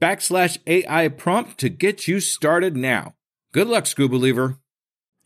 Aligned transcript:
backslash 0.00 0.58
AI 0.66 1.08
prompt 1.08 1.58
to 1.58 1.68
get 1.68 2.08
you 2.08 2.20
started 2.20 2.76
now. 2.76 3.14
Good 3.52 3.68
luck, 3.68 3.86
School 3.86 4.08
Believer. 4.08 4.58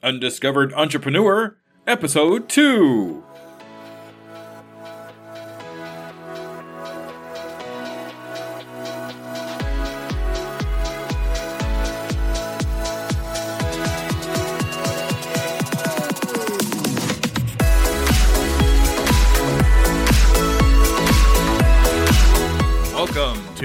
Undiscovered 0.03 0.73
Entrepreneur, 0.75 1.59
Episode 1.87 2.49
2. 2.49 3.25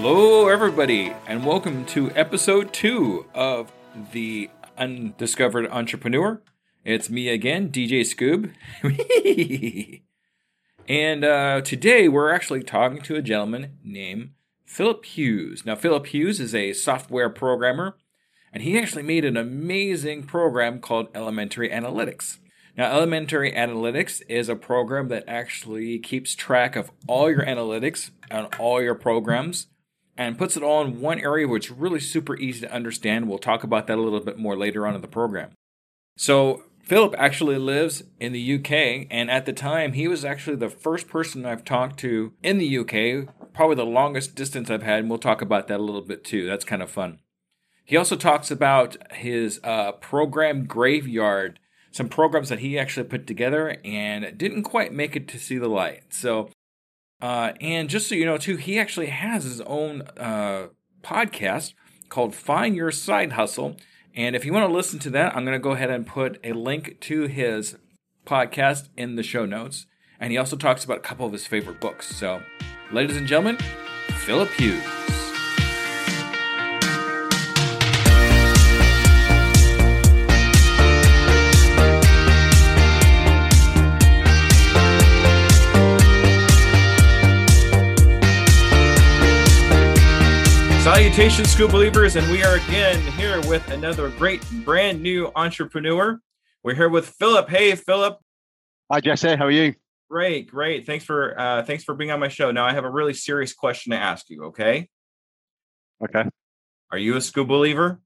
Hello, 0.00 0.46
everybody, 0.46 1.12
and 1.26 1.44
welcome 1.44 1.84
to 1.86 2.12
episode 2.12 2.72
two 2.72 3.26
of 3.34 3.72
the 4.12 4.48
Undiscovered 4.78 5.68
Entrepreneur. 5.72 6.40
It's 6.84 7.10
me 7.10 7.28
again, 7.28 7.68
DJ 7.68 8.02
Scoob. 8.02 8.52
and 10.88 11.24
uh, 11.24 11.62
today 11.62 12.06
we're 12.06 12.32
actually 12.32 12.62
talking 12.62 13.02
to 13.02 13.16
a 13.16 13.22
gentleman 13.22 13.76
named 13.82 14.30
Philip 14.64 15.04
Hughes. 15.04 15.66
Now, 15.66 15.74
Philip 15.74 16.06
Hughes 16.06 16.38
is 16.38 16.54
a 16.54 16.74
software 16.74 17.28
programmer, 17.28 17.96
and 18.52 18.62
he 18.62 18.78
actually 18.78 19.02
made 19.02 19.24
an 19.24 19.36
amazing 19.36 20.22
program 20.22 20.78
called 20.78 21.08
Elementary 21.12 21.70
Analytics. 21.70 22.38
Now, 22.76 22.92
Elementary 22.92 23.50
Analytics 23.50 24.22
is 24.28 24.48
a 24.48 24.54
program 24.54 25.08
that 25.08 25.24
actually 25.26 25.98
keeps 25.98 26.36
track 26.36 26.76
of 26.76 26.92
all 27.08 27.28
your 27.28 27.44
analytics 27.44 28.12
on 28.30 28.44
all 28.60 28.80
your 28.80 28.94
programs 28.94 29.66
and 30.18 30.36
puts 30.36 30.56
it 30.56 30.62
all 30.64 30.84
in 30.84 31.00
one 31.00 31.20
area 31.20 31.46
which 31.46 31.66
is 31.66 31.70
really 31.70 32.00
super 32.00 32.36
easy 32.36 32.60
to 32.66 32.72
understand. 32.72 33.28
We'll 33.28 33.38
talk 33.38 33.62
about 33.62 33.86
that 33.86 33.96
a 33.96 34.02
little 34.02 34.20
bit 34.20 34.36
more 34.36 34.56
later 34.56 34.86
on 34.86 34.96
in 34.96 35.00
the 35.00 35.08
program. 35.08 35.52
So, 36.16 36.64
Philip 36.82 37.14
actually 37.18 37.58
lives 37.58 38.02
in 38.18 38.32
the 38.32 38.54
UK, 38.54 39.06
and 39.10 39.30
at 39.30 39.44
the 39.44 39.52
time, 39.52 39.92
he 39.92 40.08
was 40.08 40.24
actually 40.24 40.56
the 40.56 40.70
first 40.70 41.06
person 41.06 41.44
I've 41.44 41.64
talked 41.64 42.00
to 42.00 42.32
in 42.42 42.56
the 42.56 42.78
UK, 42.78 43.28
probably 43.52 43.76
the 43.76 43.84
longest 43.84 44.34
distance 44.34 44.70
I've 44.70 44.82
had, 44.82 45.00
and 45.00 45.10
we'll 45.10 45.18
talk 45.18 45.42
about 45.42 45.68
that 45.68 45.80
a 45.80 45.82
little 45.82 46.00
bit 46.00 46.24
too. 46.24 46.46
That's 46.46 46.64
kind 46.64 46.82
of 46.82 46.90
fun. 46.90 47.18
He 47.84 47.96
also 47.96 48.16
talks 48.16 48.50
about 48.50 48.96
his 49.12 49.60
uh, 49.62 49.92
program 49.92 50.64
graveyard, 50.64 51.60
some 51.90 52.08
programs 52.08 52.48
that 52.48 52.60
he 52.60 52.78
actually 52.78 53.06
put 53.06 53.26
together 53.26 53.76
and 53.84 54.36
didn't 54.38 54.62
quite 54.62 54.92
make 54.92 55.14
it 55.14 55.28
to 55.28 55.38
see 55.38 55.58
the 55.58 55.68
light. 55.68 56.14
So, 56.14 56.48
uh, 57.20 57.52
and 57.60 57.88
just 57.88 58.08
so 58.08 58.14
you 58.14 58.24
know, 58.24 58.38
too, 58.38 58.56
he 58.56 58.78
actually 58.78 59.06
has 59.06 59.44
his 59.44 59.60
own 59.62 60.02
uh, 60.16 60.68
podcast 61.02 61.74
called 62.08 62.34
Find 62.34 62.76
Your 62.76 62.90
Side 62.90 63.32
Hustle. 63.32 63.76
And 64.14 64.34
if 64.36 64.44
you 64.44 64.52
want 64.52 64.68
to 64.68 64.72
listen 64.72 64.98
to 65.00 65.10
that, 65.10 65.36
I'm 65.36 65.44
going 65.44 65.58
to 65.58 65.62
go 65.62 65.72
ahead 65.72 65.90
and 65.90 66.06
put 66.06 66.38
a 66.44 66.52
link 66.52 66.98
to 67.00 67.22
his 67.22 67.76
podcast 68.24 68.88
in 68.96 69.16
the 69.16 69.22
show 69.22 69.46
notes. 69.46 69.86
And 70.20 70.32
he 70.32 70.38
also 70.38 70.56
talks 70.56 70.84
about 70.84 70.98
a 70.98 71.02
couple 71.02 71.26
of 71.26 71.32
his 71.32 71.46
favorite 71.46 71.80
books. 71.80 72.14
So, 72.14 72.42
ladies 72.92 73.16
and 73.16 73.26
gentlemen, 73.26 73.58
Philip 74.24 74.50
Hughes. 74.50 74.97
Salutations, 90.98 91.50
school 91.50 91.68
believers, 91.68 92.16
and 92.16 92.28
we 92.28 92.42
are 92.42 92.56
again 92.56 93.00
here 93.12 93.40
with 93.42 93.70
another 93.70 94.10
great 94.10 94.44
brand 94.64 95.00
new 95.00 95.30
entrepreneur. 95.36 96.18
We're 96.64 96.74
here 96.74 96.88
with 96.88 97.08
Philip. 97.08 97.48
Hey, 97.48 97.72
Philip. 97.76 98.18
Hi, 98.90 98.98
Jesse. 99.00 99.36
How 99.36 99.44
are 99.44 99.50
you? 99.52 99.76
Great, 100.10 100.50
great. 100.50 100.86
Thanks 100.86 101.04
for 101.04 101.38
uh, 101.38 101.62
thanks 101.62 101.84
for 101.84 101.94
being 101.94 102.10
on 102.10 102.18
my 102.18 102.26
show. 102.26 102.50
Now, 102.50 102.64
I 102.64 102.72
have 102.72 102.82
a 102.82 102.90
really 102.90 103.14
serious 103.14 103.54
question 103.54 103.92
to 103.92 103.96
ask 103.96 104.28
you. 104.28 104.46
Okay. 104.46 104.88
Okay. 106.02 106.24
Are 106.90 106.98
you 106.98 107.14
a 107.14 107.20
school 107.20 107.44
believer? 107.44 108.00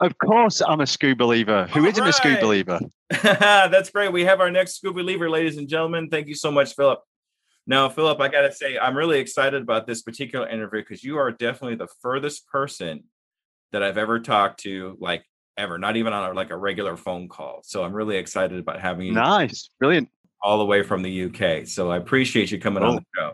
Of 0.00 0.18
course, 0.18 0.60
I'm 0.60 0.80
a 0.80 0.88
school 0.88 1.14
believer. 1.14 1.68
Who 1.68 1.82
not 1.82 2.08
a 2.08 2.12
school 2.12 2.36
believer? 2.40 2.80
That's 3.22 3.90
great. 3.90 4.12
We 4.12 4.24
have 4.24 4.40
our 4.40 4.50
next 4.50 4.78
school 4.78 4.92
believer, 4.92 5.30
ladies 5.30 5.56
and 5.56 5.68
gentlemen. 5.68 6.08
Thank 6.10 6.26
you 6.26 6.34
so 6.34 6.50
much, 6.50 6.74
Philip. 6.74 6.98
Now, 7.66 7.88
Philip, 7.88 8.20
I 8.20 8.28
got 8.28 8.42
to 8.42 8.52
say, 8.52 8.78
I'm 8.78 8.96
really 8.96 9.18
excited 9.18 9.62
about 9.62 9.86
this 9.86 10.02
particular 10.02 10.46
interview 10.48 10.80
because 10.80 11.02
you 11.02 11.16
are 11.16 11.30
definitely 11.30 11.76
the 11.76 11.88
furthest 12.02 12.46
person 12.46 13.04
that 13.72 13.82
I've 13.82 13.96
ever 13.96 14.20
talked 14.20 14.60
to, 14.60 14.96
like 15.00 15.24
ever, 15.56 15.78
not 15.78 15.96
even 15.96 16.12
on 16.12 16.30
a, 16.30 16.34
like 16.34 16.50
a 16.50 16.56
regular 16.56 16.96
phone 16.96 17.28
call. 17.28 17.60
So 17.64 17.82
I'm 17.82 17.92
really 17.94 18.16
excited 18.16 18.58
about 18.58 18.80
having 18.80 19.06
you 19.06 19.12
Nice, 19.12 19.70
brilliant. 19.78 20.10
all 20.42 20.58
the 20.58 20.66
way 20.66 20.82
from 20.82 21.02
the 21.02 21.24
UK. 21.24 21.66
So 21.66 21.90
I 21.90 21.96
appreciate 21.96 22.50
you 22.50 22.58
coming 22.60 22.82
on 22.82 22.96
the 22.96 23.04
show. 23.16 23.32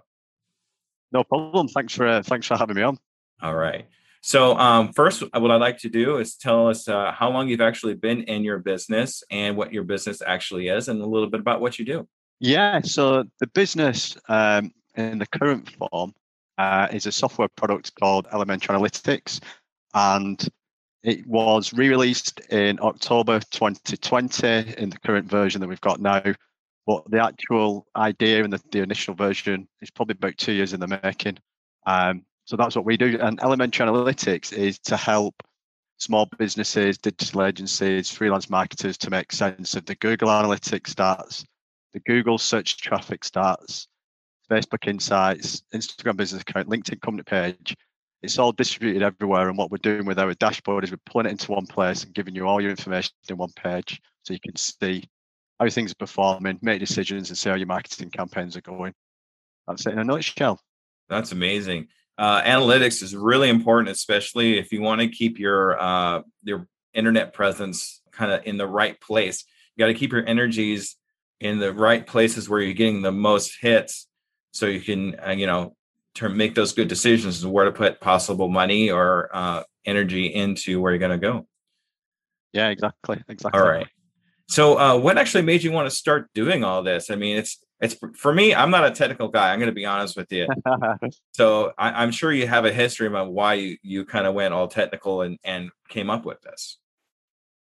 No 1.13 1.25
problem. 1.25 1.67
Thanks 1.67 1.95
for 1.95 2.07
uh, 2.07 2.23
thanks 2.23 2.47
for 2.47 2.57
having 2.57 2.77
me 2.77 2.83
on. 2.83 2.97
All 3.43 3.57
right. 3.57 3.87
So 4.23 4.57
um, 4.59 4.93
first, 4.93 5.23
what 5.33 5.51
I'd 5.51 5.61
like 5.61 5.79
to 5.79 5.89
do 5.89 6.19
is 6.19 6.37
tell 6.37 6.69
us 6.69 6.87
uh, 6.87 7.11
how 7.11 7.31
long 7.31 7.49
you've 7.49 7.61
actually 7.61 7.95
been 7.95 8.23
in 8.23 8.45
your 8.45 8.59
business 8.59 9.25
and 9.31 9.57
what 9.57 9.73
your 9.73 9.83
business 9.83 10.23
actually 10.25 10.69
is, 10.69 10.89
and 10.89 11.01
a 11.03 11.07
little 11.07 11.29
bit 11.29 11.41
about 11.41 11.61
what 11.61 11.79
you 11.81 11.85
do. 11.85 12.07
Yeah. 12.41 12.81
So 12.81 13.25
the 13.39 13.47
business 13.47 14.17
um, 14.29 14.73
in 14.97 15.19
the 15.19 15.27
current 15.27 15.71
form 15.71 16.15
uh, 16.59 16.89
is 16.91 17.07
a 17.07 17.13
software 17.13 17.49
product 17.49 17.95
called 18.01 18.27
Elementary 18.33 18.75
Analytics, 18.75 19.41
and 19.95 20.49
it 21.03 21.27
was 21.27 21.73
re-released 21.73 22.41
in 22.51 22.79
October 22.81 23.41
2020 23.51 24.75
in 24.77 24.91
the 24.91 24.99
current 24.99 25.31
version 25.31 25.61
that 25.61 25.69
we've 25.69 25.81
got 25.81 26.01
now. 26.01 26.23
But 26.87 27.11
the 27.11 27.23
actual 27.23 27.87
idea 27.95 28.43
and 28.43 28.53
the, 28.53 28.61
the 28.73 28.81
initial 28.81 29.15
version 29.15 29.69
is 29.81 29.91
probably 29.91 30.17
about 30.19 30.39
two 30.39 30.53
years 30.53 30.73
in 30.73 30.81
the 30.81 31.01
making. 31.03 31.39
Um, 31.87 32.25
so 32.47 32.57
that's 32.57 32.75
what 32.75 32.85
we 32.85 32.97
do. 32.97 33.19
And 33.21 33.41
Elementary 33.43 33.87
Analytics 33.87 34.53
is 34.53 34.79
to 34.81 34.97
help 34.97 35.43
small 35.99 36.27
businesses, 36.39 36.99
digital 36.99 37.45
agencies, 37.45 38.11
freelance 38.11 38.51
marketers 38.51 38.97
to 38.99 39.11
make 39.11 39.33
sense 39.33 39.75
of 39.75 39.85
the 39.85 39.95
Google 39.95 40.29
Analytics 40.29 40.95
stats, 40.95 41.45
the 41.93 42.01
Google 42.01 42.39
search 42.39 42.79
traffic 42.79 43.23
stats, 43.23 43.87
Facebook 44.51 44.87
Insights, 44.87 45.63
Instagram 45.75 46.17
business 46.17 46.43
account, 46.43 46.69
LinkedIn 46.69 47.01
company 47.01 47.23
page. 47.23 47.77
It's 48.23 48.39
all 48.39 48.53
distributed 48.53 49.03
everywhere. 49.03 49.49
And 49.49 49.57
what 49.57 49.71
we're 49.71 49.79
doing 49.79 50.05
with 50.05 50.19
our 50.19 50.35
dashboard 50.35 50.85
is 50.85 50.91
we're 50.91 50.99
pulling 51.07 51.27
it 51.27 51.31
into 51.31 51.53
one 51.53 51.67
place 51.67 52.05
and 52.05 52.15
giving 52.15 52.35
you 52.35 52.47
all 52.47 52.61
your 52.61 52.71
information 52.71 53.13
in 53.29 53.37
one 53.37 53.53
page 53.57 54.01
so 54.25 54.35
you 54.35 54.41
can 54.41 54.57
see 54.57 55.09
how 55.59 55.69
things 55.69 55.93
are 55.93 55.97
performing, 55.97 56.59
make 56.63 56.81
decisions, 56.81 57.31
and 57.31 57.39
see 57.39 57.49
how 57.49 57.57
your 57.57 57.67
marketing 57.67 58.11
campaigns 58.11 58.57
are 58.57 58.63
going. 58.63 58.93
That's 59.67 59.87
it 59.87 59.93
in 59.93 59.99
a 59.99 60.05
nutshell. 60.05 60.61
That's 61.09 61.33
amazing. 61.33 61.89
Uh, 62.19 62.43
analytics 62.43 63.03
is 63.03 63.17
really 63.17 63.49
important, 63.49 63.89
especially 63.89 64.59
if 64.59 64.73
you 64.73 64.83
want 64.83 65.01
to 65.01 65.09
keep 65.09 65.39
your 65.39 65.81
uh, 65.81 66.23
your 66.43 66.67
internet 66.93 67.33
presence 67.33 68.03
kind 68.13 68.33
of 68.33 68.45
in 68.45 68.59
the 68.59 68.67
right 68.67 69.01
place. 69.01 69.45
You 69.75 69.85
got 69.85 69.89
to 69.89 69.95
keep 69.95 70.13
your 70.13 70.27
energies 70.27 70.97
in 71.41 71.59
the 71.59 71.73
right 71.73 72.07
places 72.07 72.49
where 72.49 72.61
you're 72.61 72.75
getting 72.75 73.03
the 73.03 73.13
most 73.13 73.59
hits, 73.61 74.07
so 74.53 74.67
you 74.67 74.81
can 74.81 75.19
uh, 75.27 75.31
you 75.31 75.47
know 75.47 75.75
to 76.15 76.29
make 76.29 76.55
those 76.55 76.73
good 76.73 76.89
decisions 76.89 77.43
and 77.43 77.53
where 77.53 77.65
to 77.65 77.73
put 77.73 78.01
possible 78.01 78.49
money 78.49 78.91
or 78.91 79.31
uh, 79.33 79.63
energy 79.85 80.27
into 80.27 80.81
where 80.81 80.93
you're 80.93 80.99
going 80.99 81.11
to 81.13 81.19
go. 81.19 81.47
Yeah, 82.53 82.69
exactly. 82.69 83.23
Exactly. 83.29 83.61
All 83.61 83.67
right. 83.67 83.87
So, 84.49 84.79
uh, 84.79 84.99
what 84.99 85.17
actually 85.17 85.43
made 85.43 85.63
you 85.63 85.71
want 85.71 85.89
to 85.89 85.95
start 85.95 86.29
doing 86.35 86.65
all 86.65 86.83
this? 86.83 87.11
I 87.11 87.15
mean, 87.15 87.37
it's 87.37 87.65
it's 87.81 87.97
for 88.17 88.35
me. 88.35 88.53
I'm 88.53 88.71
not 88.71 88.85
a 88.85 88.91
technical 88.91 89.29
guy. 89.29 89.53
I'm 89.53 89.61
going 89.61 89.69
to 89.69 89.75
be 89.75 89.87
honest 89.87 90.17
with 90.17 90.33
you. 90.33 90.49
so, 91.33 91.73
I, 91.79 92.03
am 92.03 92.11
sure 92.11 92.33
you 92.33 92.49
have 92.49 92.65
a 92.65 92.73
history 92.73 93.07
about 93.07 93.33
why 93.33 93.55
you, 93.55 93.77
you 93.83 94.05
kind 94.05 94.27
of 94.27 94.35
went 94.35 94.53
all 94.53 94.67
technical 94.67 95.23
and 95.23 95.39
and 95.45 95.71
came 95.89 96.11
up 96.11 96.25
with 96.25 96.41
this. 96.41 96.79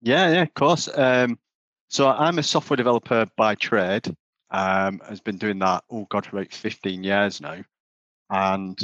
Yeah, 0.00 0.31
yeah, 0.31 0.43
of 0.43 0.55
course. 0.55 0.88
Um, 0.93 1.38
so, 1.93 2.09
I'm 2.09 2.39
a 2.39 2.43
software 2.43 2.77
developer 2.77 3.27
by 3.37 3.55
trade. 3.55 4.15
Um, 4.50 5.00
has 5.09 5.21
been 5.21 5.39
doing 5.39 5.59
that. 5.61 5.85
Oh 5.91 6.06
God, 6.11 6.27
for 6.27 6.37
about 6.39 6.53
15 6.53 7.05
years 7.05 7.41
now. 7.41 7.62
And 8.31 8.79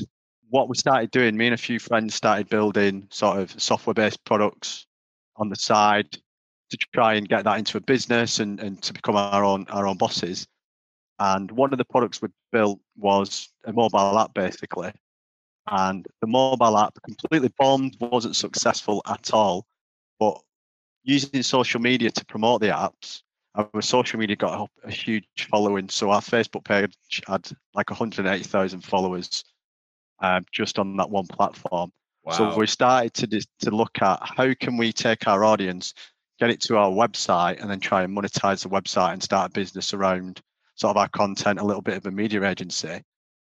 what 0.51 0.69
we 0.69 0.77
started 0.77 1.11
doing, 1.11 1.37
me 1.37 1.47
and 1.47 1.55
a 1.55 1.59
few 1.59 1.79
friends 1.79 2.15
started 2.15 2.49
building 2.49 3.09
sort 3.11 3.39
of 3.39 3.61
software-based 3.61 4.25
products 4.25 4.87
on 5.37 5.49
the 5.49 5.57
side 5.57 6.11
to 6.13 6.79
try 6.95 7.15
and 7.15 7.29
get 7.29 7.45
that 7.45 7.59
into 7.59 7.79
a 7.79 7.83
business 7.83 8.41
and, 8.41 8.61
and 8.61 8.83
to 8.83 8.93
become 8.93 9.17
our 9.17 9.45
own 9.45 9.67
our 9.71 9.87
own 9.87 9.97
bosses. 9.97 10.47
And 11.19 11.51
one 11.51 11.73
of 11.73 11.79
the 11.79 11.85
products 11.85 12.23
we 12.23 12.29
built 12.53 12.79
was 12.97 13.49
a 13.65 13.73
mobile 13.73 14.19
app 14.19 14.35
basically. 14.35 14.93
And 15.71 16.07
the 16.21 16.27
mobile 16.27 16.79
app 16.79 16.95
completely 17.05 17.53
bombed, 17.59 17.97
wasn't 18.01 18.37
successful 18.37 19.03
at 19.07 19.33
all. 19.33 19.67
But 20.19 20.41
using 21.09 21.43
social 21.43 21.81
media 21.81 22.11
to 22.11 22.25
promote 22.27 22.61
the 22.61 22.69
apps, 22.69 23.23
our 23.55 23.81
social 23.81 24.21
media 24.21 24.37
got 24.37 24.69
a, 24.85 24.91
huge 24.91 25.25
following. 25.51 25.89
So 25.89 26.11
our 26.11 26.21
Facebook 26.21 26.65
page 26.65 26.93
had 27.27 27.51
like 27.75 27.91
180,000 27.91 28.81
followers 28.83 29.43
um, 30.21 30.45
just 30.53 30.79
on 30.79 30.97
that 30.99 31.09
one 31.09 31.27
platform. 31.27 31.91
Wow. 32.25 32.33
So 32.33 32.57
we 32.59 32.67
started 32.67 33.15
to 33.15 33.47
to 33.61 33.71
look 33.71 34.03
at 34.03 34.21
how 34.23 34.53
can 34.55 34.77
we 34.77 34.93
take 34.93 35.27
our 35.27 35.45
audience 35.45 35.95
get 36.39 36.51
it 36.51 36.61
to 36.61 36.77
our 36.77 36.91
website 36.91 37.61
and 37.61 37.71
then 37.71 37.81
try 37.81 38.03
and 38.03 38.17
monetize 38.17 38.63
the 38.63 38.69
website 38.69 39.13
and 39.13 39.23
start 39.23 39.51
a 39.51 39.53
business 39.53 39.93
around 39.93 40.41
sort 40.77 40.91
of 40.91 40.97
our 40.97 41.09
content, 41.09 41.59
a 41.59 41.65
little 41.65 41.83
bit 41.83 41.97
of 41.97 42.07
a 42.07 42.11
media 42.11 42.45
agency. 42.45 43.03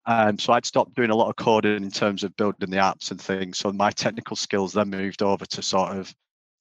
Um, 0.06 0.38
so 0.38 0.54
I'd 0.54 0.66
stopped 0.66 0.94
doing 0.94 1.10
a 1.10 1.16
lot 1.16 1.30
of 1.30 1.36
coding 1.36 1.84
in 1.84 1.90
terms 1.90 2.24
of 2.24 2.36
building 2.36 2.70
the 2.70 2.78
apps 2.78 3.10
and 3.10 3.20
things. 3.20 3.58
So 3.58 3.72
my 3.72 3.90
technical 3.90 4.36
skills 4.36 4.74
then 4.74 4.92
moved 4.92 5.24
over 5.24 5.46
to 5.48 5.62
sort 5.64 5.98
of 5.98 6.14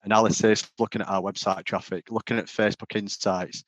analysis, 0.05 0.71
looking 0.79 1.03
at 1.03 1.09
our 1.09 1.23
website 1.23 1.65
traffic, 1.65 2.11
looking 2.11 2.39
at 2.39 2.47
Facebook 2.47 2.97
insights, 2.97 3.65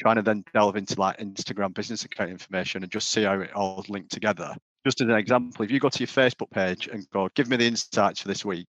trying 0.00 0.16
to 0.16 0.22
then 0.22 0.44
delve 0.52 0.76
into 0.76 0.98
like 1.00 1.18
Instagram 1.18 1.74
business 1.74 2.04
account 2.04 2.30
information 2.30 2.82
and 2.82 2.92
just 2.92 3.10
see 3.10 3.24
how 3.24 3.40
it 3.40 3.54
all 3.54 3.84
linked 3.88 4.12
together. 4.12 4.54
Just 4.84 5.00
as 5.00 5.08
an 5.08 5.14
example, 5.14 5.64
if 5.64 5.70
you 5.70 5.78
go 5.78 5.88
to 5.88 5.98
your 5.98 6.08
Facebook 6.08 6.50
page 6.50 6.88
and 6.88 7.08
go, 7.10 7.28
give 7.34 7.48
me 7.48 7.56
the 7.56 7.66
insights 7.66 8.20
for 8.20 8.28
this 8.28 8.44
week, 8.44 8.66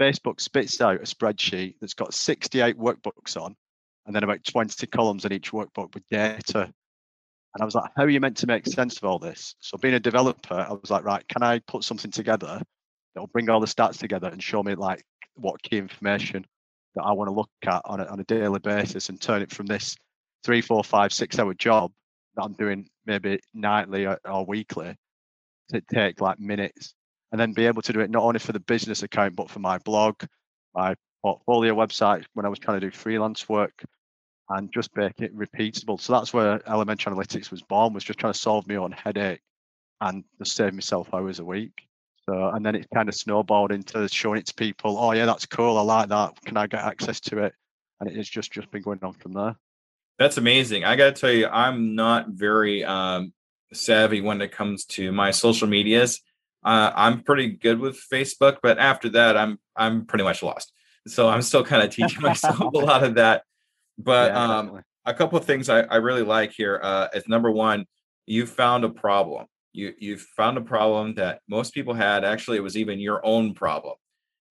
Facebook 0.00 0.40
spits 0.40 0.80
out 0.80 0.96
a 0.96 1.00
spreadsheet 1.00 1.74
that's 1.80 1.94
got 1.94 2.14
68 2.14 2.78
workbooks 2.78 3.40
on, 3.40 3.54
and 4.06 4.16
then 4.16 4.24
about 4.24 4.42
20 4.44 4.86
columns 4.86 5.26
in 5.26 5.32
each 5.32 5.52
workbook 5.52 5.94
with 5.94 6.08
data. 6.10 6.72
And 7.54 7.62
I 7.62 7.64
was 7.64 7.74
like, 7.74 7.90
how 7.96 8.04
are 8.04 8.08
you 8.08 8.20
meant 8.20 8.38
to 8.38 8.46
make 8.46 8.66
sense 8.66 8.96
of 8.96 9.04
all 9.04 9.18
this? 9.18 9.54
So, 9.60 9.76
being 9.76 9.94
a 9.94 10.00
developer, 10.00 10.54
I 10.54 10.72
was 10.72 10.90
like, 10.90 11.04
right, 11.04 11.26
can 11.28 11.42
I 11.42 11.58
put 11.58 11.84
something 11.84 12.10
together 12.10 12.62
that'll 13.14 13.26
bring 13.26 13.50
all 13.50 13.60
the 13.60 13.66
stats 13.66 13.98
together 13.98 14.28
and 14.28 14.42
show 14.42 14.62
me 14.62 14.74
like 14.74 15.04
what 15.36 15.62
key 15.62 15.78
information 15.78 16.44
that 16.94 17.02
I 17.02 17.12
want 17.12 17.28
to 17.28 17.34
look 17.34 17.50
at 17.64 17.82
on 17.84 18.00
a, 18.00 18.04
on 18.06 18.20
a 18.20 18.24
daily 18.24 18.58
basis 18.58 19.08
and 19.08 19.20
turn 19.20 19.42
it 19.42 19.52
from 19.52 19.66
this 19.66 19.96
three, 20.44 20.60
four, 20.60 20.82
five, 20.82 21.12
six 21.12 21.38
hour 21.38 21.54
job 21.54 21.92
that 22.36 22.42
I'm 22.42 22.54
doing 22.54 22.88
maybe 23.06 23.40
nightly 23.54 24.06
or, 24.06 24.18
or 24.24 24.44
weekly 24.44 24.96
to 25.70 25.80
take 25.92 26.20
like 26.20 26.40
minutes 26.40 26.94
and 27.30 27.40
then 27.40 27.52
be 27.52 27.66
able 27.66 27.82
to 27.82 27.92
do 27.92 28.00
it 28.00 28.10
not 28.10 28.22
only 28.22 28.40
for 28.40 28.52
the 28.52 28.60
business 28.60 29.02
account 29.02 29.36
but 29.36 29.50
for 29.50 29.60
my 29.60 29.78
blog, 29.78 30.22
my 30.74 30.94
portfolio 31.22 31.74
website 31.74 32.24
when 32.34 32.46
I 32.46 32.48
was 32.48 32.58
trying 32.58 32.80
to 32.80 32.86
do 32.86 32.96
freelance 32.96 33.48
work, 33.48 33.84
and 34.48 34.72
just 34.72 34.94
make 34.96 35.20
it 35.20 35.36
repeatable. 35.36 36.00
So 36.00 36.12
that's 36.12 36.34
where 36.34 36.60
Elementary 36.68 37.12
Analytics 37.12 37.50
was 37.50 37.62
born. 37.62 37.92
Was 37.92 38.04
just 38.04 38.18
trying 38.18 38.32
to 38.32 38.38
solve 38.38 38.66
my 38.66 38.76
own 38.76 38.92
headache 38.92 39.40
and 40.00 40.24
just 40.38 40.56
save 40.56 40.74
myself 40.74 41.12
hours 41.14 41.38
a 41.38 41.44
week. 41.44 41.86
So 42.30 42.48
and 42.50 42.64
then 42.64 42.76
it 42.76 42.86
kind 42.94 43.08
of 43.08 43.14
snowballed 43.16 43.72
into 43.72 44.06
showing 44.08 44.38
it 44.38 44.46
to 44.46 44.54
people. 44.54 44.96
Oh 44.96 45.10
yeah, 45.12 45.26
that's 45.26 45.46
cool. 45.46 45.76
I 45.76 45.82
like 45.82 46.08
that. 46.10 46.40
Can 46.44 46.56
I 46.56 46.68
get 46.68 46.80
access 46.80 47.18
to 47.20 47.38
it? 47.38 47.54
And 47.98 48.08
it's 48.08 48.28
just 48.28 48.52
just 48.52 48.70
been 48.70 48.82
going 48.82 49.00
on 49.02 49.14
from 49.14 49.32
there. 49.32 49.56
That's 50.16 50.36
amazing. 50.36 50.84
I 50.84 50.94
got 50.94 51.16
to 51.16 51.20
tell 51.20 51.32
you, 51.32 51.48
I'm 51.48 51.96
not 51.96 52.28
very 52.28 52.84
um, 52.84 53.32
savvy 53.72 54.20
when 54.20 54.40
it 54.42 54.52
comes 54.52 54.84
to 54.84 55.10
my 55.10 55.32
social 55.32 55.66
medias. 55.66 56.20
Uh, 56.62 56.92
I'm 56.94 57.22
pretty 57.22 57.48
good 57.48 57.80
with 57.80 58.00
Facebook, 58.12 58.58
but 58.62 58.78
after 58.78 59.08
that, 59.10 59.36
I'm 59.36 59.58
I'm 59.74 60.06
pretty 60.06 60.24
much 60.24 60.42
lost. 60.42 60.72
So 61.08 61.28
I'm 61.28 61.42
still 61.42 61.64
kind 61.64 61.82
of 61.82 61.90
teaching 61.94 62.22
myself 62.22 62.60
a 62.60 62.78
lot 62.78 63.02
of 63.02 63.16
that. 63.16 63.42
But 63.98 64.32
yeah, 64.32 64.58
um, 64.58 64.82
a 65.04 65.14
couple 65.14 65.36
of 65.36 65.46
things 65.46 65.68
I, 65.68 65.80
I 65.80 65.96
really 65.96 66.22
like 66.22 66.52
here 66.52 66.78
uh, 66.80 67.08
is 67.12 67.26
number 67.26 67.50
one, 67.50 67.86
you 68.26 68.46
found 68.46 68.84
a 68.84 68.88
problem. 68.88 69.46
You 69.72 69.94
you 69.98 70.16
found 70.16 70.58
a 70.58 70.62
problem 70.62 71.14
that 71.14 71.40
most 71.48 71.74
people 71.74 71.94
had. 71.94 72.24
Actually, 72.24 72.58
it 72.58 72.62
was 72.62 72.76
even 72.76 72.98
your 72.98 73.24
own 73.24 73.54
problem, 73.54 73.94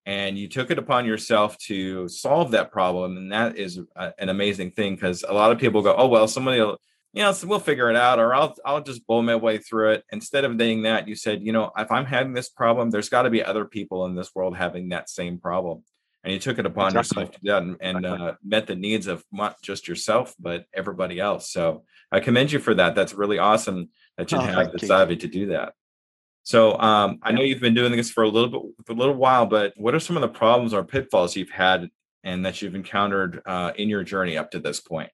and 0.06 0.38
you 0.38 0.48
took 0.48 0.70
it 0.70 0.78
upon 0.78 1.04
yourself 1.04 1.58
to 1.58 2.08
solve 2.08 2.52
that 2.52 2.72
problem. 2.72 3.16
And 3.16 3.32
that 3.32 3.56
is 3.58 3.80
a, 3.96 4.12
an 4.18 4.28
amazing 4.28 4.72
thing 4.72 4.94
because 4.94 5.24
a 5.28 5.32
lot 5.32 5.52
of 5.52 5.58
people 5.58 5.82
go, 5.82 5.94
"Oh 5.96 6.08
well, 6.08 6.28
somebody 6.28 6.60
will." 6.60 6.78
you 7.12 7.22
know, 7.22 7.32
so 7.32 7.48
we'll 7.48 7.58
figure 7.58 7.90
it 7.90 7.96
out, 7.96 8.18
or 8.18 8.34
I'll 8.34 8.54
I'll 8.64 8.82
just 8.82 9.06
blow 9.06 9.20
my 9.20 9.36
way 9.36 9.58
through 9.58 9.92
it. 9.92 10.04
Instead 10.12 10.44
of 10.44 10.56
doing 10.56 10.82
that, 10.82 11.08
you 11.08 11.16
said, 11.16 11.42
you 11.42 11.52
know, 11.52 11.72
if 11.76 11.90
I'm 11.90 12.06
having 12.06 12.32
this 12.32 12.48
problem, 12.48 12.90
there's 12.90 13.08
got 13.08 13.22
to 13.22 13.30
be 13.30 13.42
other 13.42 13.64
people 13.64 14.06
in 14.06 14.14
this 14.14 14.30
world 14.34 14.56
having 14.56 14.90
that 14.90 15.10
same 15.10 15.38
problem, 15.38 15.82
and 16.22 16.32
you 16.32 16.38
took 16.38 16.58
it 16.58 16.66
upon 16.66 16.88
exactly. 16.88 17.22
yourself 17.22 17.34
to 17.34 17.40
do 17.40 17.50
that 17.50 17.62
and, 17.62 17.76
and 17.80 17.98
exactly. 18.04 18.28
uh, 18.28 18.32
met 18.44 18.66
the 18.68 18.76
needs 18.76 19.08
of 19.08 19.24
not 19.32 19.60
just 19.60 19.88
yourself 19.88 20.34
but 20.38 20.66
everybody 20.72 21.18
else. 21.18 21.50
So 21.50 21.84
I 22.12 22.20
commend 22.20 22.52
you 22.52 22.60
for 22.60 22.74
that. 22.74 22.94
That's 22.94 23.14
really 23.14 23.38
awesome 23.38 23.88
that 24.20 24.32
you 24.32 24.38
oh, 24.38 24.40
have 24.40 24.72
the 24.72 24.78
savvy 24.78 25.16
to 25.16 25.28
do 25.28 25.46
that. 25.46 25.74
So 26.42 26.78
um, 26.78 27.18
I 27.22 27.32
know 27.32 27.42
you've 27.42 27.60
been 27.60 27.74
doing 27.74 27.92
this 27.92 28.10
for 28.10 28.24
a 28.24 28.28
little 28.28 28.48
bit, 28.48 28.62
for 28.86 28.92
a 28.92 28.96
little 28.96 29.14
while, 29.14 29.46
but 29.46 29.74
what 29.76 29.94
are 29.94 30.00
some 30.00 30.16
of 30.16 30.22
the 30.22 30.28
problems 30.28 30.72
or 30.72 30.84
pitfalls 30.84 31.36
you've 31.36 31.50
had 31.50 31.90
and 32.24 32.44
that 32.44 32.62
you've 32.62 32.74
encountered 32.74 33.42
uh, 33.46 33.72
in 33.76 33.88
your 33.88 34.04
journey 34.04 34.36
up 34.36 34.50
to 34.52 34.58
this 34.58 34.80
point? 34.80 35.10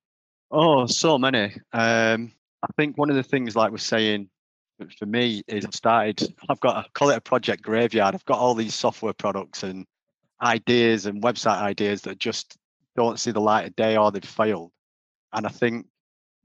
Oh, 0.51 0.87
so 0.87 1.19
many. 1.19 1.53
Um, 1.73 2.33
I 2.63 2.69
think 2.77 2.97
one 2.97 3.11
of 3.11 3.17
the 3.17 3.23
things, 3.23 3.57
like 3.57 3.71
we're 3.71 3.79
saying, 3.79 4.29
for 4.99 5.07
me 5.07 5.43
is 5.49 5.65
I've 5.65 5.75
started. 5.75 6.35
I've 6.49 6.61
got 6.61 6.77
I 6.77 6.87
call 6.93 7.11
it 7.11 7.17
a 7.17 7.21
project 7.21 7.63
graveyard. 7.63 8.15
I've 8.15 8.25
got 8.25 8.39
all 8.39 8.55
these 8.55 8.75
software 8.75 9.15
products 9.15 9.63
and 9.63 9.87
ideas 10.43 11.07
and 11.07 11.23
website 11.23 11.59
ideas 11.59 12.03
that 12.03 12.19
just 12.19 12.57
don't 12.95 13.19
see 13.19 13.31
the 13.31 13.41
light 13.41 13.67
of 13.67 13.77
day 13.77 13.97
or 13.97 14.13
they've 14.13 14.25
failed. 14.25 14.71
And 15.33 15.47
I 15.47 15.51
think 15.51 15.87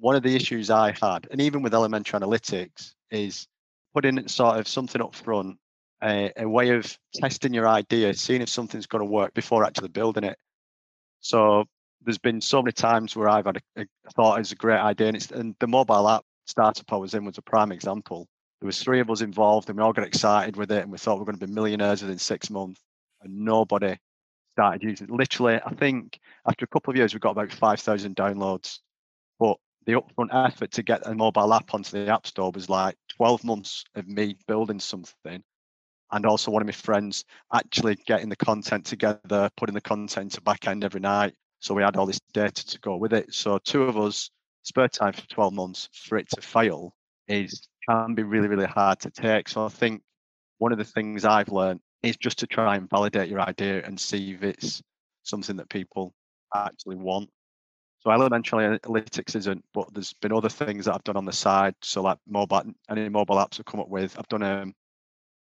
one 0.02 0.16
of 0.16 0.24
the 0.24 0.36
issues 0.36 0.72
I 0.72 0.96
had, 1.00 1.28
and 1.30 1.40
even 1.40 1.62
with 1.62 1.76
elementary 1.76 2.20
analytics, 2.20 2.94
is 3.12 3.48
putting 3.94 4.28
sort 4.28 4.58
of 4.58 4.68
something 4.68 5.02
up 5.02 5.14
front, 5.14 5.58
a, 6.04 6.32
a 6.36 6.50
way 6.50 6.72
of 6.72 6.98
testing 7.14 7.54
your 7.54 7.68
idea, 7.68 8.14
seeing 8.16 8.42
if 8.42 8.50
something's 8.50 8.88
going 8.88 9.06
to 9.06 9.10
work 9.10 9.36
before 9.36 9.64
actually 9.64 9.90
building 9.90 10.24
it. 10.24 10.38
So 11.20 11.66
there's 12.04 12.18
been 12.18 12.42
so 12.42 12.64
many 12.64 12.72
times 12.72 13.16
where 13.16 13.30
I've 13.30 13.46
had 13.46 13.62
a, 13.76 13.82
a 13.82 14.12
thought 14.16 14.40
it's 14.40 14.52
a 14.52 14.56
great 14.56 14.80
idea, 14.80 15.08
and, 15.08 15.18
it's, 15.18 15.30
and 15.30 15.56
the 15.60 15.68
mobile 15.68 16.10
app 16.10 16.26
startup 16.48 16.92
I 16.92 16.96
was 16.96 17.14
in 17.14 17.24
was 17.24 17.38
a 17.38 17.44
prime 17.44 17.72
example. 17.72 18.28
There 18.60 18.66
was 18.66 18.82
three 18.82 19.02
of 19.02 19.12
us 19.12 19.22
involved, 19.22 19.70
and 19.70 19.78
we 19.78 19.84
all 19.84 19.94
got 19.94 20.08
excited 20.08 20.56
with 20.56 20.72
it, 20.72 20.82
and 20.82 20.92
we 20.92 20.98
thought 20.98 21.18
we 21.18 21.22
are 21.22 21.26
going 21.26 21.38
to 21.38 21.46
be 21.46 21.54
millionaires 21.54 22.02
within 22.02 22.18
six 22.18 22.50
months, 22.50 22.82
and 23.22 23.46
nobody 23.46 23.98
started 24.54 24.82
using 24.82 25.10
it. 25.10 25.14
Literally, 25.14 25.60
I 25.64 25.74
think 25.76 26.20
after 26.48 26.66
a 26.66 26.68
couple 26.68 26.90
of 26.92 26.98
years, 26.98 27.14
we 27.14 27.20
got 27.20 27.32
about 27.32 27.54
five 27.54 27.80
thousand 27.80 28.16
downloads, 28.16 28.80
the 29.86 29.94
upfront 29.94 30.30
effort 30.34 30.72
to 30.72 30.84
get 30.84 31.08
a 31.08 31.16
mobile 31.16 31.54
app 31.54 31.74
onto 31.74 31.92
the 31.92 32.12
app 32.12 32.28
store 32.28 32.52
was 32.52 32.70
like 32.70 32.96
12 33.18 33.44
months 33.44 33.84
of 33.96 34.08
me 34.08 34.38
building 34.48 34.80
something 34.80 35.44
and 36.12 36.26
also 36.26 36.52
one 36.52 36.62
of 36.62 36.68
my 36.68 36.74
friends 36.74 37.24
actually 37.54 37.96
getting 38.06 38.30
the 38.30 38.36
content 38.36 38.86
together, 38.86 39.50
putting 39.58 39.74
the 39.74 39.82
content 39.82 40.32
to 40.34 40.42
back 40.42 40.68
end 40.68 40.84
every 40.84 41.00
night, 41.00 41.34
so 41.60 41.74
we 41.74 41.84
had 41.84 41.96
all 41.96 42.06
this 42.06 42.20
data 42.34 42.66
to 42.66 42.80
go 42.80 42.98
with 42.98 43.14
it. 43.14 43.34
So 43.34 43.60
two 43.60 43.84
of 43.84 43.98
us 43.98 44.30
spare 44.64 44.88
time 44.88 45.14
for 45.14 45.28
12 45.28 45.54
months 45.54 45.90
for 45.94 46.18
it 46.18 46.28
to 46.30 46.42
fail 46.42 46.94
is 47.28 47.68
can 47.88 48.14
be 48.14 48.24
really, 48.24 48.48
really 48.48 48.66
hard 48.66 49.00
to 49.02 49.10
take. 49.10 49.48
So 49.48 49.66
I 49.66 49.70
think 49.70 50.02
one 50.58 50.72
of 50.72 50.78
the 50.78 50.84
things 50.84 51.24
I've 51.24 51.50
learned 51.50 51.80
is 52.04 52.18
just 52.18 52.40
to 52.40 52.48
try 52.48 52.76
and 52.76 52.90
validate 52.90 53.30
your 53.30 53.42
idea 53.42 53.84
and 53.86 54.00
see 54.00 54.34
if 54.34 54.44
it's 54.44 54.82
something 55.24 55.56
that 55.58 55.70
people 55.70 56.14
actually 56.54 56.96
want. 56.96 57.30
So 58.02 58.10
elementary 58.10 58.66
analytics 58.66 59.36
isn't, 59.36 59.64
but 59.74 59.94
there's 59.94 60.14
been 60.14 60.34
other 60.34 60.50
things 60.50 60.86
that 60.86 60.96
I've 60.96 61.04
done 61.04 61.18
on 61.18 61.26
the 61.26 61.32
side. 61.32 61.76
So 61.84 62.02
like 62.02 62.18
mobile, 62.28 62.64
any 62.90 63.10
mobile 63.10 63.36
apps 63.36 63.60
I've 63.60 63.66
come 63.66 63.80
up 63.80 63.90
with, 63.90 64.18
I've 64.18 64.28
done 64.28 64.42
um, 64.42 64.74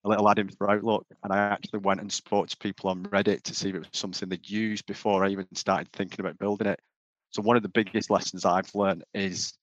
a 0.04 0.10
little 0.10 0.30
add 0.30 0.38
in 0.38 0.50
for 0.50 0.70
Outlook, 0.70 1.08
and 1.24 1.34
I 1.34 1.38
actually 1.38 1.80
went 1.80 2.02
and 2.02 2.12
spoke 2.12 2.48
to 2.50 2.58
people 2.58 2.92
on 2.92 3.04
Reddit 3.06 3.42
to 3.44 3.56
see 3.56 3.70
if 3.70 3.76
it 3.76 3.80
was 3.80 3.88
something 3.94 4.30
they'd 4.30 4.48
used 4.48 4.86
before 4.86 5.26
I 5.26 5.30
even 5.30 5.48
started 5.56 5.92
thinking 5.92 6.20
about 6.20 6.38
building 6.38 6.68
it. 6.68 6.80
So 7.32 7.42
one 7.42 7.58
of 7.58 7.64
the 7.64 7.70
biggest 7.70 8.12
lessons 8.12 8.46
I've 8.46 8.74
learned 8.76 9.04
is 9.16 9.54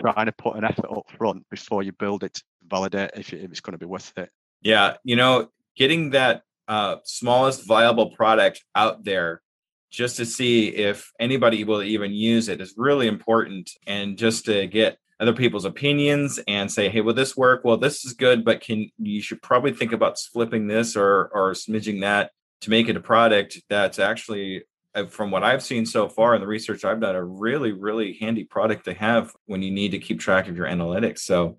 trying 0.00 0.26
to 0.26 0.32
put 0.32 0.56
an 0.56 0.64
effort 0.64 0.90
up 0.90 1.10
front 1.18 1.44
before 1.50 1.82
you 1.82 1.92
build 1.92 2.22
it 2.22 2.34
to 2.34 2.42
validate 2.68 3.10
if, 3.16 3.32
if 3.32 3.50
it's 3.50 3.60
going 3.60 3.72
to 3.72 3.78
be 3.78 3.86
worth 3.86 4.12
it. 4.16 4.30
Yeah, 4.62 4.94
you 5.02 5.16
know, 5.16 5.48
getting 5.76 6.10
that 6.10 6.42
uh, 6.68 6.96
smallest 7.04 7.66
viable 7.66 8.10
product 8.10 8.62
out 8.76 9.02
there 9.02 9.42
just 9.90 10.16
to 10.16 10.24
see 10.24 10.68
if 10.68 11.12
anybody 11.18 11.64
will 11.64 11.82
even 11.82 12.12
use 12.12 12.48
it 12.48 12.60
is 12.60 12.74
really 12.76 13.08
important 13.08 13.70
and 13.86 14.16
just 14.16 14.44
to 14.44 14.66
get 14.66 14.98
other 15.18 15.32
people's 15.34 15.64
opinions 15.64 16.40
and 16.48 16.70
say 16.70 16.88
hey 16.88 17.00
will 17.00 17.12
this 17.12 17.36
work? 17.36 17.62
Well 17.64 17.76
this 17.76 18.04
is 18.04 18.12
good 18.14 18.44
but 18.44 18.60
can 18.60 18.90
you 18.98 19.20
should 19.20 19.42
probably 19.42 19.72
think 19.72 19.92
about 19.92 20.18
flipping 20.18 20.66
this 20.66 20.96
or 20.96 21.30
or 21.34 21.52
smidging 21.52 22.00
that 22.02 22.30
to 22.62 22.70
make 22.70 22.88
it 22.88 22.96
a 22.96 23.00
product 23.00 23.60
that's 23.68 23.98
actually 23.98 24.64
uh, 24.94 25.06
from 25.06 25.30
what 25.30 25.42
i've 25.42 25.62
seen 25.62 25.86
so 25.86 26.08
far 26.08 26.34
in 26.34 26.40
the 26.40 26.46
research 26.46 26.84
i've 26.84 27.00
done 27.00 27.14
a 27.14 27.24
really 27.24 27.72
really 27.72 28.14
handy 28.20 28.44
product 28.44 28.84
to 28.84 28.92
have 28.92 29.32
when 29.46 29.62
you 29.62 29.70
need 29.70 29.92
to 29.92 29.98
keep 29.98 30.20
track 30.20 30.48
of 30.48 30.56
your 30.56 30.66
analytics. 30.66 31.20
So 31.20 31.58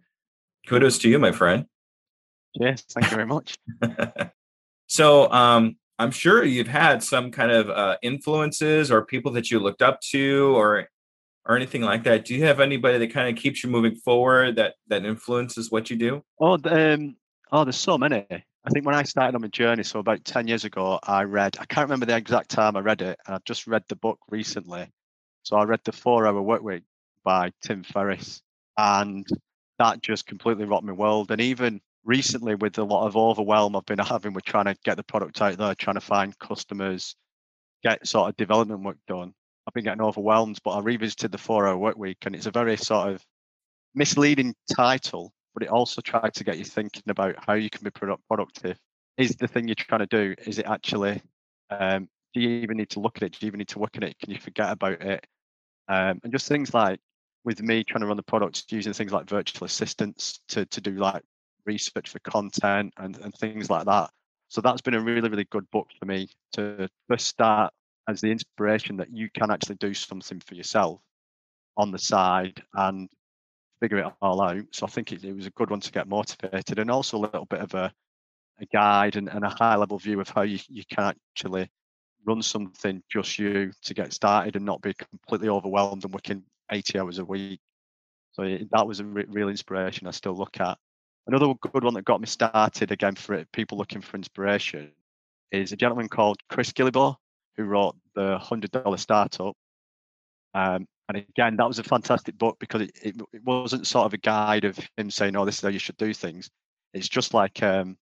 kudos 0.68 0.98
to 1.00 1.10
you 1.10 1.20
my 1.20 1.32
friend. 1.32 1.66
Yes 2.54 2.84
thank 2.84 3.10
you 3.10 3.16
very 3.16 3.28
much. 3.28 3.58
So 4.92 5.32
um 5.32 5.78
I'm 6.02 6.10
sure 6.10 6.44
you've 6.44 6.68
had 6.68 7.04
some 7.04 7.30
kind 7.30 7.52
of 7.52 7.70
uh, 7.70 7.98
influences 8.02 8.90
or 8.90 9.06
people 9.06 9.32
that 9.34 9.52
you 9.52 9.60
looked 9.60 9.84
up 9.84 10.02
to 10.12 10.56
or 10.58 10.88
or 11.46 11.56
anything 11.56 11.84
like 11.84 12.04
that. 12.06 12.26
Do 12.26 12.34
you 12.34 12.44
have 12.46 12.60
anybody 12.60 12.98
that 12.98 13.14
kind 13.14 13.30
of 13.30 13.40
keeps 13.42 13.64
you 13.64 13.70
moving 13.70 13.96
forward 13.96 14.56
that 14.56 14.74
that 14.88 15.06
influences 15.06 15.70
what 15.70 15.92
you 15.92 15.98
do? 15.98 16.24
Oh, 16.40 16.58
um, 16.66 17.16
oh, 17.52 17.64
there's 17.64 17.76
so 17.76 18.00
many. 18.00 18.26
I 18.32 18.70
think 18.72 18.84
when 18.84 18.96
I 18.96 19.04
started 19.04 19.36
on 19.36 19.42
my 19.42 19.48
journey, 19.50 19.84
so 19.84 20.00
about 20.00 20.26
ten 20.26 20.48
years 20.48 20.66
ago, 20.66 21.00
I 21.04 21.22
read. 21.22 21.56
I 21.60 21.66
can't 21.66 21.86
remember 21.86 22.08
the 22.08 22.18
exact 22.18 22.50
time 22.50 22.76
I 22.76 22.80
read 22.80 23.04
it, 23.04 23.20
and 23.28 23.36
I've 23.36 23.46
just 23.46 23.68
read 23.68 23.84
the 23.88 23.96
book 23.96 24.18
recently. 24.32 24.88
So 25.44 25.56
I 25.56 25.66
read 25.66 25.82
the 25.84 25.92
Four 25.92 26.26
Hour 26.26 26.42
Work 26.42 26.64
Week 26.64 26.82
by 27.24 27.52
Tim 27.64 27.84
Ferriss, 27.84 28.42
and 28.76 29.28
that 29.78 30.02
just 30.02 30.26
completely 30.26 30.66
rocked 30.66 30.84
my 30.84 30.94
world. 30.94 31.30
And 31.30 31.42
even 31.42 31.80
recently 32.04 32.56
with 32.56 32.78
a 32.78 32.84
lot 32.84 33.08
of 33.08 33.16
overwhelm 33.16 33.76
I've 33.76 33.86
been 33.86 34.00
having 34.00 34.34
with 34.34 34.46
trying 34.46 34.66
to 34.66 34.76
get 34.84 34.98
the 34.98 35.04
product 35.04 35.42
out 35.42 35.58
there, 35.58 35.76
trying 35.76 35.96
to 35.96 36.02
find 36.02 36.38
customers, 36.40 37.16
get 37.84 38.08
sort 38.08 38.30
of 38.30 38.38
development 38.38 38.84
work 38.84 38.98
done. 39.08 39.34
I've 39.68 39.74
been 39.74 39.84
getting 39.84 40.02
overwhelmed, 40.02 40.60
but 40.64 40.72
I 40.72 40.80
revisited 40.80 41.32
the 41.32 41.38
four 41.38 41.68
hour 41.68 41.78
work 41.78 41.98
week 41.98 42.18
and 42.26 42.36
it's 42.36 42.48
a 42.48 42.52
very 42.52 42.78
sort 42.78 43.14
of 43.14 43.24
misleading 43.94 44.56
title, 44.76 45.34
but 45.54 45.64
it 45.64 45.70
also 45.70 46.02
tried 46.02 46.34
to 46.36 46.44
get 46.44 46.58
you 46.58 46.66
thinking 46.66 47.04
about 47.08 47.36
how 47.46 47.54
you 47.54 47.70
can 47.70 47.84
be 47.84 47.92
product 47.92 48.24
productive. 48.28 48.78
Is 49.18 49.36
the 49.36 49.48
thing 49.48 49.68
you're 49.68 49.76
trying 49.76 50.00
to 50.00 50.08
do, 50.08 50.36
is 50.46 50.58
it 50.58 50.66
actually, 50.66 51.22
um, 51.70 52.08
do 52.34 52.42
you 52.42 52.50
even 52.50 52.78
need 52.78 52.90
to 52.92 53.00
look 53.00 53.18
at 53.18 53.24
it? 53.24 53.34
Do 53.34 53.46
you 53.46 53.48
even 53.48 53.60
need 53.60 53.68
to 53.70 53.80
work 53.80 53.98
at 53.98 54.04
it? 54.04 54.18
Can 54.20 54.32
you 54.32 54.40
forget 54.40 54.72
about 54.72 55.02
it? 55.02 55.26
Um, 55.88 56.20
and 56.24 56.32
just 56.32 56.48
things 56.48 56.74
like 56.74 57.00
with 57.44 57.62
me 57.62 57.84
trying 57.84 58.02
to 58.02 58.08
run 58.08 58.18
the 58.18 58.24
products 58.24 58.66
using 58.70 58.94
things 58.94 59.12
like 59.12 59.30
virtual 59.30 59.66
assistants 59.66 60.40
to, 60.48 60.66
to 60.68 60.82
do 60.82 60.92
like 60.92 61.24
research 61.66 62.10
for 62.10 62.20
content 62.20 62.94
and, 62.98 63.18
and 63.18 63.34
things 63.36 63.70
like 63.70 63.86
that. 63.86 64.10
So 64.50 64.62
that's 64.62 64.82
been 64.82 64.96
a 64.96 65.02
really, 65.02 65.30
really 65.30 65.48
good 65.50 65.70
book 65.72 65.88
for 65.98 66.06
me 66.06 66.30
to 66.54 66.90
first 67.08 67.28
start 67.28 67.74
as 68.08 68.22
the 68.22 68.32
inspiration 68.32 68.98
that 68.98 69.12
you 69.12 69.30
can 69.34 69.52
actually 69.52 69.76
do 69.76 69.94
something 69.94 70.40
for 70.42 70.56
yourself 70.56 71.00
on 71.78 71.92
the 71.92 72.00
side 72.00 72.62
and 72.74 73.10
figure 73.80 74.00
it 74.00 74.14
all 74.22 74.42
out. 74.42 74.64
So 74.72 74.86
I 74.86 74.90
think 74.90 75.12
it, 75.12 75.24
it 75.24 75.34
was 75.34 75.48
a 75.48 75.52
good 75.52 75.70
one 75.70 75.80
to 75.80 75.92
get 75.92 76.08
motivated 76.08 76.80
and 76.80 76.92
also 76.92 77.18
a 77.18 77.20
little 77.20 77.46
bit 77.46 77.62
of 77.62 77.74
a, 77.74 77.94
a 78.60 78.66
guide 78.74 79.16
and, 79.16 79.30
and 79.30 79.44
a 79.44 79.50
high 79.50 79.76
level 79.76 79.98
view 79.98 80.20
of 80.20 80.30
how 80.30 80.42
you, 80.42 80.60
you 80.68 80.84
can 80.90 81.14
actually 81.36 81.70
run 82.26 82.42
something 82.42 83.02
just 83.10 83.40
you 83.40 83.72
to 83.84 83.94
get 83.94 84.14
started 84.14 84.56
and 84.56 84.66
not 84.66 84.82
be 84.82 84.94
completely 84.94 85.50
overwhelmed 85.50 86.04
and 86.04 86.14
working 86.14 86.44
80 86.72 87.00
hours 87.00 87.20
a 87.20 87.26
week. 87.26 87.60
So 88.34 88.44
that 88.72 88.88
was 88.88 89.00
a 89.00 89.06
re- 89.06 89.26
real 89.28 89.50
inspiration 89.50 90.08
I 90.08 90.12
still 90.12 90.36
look 90.36 90.60
at. 90.60 90.78
Another 91.28 91.54
good 91.54 91.84
one 91.84 91.94
that 91.94 92.06
got 92.06 92.20
me 92.20 92.28
started 92.28 92.92
again 92.92 93.16
for 93.16 93.34
it, 93.36 93.52
people 93.52 93.78
looking 93.78 94.02
for 94.02 94.18
inspiration 94.18 94.92
is 95.52 95.72
a 95.72 95.78
gentleman 95.78 96.10
called 96.10 96.40
Chris 96.50 96.72
Guillebeau 96.72 97.16
who 97.56 97.64
wrote 97.64 97.96
the 98.16 98.38
Hundred 98.38 98.72
Dollar 98.72 98.98
Startup. 98.98 99.56
Um, 100.54 100.88
and 101.08 101.18
again, 101.18 101.58
that 101.58 101.68
was 101.68 101.80
a 101.80 101.84
fantastic 101.84 102.38
book 102.38 102.58
because 102.60 102.82
it, 102.82 102.92
it, 103.02 103.16
it, 103.34 103.44
wasn't 103.44 103.86
sort 103.86 104.06
of 104.06 104.14
a 104.14 104.18
guide 104.18 104.66
of 104.66 104.80
him 104.98 105.12
saying, 105.12 105.36
"Oh, 105.36 105.46
this 105.46 105.56
is 105.56 105.62
how 105.62 105.70
you 105.70 105.80
should 105.80 105.98
do 105.98 106.14
things." 106.14 106.50
It's 106.94 107.10
just 107.10 107.34
like 107.34 107.62
um, 107.64 107.98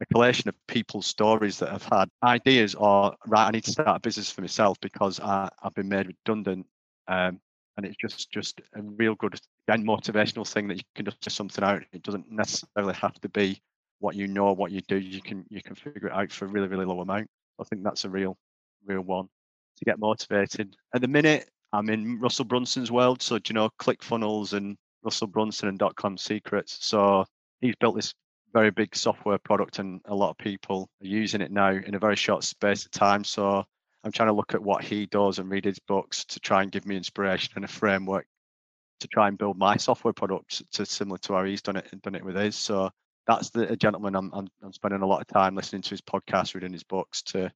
a 0.00 0.06
collation 0.06 0.48
of 0.48 0.54
people's 0.66 1.06
stories 1.06 1.58
that 1.58 1.70
have 1.70 1.84
had 1.84 2.08
ideas 2.22 2.74
or 2.74 3.14
right, 3.26 3.46
I 3.46 3.50
need 3.50 3.64
to 3.64 3.72
start 3.72 3.96
a 3.96 4.00
business 4.00 4.30
for 4.30 4.40
myself 4.40 4.78
because 4.80 5.20
I, 5.20 5.50
have 5.62 5.74
been 5.74 5.88
made 5.88 6.06
redundant. 6.06 6.66
Um, 7.06 7.40
and 7.76 7.86
it's 7.86 7.96
just 7.96 8.30
just 8.30 8.60
a 8.74 8.82
real 8.82 9.14
good 9.14 9.38
and 9.74 9.86
motivational 9.86 10.46
thing 10.46 10.68
that 10.68 10.76
you 10.78 10.84
can 10.94 11.04
just 11.04 11.20
do 11.20 11.30
something 11.30 11.64
out. 11.64 11.82
It 11.92 12.02
doesn't 12.02 12.30
necessarily 12.30 12.94
have 12.94 13.14
to 13.20 13.28
be 13.28 13.60
what 14.00 14.14
you 14.14 14.26
know, 14.26 14.52
what 14.52 14.72
you 14.72 14.80
do. 14.82 14.98
You 14.98 15.20
can 15.20 15.44
you 15.50 15.62
can 15.62 15.74
figure 15.74 16.08
it 16.08 16.14
out 16.14 16.32
for 16.32 16.44
a 16.44 16.48
really 16.48 16.68
really 16.68 16.84
low 16.84 17.00
amount. 17.00 17.28
I 17.60 17.64
think 17.64 17.82
that's 17.82 18.04
a 18.04 18.10
real 18.10 18.36
real 18.86 19.02
one 19.02 19.28
to 19.76 19.84
get 19.84 19.98
motivated. 19.98 20.76
At 20.94 21.00
the 21.00 21.08
minute, 21.08 21.48
I'm 21.72 21.90
in 21.90 22.18
Russell 22.18 22.44
Brunson's 22.44 22.90
world, 22.90 23.22
so 23.22 23.38
do 23.38 23.50
you 23.50 23.54
know 23.54 23.70
ClickFunnels 23.80 24.52
and 24.52 24.76
Russell 25.02 25.26
Brunson 25.26 25.68
and 25.68 25.82
com 25.96 26.16
secrets. 26.16 26.78
So 26.80 27.24
he's 27.60 27.76
built 27.76 27.96
this 27.96 28.14
very 28.52 28.70
big 28.70 28.96
software 28.96 29.38
product, 29.38 29.78
and 29.78 30.00
a 30.06 30.14
lot 30.14 30.30
of 30.30 30.38
people 30.38 30.88
are 31.02 31.06
using 31.06 31.40
it 31.40 31.52
now 31.52 31.70
in 31.70 31.94
a 31.94 31.98
very 31.98 32.16
short 32.16 32.44
space 32.44 32.84
of 32.84 32.90
time. 32.90 33.24
So 33.24 33.64
I'm 34.04 34.12
trying 34.12 34.28
to 34.28 34.34
look 34.34 34.54
at 34.54 34.62
what 34.62 34.82
he 34.82 35.06
does 35.06 35.38
and 35.38 35.50
read 35.50 35.64
his 35.64 35.78
books 35.78 36.24
to 36.26 36.40
try 36.40 36.62
and 36.62 36.72
give 36.72 36.86
me 36.86 36.96
inspiration 36.96 37.52
and 37.56 37.64
a 37.64 37.68
framework 37.68 38.26
to 39.00 39.08
try 39.08 39.28
and 39.28 39.38
build 39.38 39.58
my 39.58 39.76
software 39.76 40.12
product 40.12 40.62
to 40.72 40.86
similar 40.86 41.18
to 41.18 41.34
how 41.34 41.44
he's 41.44 41.62
done 41.62 41.76
it 41.76 41.86
and 41.92 42.02
done 42.02 42.14
it 42.14 42.24
with 42.24 42.36
his. 42.36 42.56
So 42.56 42.90
that's 43.26 43.50
the 43.50 43.76
gentleman 43.76 44.16
I'm, 44.16 44.30
I'm, 44.32 44.48
I'm 44.62 44.72
spending 44.72 45.02
a 45.02 45.06
lot 45.06 45.20
of 45.20 45.26
time 45.26 45.54
listening 45.54 45.82
to 45.82 45.90
his 45.90 46.00
podcast, 46.00 46.54
reading 46.54 46.72
his 46.72 46.84
books 46.84 47.22
to 47.22 47.52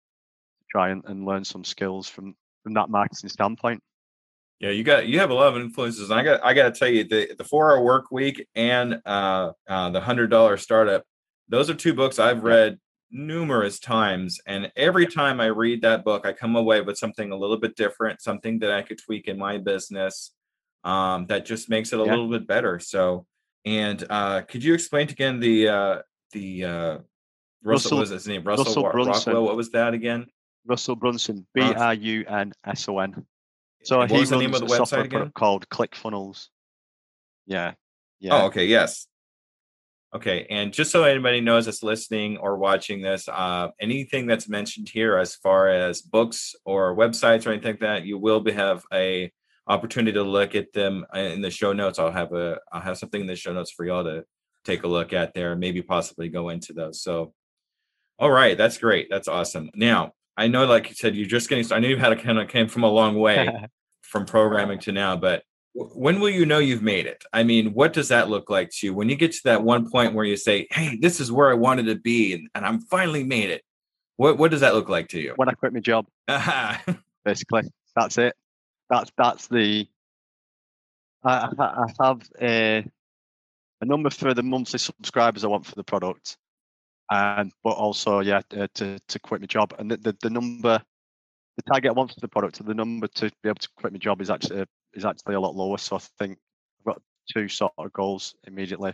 try 0.70 0.90
and, 0.90 1.02
and 1.06 1.25
learn 1.25 1.44
some 1.44 1.64
skills 1.64 2.08
from 2.08 2.34
from 2.62 2.75
that 2.75 2.88
marketing 2.88 3.28
standpoint. 3.28 3.82
Yeah, 4.61 4.70
you 4.70 4.84
got 4.84 5.08
you 5.08 5.18
have 5.18 5.30
a 5.30 5.34
lot 5.34 5.54
of 5.54 5.61
influences. 5.61 6.11
And 6.11 6.20
I 6.20 6.22
got 6.22 6.44
I 6.44 6.54
got 6.54 6.72
to 6.72 6.78
tell 6.78 6.88
you 6.88 7.04
the 7.04 7.34
the 7.37 7.44
four 7.44 7.72
hour 7.72 7.82
work 7.82 8.11
week 8.11 8.46
and 8.54 9.00
uh, 9.04 9.52
uh, 9.68 9.90
the 9.90 10.00
hundred 10.00 10.28
dollar 10.28 10.56
startup. 10.56 11.04
Those 11.49 11.68
are 11.68 11.75
two 11.75 11.94
books 11.94 12.18
I've 12.18 12.44
read 12.44 12.78
numerous 13.11 13.78
times. 13.78 14.40
And 14.46 14.72
every 14.76 15.06
time 15.06 15.40
I 15.40 15.46
read 15.46 15.82
that 15.82 16.04
book, 16.04 16.25
I 16.25 16.32
come 16.32 16.56
away 16.56 16.80
with 16.80 16.96
something 16.96 17.30
a 17.30 17.37
little 17.37 17.58
bit 17.58 17.76
different, 17.76 18.22
something 18.22 18.61
that 18.61 18.70
I 18.70 18.82
could 18.82 18.99
tweak 18.99 19.28
in 19.28 19.38
my 19.38 19.58
business 19.58 20.32
um, 20.84 21.26
that 21.26 21.46
just 21.46 21.68
makes 21.68 21.92
it 21.92 22.00
a 22.00 22.04
yeah. 22.04 22.10
little 22.10 22.28
bit 22.28 22.46
better. 22.46 22.78
So, 22.78 23.26
and 23.64 24.04
uh, 24.10 24.42
could 24.42 24.64
you 24.64 24.74
explain 24.74 25.08
again 25.08 25.40
the 25.40 25.68
uh, 25.68 25.98
the 26.32 26.64
uh, 26.64 26.70
Russell, 26.70 27.02
Russell 27.64 27.98
was 27.98 28.10
his 28.10 28.26
name? 28.26 28.44
Russell, 28.44 28.64
Russell 28.64 28.90
Brunson. 28.90 29.32
Rockwell. 29.32 29.44
What 29.44 29.56
was 29.56 29.70
that 29.70 29.94
again? 29.94 30.26
Russell 30.66 30.96
Brunson. 30.96 31.46
B 31.54 31.62
R 31.62 31.94
U 31.94 32.24
N 32.28 32.52
S 32.66 32.88
O 32.88 32.98
N. 32.98 33.26
So 33.84 33.98
what 33.98 34.10
he 34.10 34.20
was 34.20 34.30
the 34.30 34.38
name 34.38 34.54
of 34.54 34.60
the 34.60 34.66
website 34.66 35.04
again? 35.04 35.32
Called 35.34 35.68
ClickFunnels. 35.68 36.48
Yeah. 37.46 37.74
Yeah. 38.20 38.42
Oh, 38.42 38.46
okay. 38.46 38.66
Yes. 38.66 39.06
Okay, 40.14 40.46
and 40.50 40.74
just 40.74 40.90
so 40.90 41.04
anybody 41.04 41.40
knows 41.40 41.64
that's 41.64 41.82
listening 41.82 42.36
or 42.36 42.58
watching 42.58 43.00
this, 43.00 43.30
uh, 43.30 43.68
anything 43.80 44.26
that's 44.26 44.46
mentioned 44.46 44.90
here 44.90 45.16
as 45.16 45.36
far 45.36 45.70
as 45.70 46.02
books 46.02 46.54
or 46.66 46.94
websites 46.94 47.46
or 47.46 47.50
anything 47.52 47.70
like 47.72 47.80
that, 47.80 48.04
you 48.04 48.18
will 48.18 48.40
be, 48.40 48.52
have 48.52 48.84
a 48.92 49.32
opportunity 49.66 50.12
to 50.12 50.23
look 50.23 50.54
at 50.54 50.73
them 50.73 51.07
uh, 51.14 51.19
in 51.19 51.42
the 51.42 51.50
show 51.50 51.73
notes. 51.73 51.99
I'll 51.99 52.11
have 52.11 52.33
a 52.33 52.59
I'll 52.73 52.81
have 52.81 52.99
something 52.99 53.21
in 53.21 53.26
the 53.26 53.37
show 53.37 53.52
notes 53.52 53.71
for 53.71 53.85
y'all 53.85 54.04
to 54.04 54.25
take 54.64 54.85
a 54.85 54.88
look 54.88 55.12
at 55.12 55.35
there, 55.35 55.52
and 55.52 55.61
maybe 55.61 55.83
possibly 55.83 56.28
go 56.28 56.49
into 56.49 56.73
those. 56.73 57.02
So, 57.02 57.33
all 58.19 58.31
right, 58.31 58.57
that's 58.57 58.78
great. 58.78 59.09
That's 59.11 59.28
awesome. 59.28 59.71
Now, 59.75 60.12
I 60.37 60.49
know, 60.49 60.64
like 60.64 60.88
you 60.88 60.95
said, 60.95 61.14
you're 61.14 61.26
just 61.26 61.49
getting. 61.49 61.71
I 61.73 61.78
know 61.78 61.88
you've 61.88 61.99
had 61.99 62.12
a 62.12 62.16
kind 62.16 62.38
of 62.38 62.49
came 62.49 62.69
from 62.69 62.85
a 62.85 62.90
long 62.90 63.19
way 63.19 63.69
from 64.02 64.26
programming 64.26 64.78
to 64.81 64.92
now, 64.92 65.16
but 65.16 65.42
when 65.75 66.21
will 66.21 66.31
you 66.31 66.45
know 66.45 66.59
you've 66.59 66.83
made 66.83 67.07
it? 67.07 67.25
I 67.33 67.45
mean, 67.45 67.73
what 67.73 67.92
does 67.92 68.09
that 68.09 68.28
look 68.28 68.50
like 68.50 68.71
to 68.71 68.87
you 68.87 68.95
when 68.95 69.09
you 69.09 69.16
get 69.16 69.33
to 69.33 69.40
that 69.45 69.62
one 69.62 69.90
point 69.90 70.14
where 70.14 70.25
you 70.25 70.37
say, 70.37 70.66
"Hey, 70.71 70.99
this 71.00 71.21
is 71.21 71.33
where 71.33 71.50
I 71.50 71.54
wanted 71.54 71.87
to 71.87 71.97
be, 71.97 72.35
and, 72.35 72.49
and 72.54 72.66
I'm 72.66 72.81
finally 72.81 73.25
made 73.25 73.50
it." 73.50 73.62
What 74.16 74.38
what 74.38 74.50
does 74.50 74.61
that 74.61 74.75
look 74.75 74.88
like 74.88 75.09
to 75.09 75.21
you? 75.21 75.33
When 75.37 75.49
I 75.49 75.52
quit 75.52 75.73
my 75.73 75.81
job, 75.81 76.07
basically, 77.25 77.62
that's 77.97 78.19
it. 78.19 78.35
That's 78.92 79.11
that's 79.16 79.49
the. 79.49 79.88
I, 81.25 81.49
I 81.58 81.87
have 82.04 82.22
a 82.40 82.84
a 83.80 83.84
number 83.87 84.11
for 84.11 84.34
the 84.34 84.42
monthly 84.42 84.78
subscribers 84.78 85.44
I 85.44 85.46
want 85.49 85.64
for 85.64 85.76
the 85.76 85.84
product, 85.84 86.37
and 87.11 87.50
but 87.64 87.70
also 87.70 88.20
yeah 88.20 88.42
uh, 88.54 88.66
to 88.75 88.99
to 89.08 89.18
quit 89.18 89.40
my 89.40 89.46
job 89.46 89.75
and 89.78 89.90
the, 89.90 89.96
the, 89.96 90.16
the 90.20 90.28
number 90.30 90.82
the 91.56 91.62
target 91.62 91.90
I 91.90 91.92
want 91.94 92.12
for 92.12 92.20
the 92.20 92.28
product, 92.28 92.64
the 92.64 92.75
number 92.75 93.06
to 93.06 93.30
be 93.42 93.49
able 93.49 93.61
to 93.61 93.68
quit 93.78 93.94
my 93.94 93.99
job 93.99 94.20
is 94.20 94.28
actually 94.28 94.66
is 94.92 95.06
actually 95.06 95.37
a 95.37 95.40
lot 95.40 95.56
lower. 95.56 95.78
So 95.78 95.96
I 95.96 96.00
think 96.18 96.38
I've 96.80 96.92
got 96.92 97.02
two 97.34 97.49
sort 97.49 97.72
of 97.78 97.94
goals 97.94 98.34
immediately. 98.46 98.92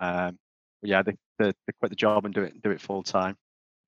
Um, 0.00 0.38
yeah, 0.82 1.02
they, 1.02 1.12
they, 1.38 1.52
they 1.52 1.72
quit 1.78 1.90
the 1.90 1.96
job 1.96 2.24
and 2.24 2.34
do 2.34 2.42
it 2.42 2.60
do 2.62 2.70
it 2.70 2.80
full 2.80 3.04
time. 3.04 3.36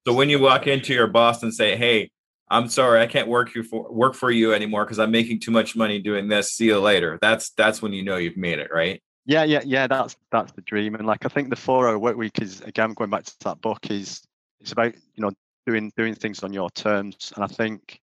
So 0.06 0.14
when 0.14 0.28
you 0.28 0.38
walk 0.38 0.68
into 0.68 0.94
your 0.94 1.08
boss 1.08 1.42
and 1.42 1.52
say, 1.52 1.76
"Hey, 1.76 2.10
I'm 2.52 2.68
sorry, 2.68 3.00
I 3.00 3.06
can't 3.06 3.28
work 3.28 3.54
you 3.54 3.62
for 3.62 3.90
work 3.90 4.14
for 4.14 4.30
you 4.30 4.52
anymore 4.52 4.84
because 4.84 4.98
I'm 4.98 5.10
making 5.10 5.40
too 5.40 5.50
much 5.50 5.74
money 5.74 5.98
doing 5.98 6.28
this. 6.28 6.52
See 6.52 6.66
you 6.66 6.78
later. 6.78 7.18
That's 7.22 7.50
that's 7.50 7.80
when 7.80 7.94
you 7.94 8.04
know 8.04 8.16
you've 8.16 8.36
made 8.36 8.58
it, 8.58 8.70
right? 8.70 9.02
Yeah, 9.24 9.44
yeah, 9.44 9.62
yeah. 9.64 9.86
That's 9.86 10.16
that's 10.30 10.52
the 10.52 10.60
dream. 10.60 10.94
And 10.94 11.06
like 11.06 11.24
I 11.24 11.28
think 11.28 11.48
the 11.48 11.56
four 11.56 11.88
hour 11.88 11.98
work 11.98 12.16
week 12.16 12.42
is 12.42 12.60
again 12.60 12.92
going 12.92 13.08
back 13.08 13.24
to 13.24 13.34
that 13.44 13.62
book 13.62 13.90
is 13.90 14.20
it's 14.60 14.72
about 14.72 14.94
you 14.94 15.22
know 15.22 15.32
doing 15.66 15.90
doing 15.96 16.14
things 16.14 16.42
on 16.42 16.52
your 16.52 16.68
terms. 16.70 17.32
And 17.34 17.42
I 17.42 17.46
think 17.46 17.98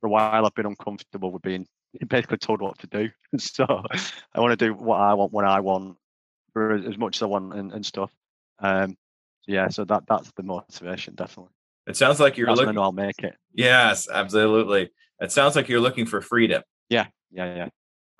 for 0.00 0.08
a 0.08 0.10
while 0.10 0.44
I've 0.44 0.54
been 0.54 0.66
uncomfortable 0.66 1.30
with 1.30 1.42
being 1.42 1.66
basically 2.08 2.38
told 2.38 2.60
what 2.60 2.78
to 2.80 2.88
do. 2.88 3.08
so 3.38 3.64
I 4.34 4.40
want 4.40 4.58
to 4.58 4.66
do 4.66 4.74
what 4.74 5.00
I 5.00 5.14
want 5.14 5.32
when 5.32 5.46
I 5.46 5.60
want 5.60 5.96
for 6.52 6.72
as 6.72 6.98
much 6.98 7.18
as 7.18 7.22
I 7.22 7.26
want 7.26 7.54
and, 7.54 7.72
and 7.72 7.86
stuff. 7.86 8.10
Um, 8.58 8.96
yeah, 9.46 9.68
so 9.68 9.84
that 9.84 10.04
that's 10.08 10.32
the 10.32 10.42
motivation 10.42 11.14
definitely. 11.14 11.52
It 11.86 11.96
sounds 11.96 12.20
like 12.20 12.36
you're 12.36 12.54
looking. 12.54 12.78
I'll 12.78 12.92
make 12.92 13.18
it. 13.18 13.34
Yes, 13.52 14.08
absolutely. 14.08 14.90
It 15.20 15.32
sounds 15.32 15.56
like 15.56 15.68
you're 15.68 15.80
looking 15.80 16.06
for 16.06 16.20
freedom. 16.20 16.62
Yeah, 16.88 17.06
yeah, 17.30 17.54
yeah. 17.54 17.68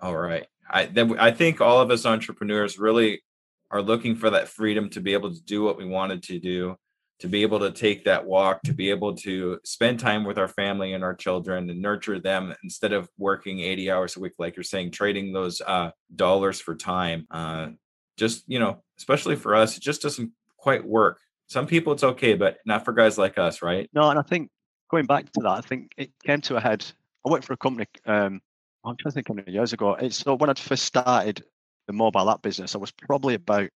All 0.00 0.16
right. 0.16 0.46
I 0.68 0.86
then 0.86 1.18
I 1.18 1.30
think 1.30 1.60
all 1.60 1.80
of 1.80 1.90
us 1.90 2.06
entrepreneurs 2.06 2.78
really 2.78 3.22
are 3.70 3.82
looking 3.82 4.16
for 4.16 4.30
that 4.30 4.48
freedom 4.48 4.90
to 4.90 5.00
be 5.00 5.12
able 5.12 5.32
to 5.32 5.42
do 5.42 5.62
what 5.62 5.78
we 5.78 5.84
wanted 5.84 6.22
to 6.24 6.38
do, 6.38 6.76
to 7.20 7.28
be 7.28 7.42
able 7.42 7.60
to 7.60 7.70
take 7.70 8.04
that 8.04 8.26
walk, 8.26 8.62
to 8.62 8.72
be 8.72 8.90
able 8.90 9.14
to 9.16 9.58
spend 9.64 9.98
time 9.98 10.24
with 10.24 10.38
our 10.38 10.48
family 10.48 10.92
and 10.92 11.02
our 11.04 11.14
children 11.14 11.70
and 11.70 11.80
nurture 11.80 12.18
them 12.18 12.54
instead 12.62 12.92
of 12.92 13.08
working 13.16 13.60
80 13.60 13.90
hours 13.90 14.16
a 14.16 14.20
week, 14.20 14.32
like 14.38 14.56
you're 14.56 14.64
saying, 14.64 14.90
trading 14.90 15.32
those 15.32 15.60
uh, 15.60 15.90
dollars 16.14 16.60
for 16.60 16.74
time. 16.74 17.26
Uh, 17.30 17.68
just 18.16 18.44
you 18.46 18.58
know, 18.58 18.82
especially 18.98 19.36
for 19.36 19.54
us, 19.54 19.76
it 19.76 19.82
just 19.82 20.02
doesn't 20.02 20.32
quite 20.56 20.84
work. 20.84 21.18
Some 21.48 21.66
people 21.66 21.92
it's 21.92 22.04
okay, 22.04 22.34
but 22.34 22.58
not 22.64 22.84
for 22.84 22.92
guys 22.92 23.18
like 23.18 23.38
us, 23.38 23.62
right? 23.62 23.88
No, 23.92 24.08
and 24.10 24.18
I 24.18 24.22
think 24.22 24.50
going 24.90 25.06
back 25.06 25.30
to 25.32 25.40
that, 25.42 25.50
I 25.50 25.60
think 25.60 25.92
it 25.96 26.10
came 26.24 26.40
to 26.42 26.56
a 26.56 26.60
head. 26.60 26.84
I 27.26 27.30
worked 27.30 27.44
for 27.44 27.52
a 27.52 27.56
company. 27.58 27.86
Um, 28.06 28.40
I'm 28.84 28.96
trying 28.96 29.10
to 29.10 29.12
think 29.12 29.28
how 29.28 29.34
many 29.34 29.52
years 29.52 29.72
ago. 29.72 29.94
It's 29.94 30.16
so 30.16 30.34
when 30.34 30.50
I 30.50 30.54
first 30.54 30.84
started 30.84 31.44
the 31.86 31.92
mobile 31.92 32.30
app 32.30 32.42
business, 32.42 32.74
I 32.74 32.78
was 32.78 32.90
probably 32.90 33.34
about 33.34 33.68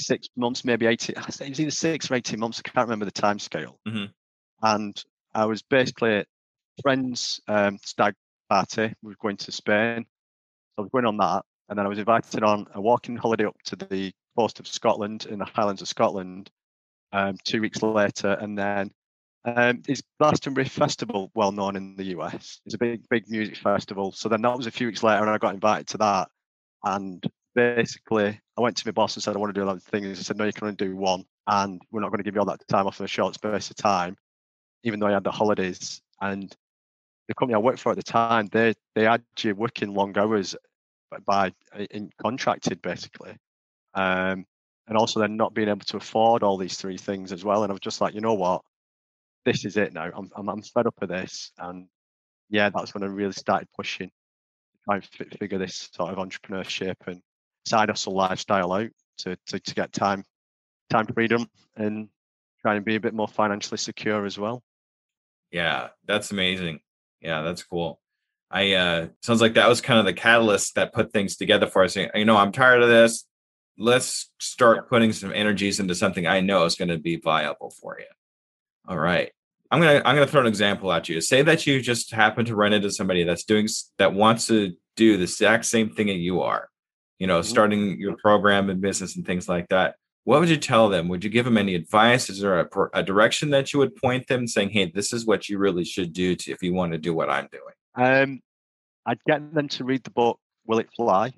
six 0.00 0.28
months, 0.36 0.64
maybe 0.64 0.86
18. 0.86 1.16
I 1.18 1.22
think 1.22 1.48
it 1.48 1.52
was 1.52 1.60
either 1.60 1.70
six 1.70 2.10
or 2.10 2.14
18 2.14 2.38
months. 2.38 2.62
I 2.64 2.68
can't 2.68 2.86
remember 2.86 3.04
the 3.04 3.10
time 3.10 3.38
scale. 3.38 3.78
Mhm. 3.86 4.10
And 4.62 5.04
I 5.34 5.46
was 5.46 5.62
basically 5.62 6.24
friends 6.82 7.40
um, 7.48 7.78
stag 7.84 8.14
party. 8.48 8.92
We 9.02 9.10
were 9.10 9.16
going 9.20 9.36
to 9.38 9.52
Spain. 9.52 10.04
So 10.04 10.78
I 10.78 10.82
was 10.82 10.90
going 10.90 11.06
on 11.06 11.16
that. 11.18 11.44
And 11.68 11.78
then 11.78 11.86
I 11.86 11.88
was 11.88 11.98
invited 11.98 12.42
on 12.42 12.66
a 12.74 12.80
walking 12.80 13.16
holiday 13.16 13.44
up 13.44 13.56
to 13.66 13.76
the 13.76 14.12
coast 14.36 14.60
of 14.60 14.66
Scotland 14.66 15.26
in 15.26 15.38
the 15.38 15.44
Highlands 15.44 15.82
of 15.82 15.88
Scotland 15.88 16.50
um, 17.12 17.36
two 17.44 17.60
weeks 17.60 17.82
later. 17.82 18.36
And 18.40 18.58
then 18.58 18.90
um, 19.44 19.82
is 19.88 20.02
Glastonbury 20.20 20.68
Festival 20.68 21.30
well 21.34 21.52
known 21.52 21.76
in 21.76 21.96
the 21.96 22.16
US? 22.18 22.60
It's 22.64 22.74
a 22.74 22.78
big, 22.78 23.08
big 23.08 23.28
music 23.28 23.56
festival. 23.56 24.12
So 24.12 24.28
then 24.28 24.42
that 24.42 24.56
was 24.56 24.66
a 24.66 24.70
few 24.70 24.86
weeks 24.86 25.02
later, 25.02 25.20
and 25.20 25.30
I 25.30 25.38
got 25.38 25.54
invited 25.54 25.88
to 25.88 25.98
that. 25.98 26.28
And 26.84 27.22
basically, 27.54 28.40
I 28.56 28.60
went 28.60 28.76
to 28.78 28.86
my 28.86 28.92
boss 28.92 29.16
and 29.16 29.22
said, 29.22 29.36
I 29.36 29.38
want 29.38 29.54
to 29.54 29.60
do 29.60 29.64
a 29.64 29.68
lot 29.68 29.76
of 29.76 29.82
things. 29.82 30.18
He 30.18 30.24
said, 30.24 30.36
No, 30.36 30.44
you 30.44 30.52
can 30.52 30.66
only 30.66 30.76
do 30.76 30.96
one. 30.96 31.24
And 31.46 31.80
we're 31.90 32.00
not 32.00 32.10
going 32.10 32.18
to 32.18 32.24
give 32.24 32.34
you 32.34 32.40
all 32.40 32.46
that 32.46 32.66
time 32.68 32.86
off 32.86 33.00
in 33.00 33.04
a 33.04 33.08
short 33.08 33.34
space 33.34 33.70
of 33.70 33.76
time, 33.76 34.16
even 34.84 35.00
though 35.00 35.08
I 35.08 35.12
had 35.12 35.24
the 35.24 35.32
holidays. 35.32 36.00
And 36.20 36.54
the 37.28 37.34
company 37.34 37.54
I 37.54 37.58
worked 37.58 37.80
for 37.80 37.90
at 37.90 37.96
the 37.96 38.02
time, 38.02 38.48
they 38.52 38.74
they 38.94 39.04
had 39.04 39.22
you 39.40 39.54
working 39.54 39.94
long 39.94 40.16
hours 40.16 40.54
by 41.26 41.52
in 41.90 42.10
contracted 42.20 42.80
basically. 42.80 43.36
Um, 43.94 44.46
and 44.88 44.96
also 44.96 45.20
then 45.20 45.36
not 45.36 45.54
being 45.54 45.68
able 45.68 45.84
to 45.86 45.96
afford 45.96 46.42
all 46.42 46.56
these 46.56 46.76
three 46.76 46.98
things 46.98 47.32
as 47.32 47.44
well. 47.44 47.62
And 47.62 47.70
I 47.70 47.74
was 47.74 47.80
just 47.80 48.00
like, 48.00 48.14
you 48.14 48.20
know 48.20 48.34
what? 48.34 48.62
This 49.44 49.64
is 49.64 49.76
it 49.76 49.92
now. 49.92 50.10
I'm 50.14 50.30
I'm, 50.36 50.48
I'm 50.48 50.62
fed 50.62 50.86
up 50.86 51.00
of 51.02 51.08
this. 51.08 51.52
And 51.58 51.86
yeah, 52.50 52.70
that's 52.70 52.94
when 52.94 53.02
I 53.02 53.06
really 53.06 53.32
started 53.32 53.68
pushing 53.76 54.10
trying 54.84 55.00
to 55.00 55.38
figure 55.38 55.58
this 55.58 55.88
sort 55.92 56.10
of 56.10 56.18
entrepreneurship 56.18 56.96
and 57.06 57.20
side 57.66 57.88
hustle 57.88 58.14
lifestyle 58.14 58.72
out 58.72 58.90
to, 59.18 59.36
to, 59.46 59.60
to 59.60 59.74
get 59.74 59.92
time 59.92 60.24
time 60.90 61.06
freedom 61.06 61.46
and 61.76 62.08
try 62.60 62.74
and 62.74 62.84
be 62.84 62.96
a 62.96 63.00
bit 63.00 63.14
more 63.14 63.28
financially 63.28 63.78
secure 63.78 64.26
as 64.26 64.38
well. 64.38 64.62
Yeah, 65.50 65.88
that's 66.06 66.30
amazing. 66.30 66.80
Yeah, 67.20 67.42
that's 67.42 67.62
cool. 67.62 68.00
I 68.50 68.72
uh 68.72 69.08
sounds 69.22 69.40
like 69.40 69.54
that 69.54 69.68
was 69.68 69.80
kind 69.80 69.98
of 69.98 70.04
the 70.04 70.12
catalyst 70.12 70.74
that 70.74 70.92
put 70.92 71.12
things 71.12 71.36
together 71.36 71.66
for 71.66 71.84
us. 71.84 71.96
You 71.96 72.24
know, 72.24 72.36
I'm 72.36 72.52
tired 72.52 72.82
of 72.82 72.88
this. 72.88 73.24
Let's 73.78 74.30
start 74.38 74.88
putting 74.88 75.12
some 75.12 75.32
energies 75.32 75.80
into 75.80 75.94
something 75.94 76.26
I 76.26 76.40
know 76.40 76.64
is 76.64 76.74
going 76.74 76.88
to 76.88 76.98
be 76.98 77.16
viable 77.16 77.70
for 77.70 77.98
you. 77.98 78.06
All 78.88 78.98
right. 78.98 79.30
I'm 79.70 79.80
gonna 79.80 80.02
I'm 80.04 80.14
gonna 80.14 80.26
throw 80.26 80.42
an 80.42 80.46
example 80.46 80.92
at 80.92 81.08
you. 81.08 81.22
Say 81.22 81.40
that 81.40 81.66
you 81.66 81.80
just 81.80 82.12
happen 82.12 82.44
to 82.44 82.54
run 82.54 82.74
into 82.74 82.90
somebody 82.90 83.24
that's 83.24 83.44
doing 83.44 83.66
that 83.96 84.12
wants 84.12 84.46
to 84.48 84.74
do 84.96 85.16
the 85.16 85.22
exact 85.22 85.64
same 85.64 85.88
thing 85.88 86.08
that 86.08 86.16
you 86.16 86.42
are. 86.42 86.68
You 87.18 87.26
know, 87.26 87.40
Mhm. 87.40 87.44
starting 87.46 87.98
your 87.98 88.14
program 88.18 88.68
and 88.68 88.82
business 88.82 89.16
and 89.16 89.24
things 89.24 89.48
like 89.48 89.68
that. 89.70 89.96
What 90.24 90.40
would 90.40 90.50
you 90.50 90.58
tell 90.58 90.90
them? 90.90 91.08
Would 91.08 91.24
you 91.24 91.30
give 91.30 91.46
them 91.46 91.56
any 91.56 91.74
advice? 91.74 92.28
Is 92.28 92.40
there 92.40 92.60
a, 92.60 92.68
a 92.92 93.02
direction 93.02 93.48
that 93.50 93.72
you 93.72 93.78
would 93.78 93.96
point 93.96 94.26
them, 94.26 94.46
saying, 94.46 94.70
"Hey, 94.70 94.90
this 94.94 95.10
is 95.14 95.24
what 95.24 95.48
you 95.48 95.56
really 95.56 95.84
should 95.84 96.12
do 96.12 96.36
to, 96.36 96.50
if 96.52 96.62
you 96.62 96.74
want 96.74 96.92
to 96.92 96.98
do 96.98 97.14
what 97.14 97.30
I'm 97.30 97.48
doing"? 97.50 97.74
Um, 97.94 98.40
I'd 99.06 99.24
get 99.26 99.54
them 99.54 99.68
to 99.68 99.84
read 99.84 100.04
the 100.04 100.10
book 100.10 100.38
Will 100.66 100.80
It 100.80 100.90
Fly 100.94 101.32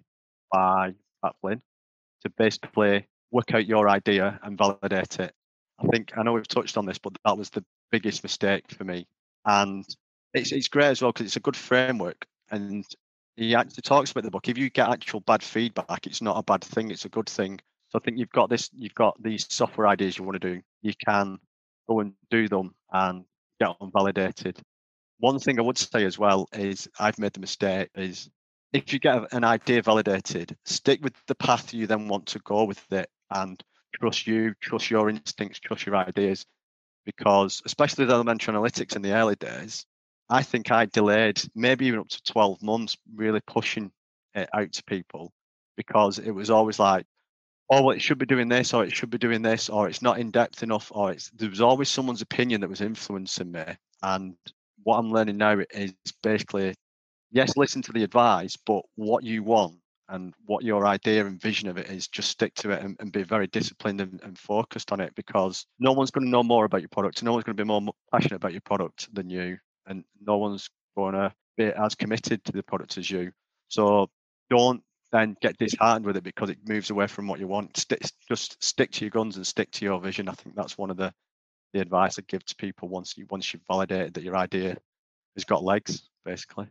by 0.50 0.94
Pat 1.22 1.36
Flynn 1.40 1.62
to 2.24 2.30
basically 2.36 3.06
work 3.30 3.54
out 3.54 3.66
your 3.66 3.88
idea 3.88 4.38
and 4.42 4.58
validate 4.58 5.20
it. 5.20 5.32
I 5.78 5.86
think 5.88 6.12
I 6.16 6.22
know 6.22 6.32
we've 6.32 6.48
touched 6.48 6.76
on 6.76 6.86
this, 6.86 6.98
but 6.98 7.16
that 7.24 7.36
was 7.36 7.50
the 7.50 7.64
biggest 7.90 8.22
mistake 8.22 8.70
for 8.70 8.84
me. 8.84 9.06
And 9.44 9.84
it's 10.32 10.52
it's 10.52 10.68
great 10.68 10.86
as 10.86 11.02
well 11.02 11.12
because 11.12 11.26
it's 11.26 11.36
a 11.36 11.40
good 11.40 11.56
framework. 11.56 12.26
And 12.50 12.84
he 13.36 13.54
actually 13.54 13.82
talks 13.82 14.10
about 14.10 14.24
the 14.24 14.30
book. 14.30 14.48
If 14.48 14.58
you 14.58 14.70
get 14.70 14.88
actual 14.88 15.20
bad 15.20 15.42
feedback, 15.42 16.06
it's 16.06 16.22
not 16.22 16.38
a 16.38 16.42
bad 16.42 16.62
thing. 16.62 16.90
It's 16.90 17.04
a 17.04 17.08
good 17.10 17.28
thing. 17.28 17.58
So 17.88 17.98
I 17.98 18.02
think 18.04 18.18
you've 18.18 18.30
got 18.30 18.48
this. 18.48 18.70
You've 18.72 18.94
got 18.94 19.20
these 19.22 19.46
software 19.52 19.88
ideas 19.88 20.18
you 20.18 20.24
want 20.24 20.40
to 20.40 20.54
do. 20.54 20.60
You 20.82 20.92
can 21.04 21.38
go 21.88 22.00
and 22.00 22.14
do 22.30 22.48
them 22.48 22.74
and 22.92 23.24
get 23.60 23.78
them 23.78 23.90
validated. 23.92 24.60
One 25.18 25.38
thing 25.38 25.58
I 25.58 25.62
would 25.62 25.78
say 25.78 26.04
as 26.04 26.18
well 26.18 26.48
is 26.52 26.88
I've 26.98 27.18
made 27.18 27.32
the 27.32 27.40
mistake 27.40 27.90
is 27.94 28.30
if 28.74 28.92
you 28.92 28.98
get 28.98 29.32
an 29.32 29.44
idea 29.44 29.80
validated, 29.80 30.56
stick 30.64 31.02
with 31.02 31.14
the 31.28 31.34
path 31.36 31.72
you 31.72 31.86
then 31.86 32.08
want 32.08 32.26
to 32.26 32.40
go 32.40 32.64
with 32.64 32.84
it 32.92 33.08
and 33.30 33.62
trust 33.94 34.26
you, 34.26 34.52
trust 34.60 34.90
your 34.90 35.08
instincts, 35.08 35.60
trust 35.60 35.86
your 35.86 35.96
ideas. 35.96 36.44
Because 37.06 37.62
especially 37.64 38.04
with 38.04 38.12
elementary 38.12 38.52
analytics 38.52 38.96
in 38.96 39.02
the 39.02 39.12
early 39.12 39.36
days, 39.36 39.86
I 40.28 40.42
think 40.42 40.72
I 40.72 40.86
delayed 40.86 41.40
maybe 41.54 41.86
even 41.86 42.00
up 42.00 42.08
to 42.08 42.22
12 42.24 42.62
months 42.62 42.96
really 43.14 43.40
pushing 43.46 43.92
it 44.34 44.48
out 44.52 44.72
to 44.72 44.84
people 44.84 45.32
because 45.76 46.18
it 46.18 46.32
was 46.32 46.50
always 46.50 46.78
like, 46.80 47.06
oh, 47.70 47.82
well, 47.82 47.96
it 47.96 48.02
should 48.02 48.18
be 48.18 48.26
doing 48.26 48.48
this, 48.48 48.74
or 48.74 48.84
it 48.84 48.94
should 48.94 49.10
be 49.10 49.18
doing 49.18 49.42
this, 49.42 49.68
or 49.68 49.88
it's 49.88 50.02
not 50.02 50.18
in 50.18 50.30
depth 50.30 50.62
enough, 50.62 50.90
or 50.94 51.12
it's 51.12 51.30
there 51.30 51.48
was 51.48 51.60
always 51.60 51.88
someone's 51.88 52.22
opinion 52.22 52.60
that 52.60 52.70
was 52.70 52.80
influencing 52.80 53.52
me. 53.52 53.64
And 54.02 54.34
what 54.82 54.98
I'm 54.98 55.10
learning 55.10 55.36
now 55.36 55.58
is 55.72 55.94
basically, 56.22 56.74
yes, 57.34 57.56
listen 57.56 57.82
to 57.82 57.92
the 57.92 58.04
advice, 58.04 58.56
but 58.56 58.82
what 58.94 59.24
you 59.24 59.42
want 59.42 59.74
and 60.08 60.32
what 60.46 60.64
your 60.64 60.86
idea 60.86 61.26
and 61.26 61.40
vision 61.40 61.68
of 61.68 61.76
it 61.76 61.88
is, 61.88 62.08
just 62.08 62.30
stick 62.30 62.54
to 62.54 62.70
it 62.70 62.82
and, 62.82 62.96
and 63.00 63.12
be 63.12 63.22
very 63.22 63.46
disciplined 63.48 64.00
and, 64.00 64.20
and 64.22 64.38
focused 64.38 64.92
on 64.92 65.00
it 65.00 65.14
because 65.14 65.66
no 65.78 65.92
one's 65.92 66.10
going 66.10 66.24
to 66.24 66.30
know 66.30 66.42
more 66.42 66.64
about 66.64 66.80
your 66.80 66.88
product. 66.88 67.22
No 67.22 67.32
one's 67.32 67.44
going 67.44 67.56
to 67.56 67.64
be 67.64 67.66
more 67.66 67.92
passionate 68.12 68.36
about 68.36 68.52
your 68.52 68.60
product 68.62 69.12
than 69.14 69.28
you, 69.28 69.58
and 69.86 70.04
no 70.20 70.38
one's 70.38 70.70
going 70.96 71.14
to 71.14 71.32
be 71.56 71.64
as 71.64 71.94
committed 71.94 72.44
to 72.44 72.52
the 72.52 72.62
product 72.62 72.96
as 72.98 73.10
you. 73.10 73.32
So 73.68 74.08
don't 74.48 74.82
then 75.10 75.36
get 75.40 75.58
disheartened 75.58 76.06
with 76.06 76.16
it 76.16 76.24
because 76.24 76.50
it 76.50 76.58
moves 76.68 76.90
away 76.90 77.06
from 77.06 77.26
what 77.26 77.40
you 77.40 77.48
want. 77.48 77.86
Just 78.28 78.62
stick 78.62 78.92
to 78.92 79.04
your 79.04 79.10
guns 79.10 79.36
and 79.36 79.46
stick 79.46 79.70
to 79.72 79.84
your 79.84 80.00
vision. 80.00 80.28
I 80.28 80.32
think 80.32 80.54
that's 80.54 80.78
one 80.78 80.90
of 80.90 80.96
the 80.96 81.12
the 81.72 81.80
advice 81.80 82.20
I 82.20 82.22
give 82.28 82.44
to 82.46 82.54
people 82.54 82.88
once 82.88 83.16
you 83.18 83.26
once 83.28 83.52
you've 83.52 83.62
validated 83.66 84.14
that 84.14 84.22
your 84.22 84.36
idea 84.36 84.76
has 85.34 85.44
got 85.44 85.64
legs, 85.64 86.08
basically. 86.24 86.68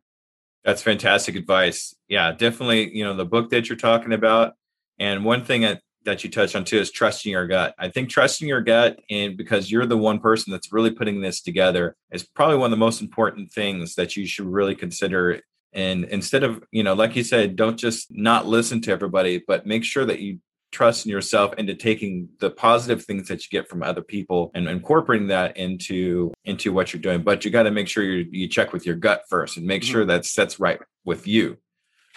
That's 0.63 0.82
fantastic 0.82 1.36
advice. 1.36 1.93
Yeah, 2.08 2.32
definitely. 2.32 2.95
You 2.95 3.04
know, 3.04 3.15
the 3.15 3.26
book 3.26 3.49
that 3.49 3.67
you're 3.67 3.78
talking 3.78 4.13
about, 4.13 4.54
and 4.99 5.26
one 5.26 5.43
thing 5.43 5.62
that 5.62 5.82
that 6.06 6.23
you 6.23 6.30
touched 6.30 6.56
on 6.56 6.65
too 6.65 6.78
is 6.80 6.91
trusting 6.91 7.32
your 7.32 7.47
gut. 7.47 7.73
I 7.78 7.89
think 7.89 8.10
trusting 8.10 8.47
your 8.47 8.62
gut, 8.62 8.99
and 9.10 9.38
because 9.38 9.71
you're 9.71 9.86
the 9.86 9.97
one 9.97 10.19
person 10.19 10.52
that's 10.52 10.73
really 10.73 10.91
putting 10.91 11.21
this 11.21 11.41
together, 11.41 11.95
is 12.12 12.23
probably 12.23 12.58
one 12.58 12.67
of 12.67 12.71
the 12.71 12.86
most 12.86 13.02
important 13.02 13.52
things 13.52 13.95
that 13.95 14.15
you 14.15 14.26
should 14.28 14.45
really 14.45 14.76
consider. 14.76 15.41
And 15.73 16.06
instead 16.06 16.43
of, 16.43 16.63
you 16.71 16.84
know, 16.84 16.93
like 16.93 17.15
you 17.15 17.23
said, 17.23 17.56
don't 17.56 17.78
just 17.78 18.08
not 18.12 18.45
listen 18.45 18.82
to 18.82 18.91
everybody, 18.91 19.43
but 19.45 19.65
make 19.65 19.84
sure 19.84 20.06
that 20.06 20.19
you 20.19 20.39
trust 20.73 21.05
in 21.05 21.12
yourself 21.12 21.53
into 21.57 21.75
taking 21.75 22.27
the 22.39 22.49
positive 22.49 23.05
things 23.05 23.27
that 23.29 23.43
you 23.43 23.49
get 23.49 23.69
from 23.69 23.83
other 23.83 24.01
people 24.01 24.51
and 24.55 24.67
incorporating 24.67 25.27
that 25.27 25.55
into 25.55 26.33
into 26.43 26.73
what 26.73 26.91
you're 26.91 27.01
doing. 27.01 27.21
But 27.23 27.45
you 27.45 27.51
got 27.51 27.63
to 27.63 27.71
make 27.71 27.88
sure 27.88 28.03
you 28.03 28.27
you 28.31 28.47
check 28.49 28.73
with 28.73 28.86
your 28.86 28.95
gut 28.95 29.23
first 29.29 29.55
and 29.57 29.65
make 29.65 29.83
Mhm. 29.83 29.91
sure 29.91 30.05
that 30.05 30.25
that's 30.36 30.59
right 30.59 30.79
with 31.05 31.27
you. 31.27 31.57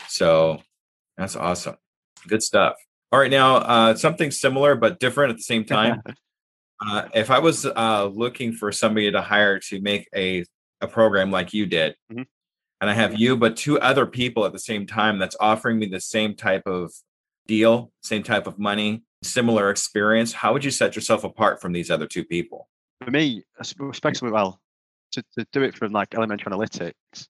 So 0.09 0.62
that's 1.16 1.37
awesome. 1.37 1.77
Good 2.27 2.42
stuff. 2.42 2.75
All 3.12 3.21
right 3.21 3.31
now 3.31 3.57
uh 3.57 3.95
something 3.95 4.31
similar 4.31 4.75
but 4.75 4.99
different 4.99 5.31
at 5.31 5.37
the 5.37 5.42
same 5.42 5.64
time. 5.64 6.03
Uh, 6.79 7.09
if 7.14 7.31
i 7.31 7.38
was 7.38 7.64
uh 7.64 8.05
looking 8.12 8.53
for 8.53 8.71
somebody 8.71 9.11
to 9.11 9.23
hire 9.23 9.59
to 9.59 9.81
make 9.81 10.07
a 10.14 10.45
a 10.83 10.87
program 10.87 11.31
like 11.31 11.55
you 11.55 11.64
did, 11.64 11.97
Mhm. 12.12 12.27
and 12.83 12.90
I 12.90 12.92
have 12.92 13.19
you, 13.19 13.35
but 13.38 13.57
two 13.57 13.81
other 13.81 14.05
people 14.05 14.45
at 14.45 14.53
the 14.53 14.59
same 14.59 14.87
time 14.87 15.19
that's 15.19 15.35
offering 15.40 15.79
me 15.79 15.87
the 15.87 16.03
same 16.03 16.35
type 16.35 16.66
of 16.66 16.92
deal, 17.47 17.93
same 18.03 18.23
type 18.23 18.47
of 18.47 18.59
money, 18.59 19.05
similar 19.23 19.71
experience, 19.71 20.33
how 20.33 20.53
would 20.53 20.65
you 20.65 20.71
set 20.71 20.95
yourself 20.95 21.25
apart 21.25 21.61
from 21.61 21.73
these 21.73 21.91
other 21.91 22.07
two 22.07 22.25
people? 22.25 22.69
For 23.05 23.11
me, 23.11 23.43
es- 23.61 23.75
especially 23.91 24.31
well, 24.31 24.61
to, 25.13 25.23
to 25.39 25.47
do 25.53 25.63
it 25.63 25.77
from 25.77 25.93
like 25.93 26.15
elementary 26.15 26.53
analytics, 26.53 27.29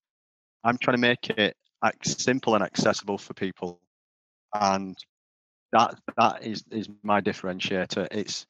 I'm 0.65 0.79
trying 0.79 0.97
to 0.97 1.01
make 1.01 1.31
it 1.31 1.57
simple 2.05 2.55
and 2.55 2.65
accessible 2.65 3.19
for 3.19 3.35
people, 3.35 3.81
and 4.55 4.97
that 5.73 5.95
that 6.17 6.45
is 6.45 6.65
is 6.71 6.89
my 7.03 7.21
differentiator. 7.21 8.09
It's 8.11 8.47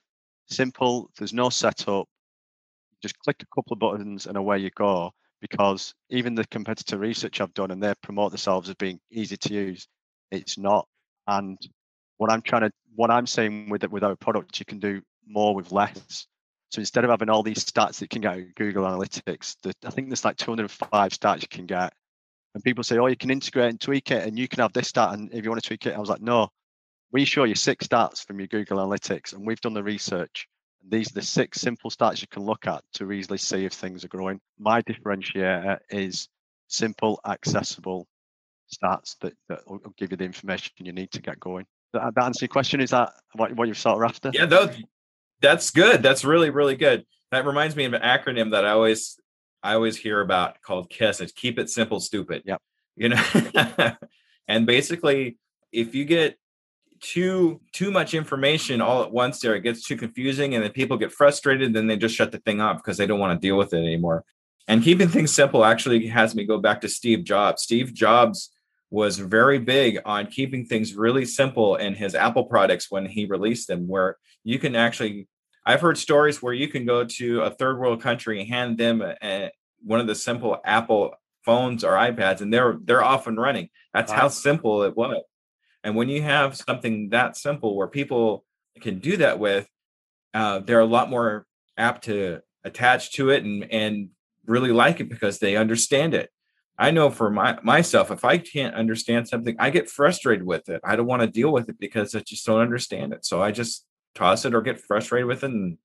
simple. 0.49 1.11
There's 1.19 1.33
no 1.33 1.51
setup. 1.51 2.09
Just 3.03 3.19
click 3.19 3.37
a 3.43 3.55
couple 3.55 3.75
of 3.75 3.79
buttons 3.79 4.27
and 4.27 4.37
away 4.37 4.59
you 4.59 4.71
go. 4.71 5.13
Because 5.43 5.95
even 6.09 6.35
the 6.35 6.47
competitor 6.47 6.97
research 6.97 7.41
I've 7.41 7.53
done 7.53 7.71
and 7.71 7.83
they 7.83 7.93
promote 8.03 8.31
themselves 8.33 8.71
as 8.71 8.75
being 8.77 8.99
easy 9.11 9.37
to 9.37 9.53
use, 9.53 9.87
it's 10.31 10.57
not. 10.57 10.89
And 11.27 11.59
what 12.17 12.31
I'm 12.31 12.43
trying 12.43 12.63
to, 12.63 12.71
what 12.95 13.11
I'm 13.11 13.27
saying 13.27 13.69
with 13.69 13.85
it, 13.85 13.91
with 13.91 14.05
our 14.05 14.17
product, 14.17 14.59
you 14.59 14.65
can 14.65 14.79
do 14.79 15.03
more 15.27 15.55
with 15.55 15.73
less. 15.73 16.27
So 16.71 16.81
instead 16.81 17.05
of 17.05 17.11
having 17.11 17.29
all 17.29 17.43
these 17.43 17.65
stats 17.65 17.99
that 17.99 18.03
you 18.03 18.09
can 18.09 18.23
get 18.23 18.55
Google 18.55 18.85
Analytics, 18.85 19.57
the, 19.63 19.73
I 19.85 19.91
think 19.91 20.09
there's 20.09 20.25
like 20.25 20.37
205 20.37 21.13
stats 21.13 21.43
you 21.43 21.49
can 21.49 21.67
get. 21.67 21.93
And 22.55 22.65
people 22.65 22.85
say, 22.85 22.99
oh, 22.99 23.07
you 23.07 23.17
can 23.17 23.31
integrate 23.31 23.71
and 23.71 23.81
tweak 23.81 24.11
it 24.11 24.27
and 24.27 24.39
you 24.39 24.49
can 24.49 24.61
have 24.61 24.73
this 24.73 24.89
stat. 24.89 25.13
And 25.13 25.33
if 25.33 25.45
you 25.45 25.51
want 25.51 25.63
to 25.63 25.69
tweak 25.69 25.87
it, 25.87 25.95
I 25.95 25.99
was 25.99 26.09
like, 26.09 26.23
no, 26.23 26.49
we 27.13 27.25
show 27.25 27.45
you 27.45 27.55
six 27.55 27.87
stats 27.87 28.25
from 28.27 28.41
your 28.41 28.49
Google 28.49 28.79
Analytics 28.79 29.33
and 29.33 29.47
we've 29.47 29.61
done 29.61 29.75
the 29.75 29.83
research. 29.83 30.49
And 30.83 30.91
these 30.91 31.11
are 31.11 31.15
the 31.15 31.23
six 31.23 31.61
simple 31.61 31.91
stats 31.91 32.21
you 32.21 32.29
can 32.29 32.45
look 32.45 32.67
at 32.67 32.83
to 32.95 33.13
easily 33.13 33.39
see 33.39 33.65
if 33.65 33.73
things 33.73 34.05
are 34.05 34.09
growing. 34.09 34.41
My 34.59 34.83
differentiator 34.83 35.79
is 35.91 36.29
simple, 36.69 37.21
accessible 37.27 38.07
stats 38.73 39.17
that, 39.21 39.35
that 39.49 39.61
will 39.67 39.81
give 39.97 40.11
you 40.11 40.17
the 40.17 40.25
information 40.25 40.73
you 40.79 40.93
need 40.93 41.11
to 41.13 41.23
get 41.23 41.41
going. 41.41 41.67
That, 41.93 42.15
that 42.15 42.25
answer 42.25 42.45
your 42.45 42.49
question? 42.49 42.81
Is 42.81 42.91
that 42.91 43.13
what, 43.35 43.55
what 43.55 43.69
you're 43.69 43.75
sort 43.75 44.03
of 44.03 44.11
after? 44.11 44.31
Yeah, 44.33 44.47
that's 45.41 45.71
good. 45.71 46.03
That's 46.03 46.25
really, 46.25 46.51
really 46.51 46.77
good. 46.77 47.05
That 47.31 47.47
reminds 47.47 47.77
me 47.77 47.85
of 47.85 47.93
an 47.93 48.03
acronym 48.03 48.53
that 48.53 48.65
I 48.65 48.71
always 48.71 49.19
I 49.63 49.75
always 49.75 49.97
hear 49.97 50.21
about 50.21 50.63
called 50.63 50.91
KISS. 50.91 51.21
It's 51.21 51.33
keep 51.33 51.59
it 51.59 51.69
simple, 51.69 52.01
stupid. 52.01 52.43
Yep. 52.47 52.63
You 52.97 53.11
know, 53.11 53.23
and 54.49 54.67
basically, 54.67 55.37
if 55.73 55.95
you 55.95 56.05
get 56.05 56.39
too 57.01 57.61
too 57.73 57.91
much 57.91 58.15
information 58.15 58.81
all 58.81 59.03
at 59.03 59.13
once, 59.13 59.41
there 59.41 59.55
it 59.55 59.63
gets 59.63 59.83
too 59.83 59.97
confusing, 59.97 60.55
and 60.55 60.65
then 60.65 60.71
people 60.73 60.97
get 60.97 61.13
frustrated. 61.13 61.75
Then 61.75 61.87
they 61.87 61.97
just 61.97 62.15
shut 62.15 62.33
the 62.33 62.39
thing 62.39 62.61
off 62.61 62.79
because 62.79 62.97
they 62.97 63.07
don't 63.07 63.21
want 63.21 63.39
to 63.39 63.47
deal 63.47 63.59
with 63.59 63.75
it 63.75 63.79
anymore. 63.79 64.25
And 64.69 64.83
keeping 64.83 65.09
things 65.09 65.33
simple 65.33 65.65
actually 65.65 66.07
has 66.09 66.35
me 66.35 66.45
go 66.45 66.59
back 66.59 66.81
to 66.81 66.89
Steve 66.89 67.25
Jobs. 67.25 67.63
Steve 67.63 67.93
Jobs 67.93 68.51
was 68.91 69.19
very 69.19 69.59
big 69.59 69.99
on 70.05 70.27
keeping 70.27 70.65
things 70.65 70.95
really 70.95 71.25
simple 71.25 71.77
in 71.77 71.95
his 71.95 72.15
Apple 72.15 72.45
products 72.45 72.91
when 72.91 73.07
he 73.07 73.27
released 73.27 73.69
them, 73.69 73.89
where 73.89 74.17
you 74.45 74.59
can 74.59 74.77
actually. 74.77 75.29
I've 75.69 75.81
heard 75.81 75.99
stories 75.99 76.41
where 76.41 76.55
you 76.55 76.69
can 76.69 76.87
go 76.87 77.05
to 77.05 77.41
a 77.43 77.51
third 77.51 77.81
world 77.81 78.01
country 78.01 78.41
and 78.41 78.49
hand 78.49 78.79
them 78.79 79.03
a, 79.03 79.51
one 79.83 79.99
of 79.99 80.07
the 80.07 80.15
simple 80.15 80.59
Apple 80.65 81.15
phones 81.45 81.83
or 81.83 81.93
iPads, 81.93 82.41
and 82.41 82.53
they're 82.53 82.77
they're 82.85 83.03
off 83.03 83.27
and 83.27 83.39
running. 83.39 83.71
That's 83.93 84.13
how 84.13 84.29
simple 84.29 84.83
it 84.83 84.97
was. 84.97 85.23
And 85.83 85.95
when 85.95 86.09
you 86.09 86.23
have 86.23 86.57
something 86.57 87.11
that 87.11 87.37
simple 87.37 87.77
where 87.77 87.89
people 87.89 88.45
can 88.81 88.99
do 88.99 89.17
that 89.19 89.39
with, 89.39 89.69
uh, 90.35 90.59
they're 90.59 90.81
a 90.81 90.85
lot 90.85 91.09
more 91.09 91.47
apt 91.77 92.05
to 92.05 92.41
attach 92.65 93.13
to 93.13 93.31
it 93.31 93.45
and 93.45 93.71
and 93.73 94.09
really 94.47 94.73
like 94.73 95.01
it 95.01 95.09
because 95.09 95.39
they 95.39 95.57
understand 95.57 96.15
it. 96.15 96.31
I 96.79 96.91
know 96.91 97.11
for 97.11 97.31
my 97.31 97.59
myself, 97.63 98.11
if 98.11 98.25
I 98.25 98.39
can't 98.39 98.75
understand 98.75 99.29
something, 99.29 99.57
I 99.59 99.71
get 99.71 99.89
frustrated 99.89 100.47
with 100.47 100.69
it. 100.69 100.81
I 100.85 100.97
don't 100.97 101.07
want 101.07 101.23
to 101.23 101.29
deal 101.29 101.53
with 101.53 101.69
it 101.69 101.79
because 101.79 102.15
I 102.15 102.21
just 102.21 102.45
don't 102.45 102.61
understand 102.61 103.13
it. 103.13 103.25
So 103.25 103.43
I 103.43 103.51
just 103.51 103.87
toss 104.15 104.45
it 104.45 104.55
or 104.55 104.61
get 104.61 104.81
frustrated 104.81 105.27
with 105.27 105.43
it 105.43 105.51
and 105.51 105.79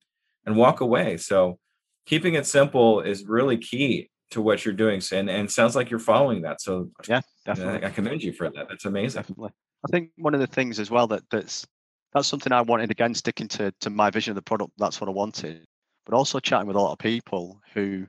and 0.46 0.58
walk 0.58 0.82
away. 0.82 1.18
So 1.18 1.60
keeping 2.06 2.34
it 2.34 2.46
simple 2.46 3.02
is 3.02 3.26
really 3.26 3.58
key 3.58 4.10
to 4.32 4.42
what 4.42 4.66
you're 4.66 4.74
doing. 4.74 5.02
And 5.12 5.30
and 5.30 5.50
sounds 5.50 5.76
like 5.76 5.90
you're 5.90 6.00
following 6.00 6.42
that. 6.42 6.62
So 6.62 6.90
Yeah, 7.08 7.18
I, 7.18 7.22
definitely. 7.46 7.88
I 7.88 7.92
commend 7.92 8.24
you 8.24 8.34
for 8.34 8.50
that. 8.50 8.68
That's 8.70 8.86
amazing. 8.86 9.22
definitely. 9.22 9.52
I 9.86 9.92
think 9.92 10.12
one 10.18 10.34
of 10.34 10.40
the 10.40 10.48
things 10.48 10.80
as 10.80 10.92
well 10.92 11.08
that 11.08 11.24
that's 11.32 11.66
that's 12.14 12.28
something 12.28 12.52
I 12.52 12.62
wanted 12.62 12.92
again, 12.92 13.14
sticking 13.14 13.48
to 13.50 13.74
to 13.82 13.90
my 13.90 14.10
vision 14.10 14.32
of 14.32 14.36
the 14.36 14.42
product. 14.42 14.74
That's 14.78 15.00
what 15.00 15.08
I 15.08 15.14
wanted, 15.14 15.66
but 16.06 16.16
also 16.16 16.40
chatting 16.40 16.68
with 16.68 16.76
a 16.76 16.82
lot 16.82 16.94
of 16.94 17.00
people 17.00 17.62
who, 17.74 18.06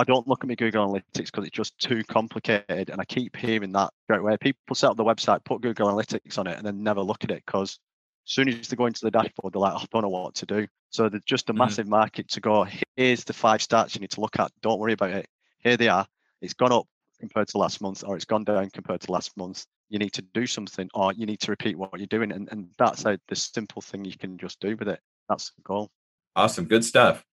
I 0.00 0.04
don't 0.04 0.26
look 0.26 0.42
at 0.42 0.48
my 0.48 0.54
Google 0.54 0.86
Analytics 0.86 1.26
because 1.26 1.46
it's 1.46 1.56
just 1.56 1.78
too 1.78 2.02
complicated, 2.04 2.90
and 2.90 3.00
I 3.00 3.04
keep 3.04 3.36
hearing 3.36 3.72
that 3.72 3.92
straight 4.04 4.20
away. 4.20 4.36
People 4.38 4.74
set 4.74 4.90
up 4.90 4.96
the 4.96 5.04
website, 5.04 5.44
put 5.44 5.60
Google 5.62 5.88
Analytics 5.88 6.38
on 6.38 6.46
it, 6.46 6.56
and 6.56 6.66
then 6.66 6.82
never 6.82 7.00
look 7.00 7.24
at 7.24 7.30
it 7.30 7.42
because 7.46 7.78
as 8.26 8.32
soon 8.32 8.48
as 8.48 8.68
they 8.68 8.76
go 8.76 8.86
into 8.86 9.04
the 9.04 9.10
dashboard, 9.10 9.52
they're 9.52 9.60
like, 9.60 9.74
oh, 9.74 9.80
I 9.82 9.86
don't 9.92 10.02
know 10.02 10.08
what 10.08 10.34
to 10.36 10.46
do. 10.46 10.66
So 10.90 11.08
there's 11.08 11.24
just 11.24 11.50
a 11.50 11.52
Mhm. 11.52 11.58
massive 11.58 11.88
market 11.88 12.28
to 12.30 12.40
go. 12.40 12.66
Here's 12.96 13.24
the 13.24 13.32
five 13.32 13.60
stats 13.60 13.94
you 13.94 14.00
need 14.00 14.10
to 14.12 14.20
look 14.20 14.38
at. 14.38 14.50
Don't 14.62 14.78
worry 14.78 14.94
about 14.94 15.10
it. 15.10 15.28
Here 15.58 15.76
they 15.76 15.88
are. 15.88 16.06
It's 16.40 16.54
gone 16.54 16.72
up 16.72 16.86
compared 17.20 17.48
to 17.48 17.58
last 17.58 17.80
month, 17.80 18.04
or 18.06 18.16
it's 18.16 18.24
gone 18.24 18.44
down 18.44 18.70
compared 18.70 19.00
to 19.02 19.12
last 19.12 19.36
month 19.36 19.66
you 19.90 19.98
need 19.98 20.12
to 20.14 20.22
do 20.22 20.46
something 20.46 20.88
or 20.94 21.12
you 21.12 21.26
need 21.26 21.40
to 21.40 21.50
repeat 21.50 21.76
what 21.76 21.96
you're 21.98 22.06
doing 22.06 22.32
and, 22.32 22.48
and 22.50 22.70
that's 22.78 23.04
a, 23.04 23.20
the 23.28 23.36
simple 23.36 23.82
thing 23.82 24.04
you 24.04 24.16
can 24.16 24.38
just 24.38 24.58
do 24.58 24.74
with 24.76 24.88
it 24.88 24.98
that's 25.28 25.52
the 25.52 25.62
goal 25.62 25.90
Awesome, 26.34 26.64
good 26.64 26.84
stuff. 26.84 27.24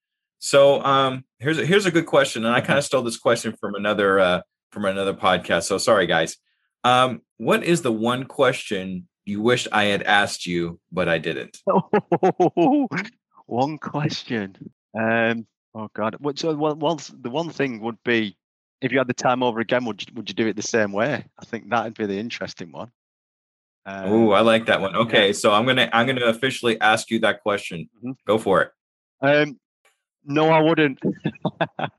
So 0.44 0.84
um, 0.84 1.24
here's 1.40 1.60
a, 1.60 1.66
here's 1.66 1.86
a 1.86 1.92
good 1.92 2.08
question, 2.08 2.46
and 2.46 2.54
I 2.54 2.62
kind 2.62 2.80
of 2.80 2.84
stole 2.84 3.04
this 3.04 3.18
question 3.18 3.56
from 3.60 3.76
another 3.76 4.20
uh, 4.20 4.42
from 4.72 4.86
another 4.86 5.14
podcast. 5.14 5.64
So 5.64 5.78
sorry, 5.78 6.08
guys. 6.08 6.38
Um, 6.84 7.22
what 7.38 7.64
is 7.64 7.84
the 7.84 7.92
one 7.92 8.26
question 8.26 9.08
you 9.24 9.40
wished 9.40 9.68
I 9.72 9.84
had 9.86 10.02
asked 10.02 10.48
you, 10.48 10.80
but 10.92 11.08
I 11.08 11.20
didn't? 11.20 11.60
one 13.52 13.78
question 13.78 14.56
um 14.98 15.46
oh 15.76 15.90
god 15.94 16.16
so 16.36 16.54
one, 16.56 16.80
the 17.20 17.30
one 17.30 17.50
thing 17.50 17.82
would 17.82 18.02
be 18.04 18.36
if 18.82 18.92
you 18.92 18.98
had 18.98 19.08
the 19.08 19.14
time 19.14 19.44
over 19.44 19.60
again 19.60 19.84
would 19.84 20.02
you, 20.02 20.08
would 20.16 20.30
you 20.30 20.34
do 20.34 20.48
it 20.48 20.56
the 20.56 20.62
same 20.62 20.92
way 20.94 21.24
i 21.40 21.46
think 21.46 21.70
that'd 21.70 21.94
be 21.94 22.06
the 22.06 22.18
interesting 22.18 22.72
one 22.72 22.92
Oh, 23.84 24.32
um, 24.32 24.34
I 24.34 24.42
like 24.42 24.68
that 24.68 24.80
one. 24.80 24.96
Okay, 24.96 25.34
so 25.34 25.52
I'm 25.52 25.66
gonna 25.66 25.90
I'm 25.92 26.06
gonna 26.06 26.28
officially 26.28 26.80
ask 26.80 27.10
you 27.10 27.18
that 27.22 27.42
question. 27.42 27.90
Mhm. 28.06 28.14
Go 28.28 28.38
for 28.38 28.62
it. 28.62 28.72
um 29.22 29.60
no 30.26 30.50
i 30.50 30.60
wouldn't 30.60 31.00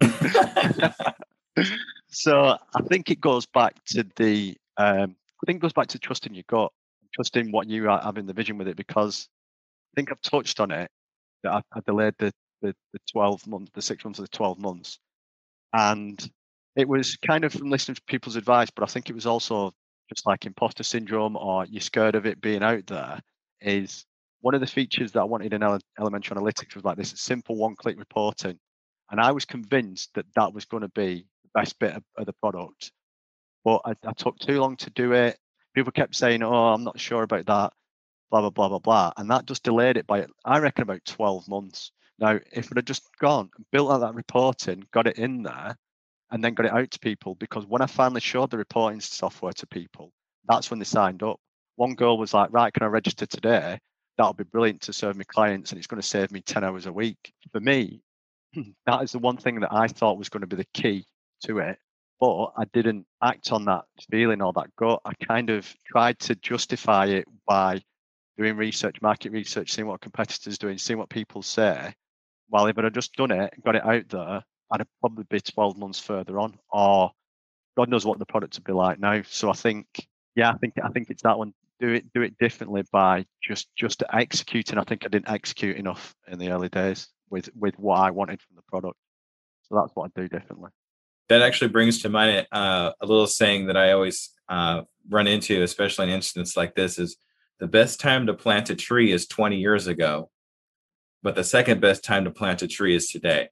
so 2.08 2.56
I 2.74 2.82
think 2.88 3.10
it 3.10 3.20
goes 3.20 3.46
back 3.46 3.74
to 3.86 4.04
the 4.16 4.56
um, 4.76 5.16
I 5.42 5.46
think 5.46 5.58
it 5.58 5.62
goes 5.62 5.72
back 5.72 5.88
to 5.88 5.98
trusting 5.98 6.34
your 6.34 6.44
gut, 6.48 6.72
trusting 7.14 7.52
what 7.52 7.68
you 7.68 7.88
are 7.90 8.00
having 8.02 8.26
the 8.26 8.32
vision 8.32 8.58
with 8.58 8.68
it 8.68 8.76
because 8.76 9.28
I 9.92 9.96
think 9.96 10.10
I've 10.10 10.20
touched 10.22 10.60
on 10.60 10.70
it 10.70 10.90
that 11.42 11.52
I, 11.52 11.62
I 11.74 11.80
delayed 11.86 12.14
the, 12.18 12.32
the 12.62 12.74
the 12.92 12.98
twelve 13.10 13.46
months, 13.46 13.70
the 13.74 13.82
six 13.82 14.04
months 14.04 14.18
of 14.18 14.24
the 14.24 14.36
twelve 14.36 14.58
months, 14.58 14.98
and 15.72 16.30
it 16.76 16.88
was 16.88 17.16
kind 17.16 17.44
of 17.44 17.52
from 17.52 17.70
listening 17.70 17.96
to 17.96 18.02
people's 18.06 18.36
advice, 18.36 18.70
but 18.70 18.84
I 18.84 18.86
think 18.86 19.10
it 19.10 19.14
was 19.14 19.26
also 19.26 19.72
just 20.08 20.26
like 20.26 20.46
imposter 20.46 20.82
syndrome 20.82 21.36
or 21.36 21.64
you're 21.66 21.80
scared 21.80 22.14
of 22.14 22.26
it 22.26 22.40
being 22.40 22.62
out 22.62 22.86
there. 22.86 23.20
Is 23.60 24.04
one 24.42 24.54
of 24.54 24.60
the 24.60 24.66
features 24.66 25.12
that 25.12 25.20
I 25.20 25.24
wanted 25.24 25.54
in 25.54 25.62
ele- 25.62 25.80
elementary 25.98 26.36
analytics 26.36 26.74
was 26.74 26.84
like 26.84 26.96
this 26.98 27.14
simple 27.16 27.56
one-click 27.56 27.98
reporting, 27.98 28.58
and 29.10 29.20
I 29.20 29.32
was 29.32 29.44
convinced 29.44 30.10
that 30.14 30.26
that 30.34 30.52
was 30.52 30.64
going 30.66 30.82
to 30.82 30.88
be 30.90 31.26
the 31.44 31.60
best 31.60 31.78
bit 31.78 31.94
of, 31.94 32.02
of 32.18 32.26
the 32.26 32.32
product. 32.34 32.92
But 33.64 33.82
I, 33.84 33.94
I 34.04 34.12
took 34.14 34.38
too 34.38 34.60
long 34.60 34.76
to 34.78 34.90
do 34.90 35.12
it. 35.12 35.38
People 35.74 35.92
kept 35.92 36.16
saying, 36.16 36.42
"Oh, 36.42 36.52
I'm 36.74 36.84
not 36.84 37.00
sure 37.00 37.22
about 37.22 37.46
that," 37.46 37.72
blah 38.30 38.40
blah 38.40 38.50
blah 38.50 38.68
blah 38.68 38.78
blah, 38.80 39.12
and 39.16 39.30
that 39.30 39.46
just 39.46 39.62
delayed 39.62 39.96
it 39.96 40.06
by 40.06 40.26
I 40.44 40.58
reckon 40.58 40.82
about 40.82 41.04
12 41.06 41.48
months. 41.48 41.92
Now, 42.18 42.38
if 42.52 42.68
had 42.74 42.86
just 42.86 43.08
gone, 43.20 43.48
and 43.56 43.66
built 43.70 43.90
out 43.92 43.98
that 43.98 44.14
reporting, 44.14 44.84
got 44.92 45.06
it 45.06 45.18
in 45.18 45.42
there, 45.44 45.76
and 46.32 46.42
then 46.42 46.54
got 46.54 46.66
it 46.66 46.72
out 46.72 46.90
to 46.90 46.98
people, 46.98 47.36
because 47.36 47.66
when 47.66 47.82
I 47.82 47.86
finally 47.86 48.20
showed 48.20 48.50
the 48.50 48.58
reporting 48.58 49.00
software 49.00 49.52
to 49.54 49.66
people, 49.68 50.12
that's 50.48 50.70
when 50.70 50.78
they 50.80 50.84
signed 50.84 51.22
up. 51.22 51.40
One 51.76 51.94
girl 51.94 52.18
was 52.18 52.34
like, 52.34 52.50
"Right, 52.52 52.72
can 52.74 52.82
I 52.82 52.86
register 52.86 53.26
today?" 53.26 53.78
That'll 54.22 54.34
be 54.34 54.44
brilliant 54.44 54.82
to 54.82 54.92
serve 54.92 55.16
my 55.16 55.24
clients, 55.24 55.72
and 55.72 55.78
it's 55.78 55.88
going 55.88 56.00
to 56.00 56.06
save 56.06 56.30
me 56.30 56.42
10 56.42 56.62
hours 56.62 56.86
a 56.86 56.92
week. 56.92 57.32
For 57.50 57.58
me, 57.58 58.02
that 58.86 59.02
is 59.02 59.10
the 59.10 59.18
one 59.18 59.36
thing 59.36 59.58
that 59.58 59.72
I 59.72 59.88
thought 59.88 60.16
was 60.16 60.28
going 60.28 60.42
to 60.42 60.46
be 60.46 60.54
the 60.54 60.66
key 60.72 61.04
to 61.46 61.58
it. 61.58 61.76
But 62.20 62.52
I 62.56 62.66
didn't 62.72 63.04
act 63.20 63.50
on 63.50 63.64
that 63.64 63.82
feeling 64.12 64.40
or 64.40 64.52
that 64.52 64.76
gut. 64.76 65.00
I 65.04 65.14
kind 65.14 65.50
of 65.50 65.74
tried 65.84 66.20
to 66.20 66.36
justify 66.36 67.06
it 67.06 67.26
by 67.48 67.82
doing 68.38 68.56
research, 68.56 69.02
market 69.02 69.32
research, 69.32 69.72
seeing 69.72 69.88
what 69.88 70.00
competitors 70.00 70.56
doing, 70.56 70.78
seeing 70.78 71.00
what 71.00 71.10
people 71.10 71.42
say. 71.42 71.92
Well, 72.48 72.68
if 72.68 72.78
I'd 72.78 72.94
just 72.94 73.14
done 73.14 73.32
it, 73.32 73.52
got 73.64 73.74
it 73.74 73.84
out 73.84 74.08
there, 74.08 74.44
I'd 74.70 74.80
have 74.82 74.86
probably 75.00 75.24
be 75.30 75.40
12 75.40 75.76
months 75.76 75.98
further 75.98 76.38
on, 76.38 76.56
or 76.70 77.10
God 77.76 77.88
knows 77.88 78.06
what 78.06 78.20
the 78.20 78.26
product 78.26 78.54
would 78.54 78.62
be 78.62 78.72
like 78.72 79.00
now. 79.00 79.22
So 79.28 79.50
I 79.50 79.54
think, 79.54 79.88
yeah, 80.36 80.50
I 80.50 80.58
think 80.58 80.74
I 80.80 80.90
think 80.90 81.10
it's 81.10 81.24
that 81.24 81.38
one. 81.38 81.54
Do 81.82 81.92
it 81.92 82.12
do 82.14 82.22
it 82.22 82.38
differently 82.38 82.84
by 82.92 83.26
just 83.42 83.68
just 83.76 84.02
executing. 84.12 84.78
I 84.78 84.84
think 84.84 85.02
I 85.04 85.08
didn't 85.08 85.28
execute 85.28 85.76
enough 85.76 86.14
in 86.28 86.38
the 86.38 86.50
early 86.50 86.68
days 86.68 87.08
with 87.28 87.50
with 87.56 87.76
what 87.78 87.98
I 87.98 88.10
wanted 88.10 88.40
from 88.40 88.56
the 88.56 88.62
product. 88.68 88.96
So 89.62 89.74
that's 89.74 89.90
what 89.94 90.10
I 90.14 90.20
do 90.20 90.28
differently. 90.28 90.70
That 91.28 91.42
actually 91.42 91.68
brings 91.68 92.00
to 92.02 92.08
mind 92.08 92.46
uh, 92.52 92.92
a 93.00 93.06
little 93.06 93.26
saying 93.26 93.66
that 93.66 93.76
I 93.76 93.92
always 93.92 94.30
uh, 94.48 94.82
run 95.08 95.26
into, 95.26 95.62
especially 95.62 96.04
in 96.04 96.10
incidents 96.10 96.56
like 96.56 96.74
this, 96.74 96.98
is 96.98 97.16
the 97.58 97.66
best 97.66 98.00
time 98.00 98.26
to 98.26 98.34
plant 98.34 98.70
a 98.70 98.74
tree 98.74 99.12
is 99.12 99.26
20 99.26 99.56
years 99.56 99.86
ago, 99.86 100.30
but 101.22 101.34
the 101.34 101.44
second 101.44 101.80
best 101.80 102.04
time 102.04 102.24
to 102.24 102.30
plant 102.30 102.62
a 102.62 102.68
tree 102.68 102.94
is 102.94 103.08
today. 103.08 103.48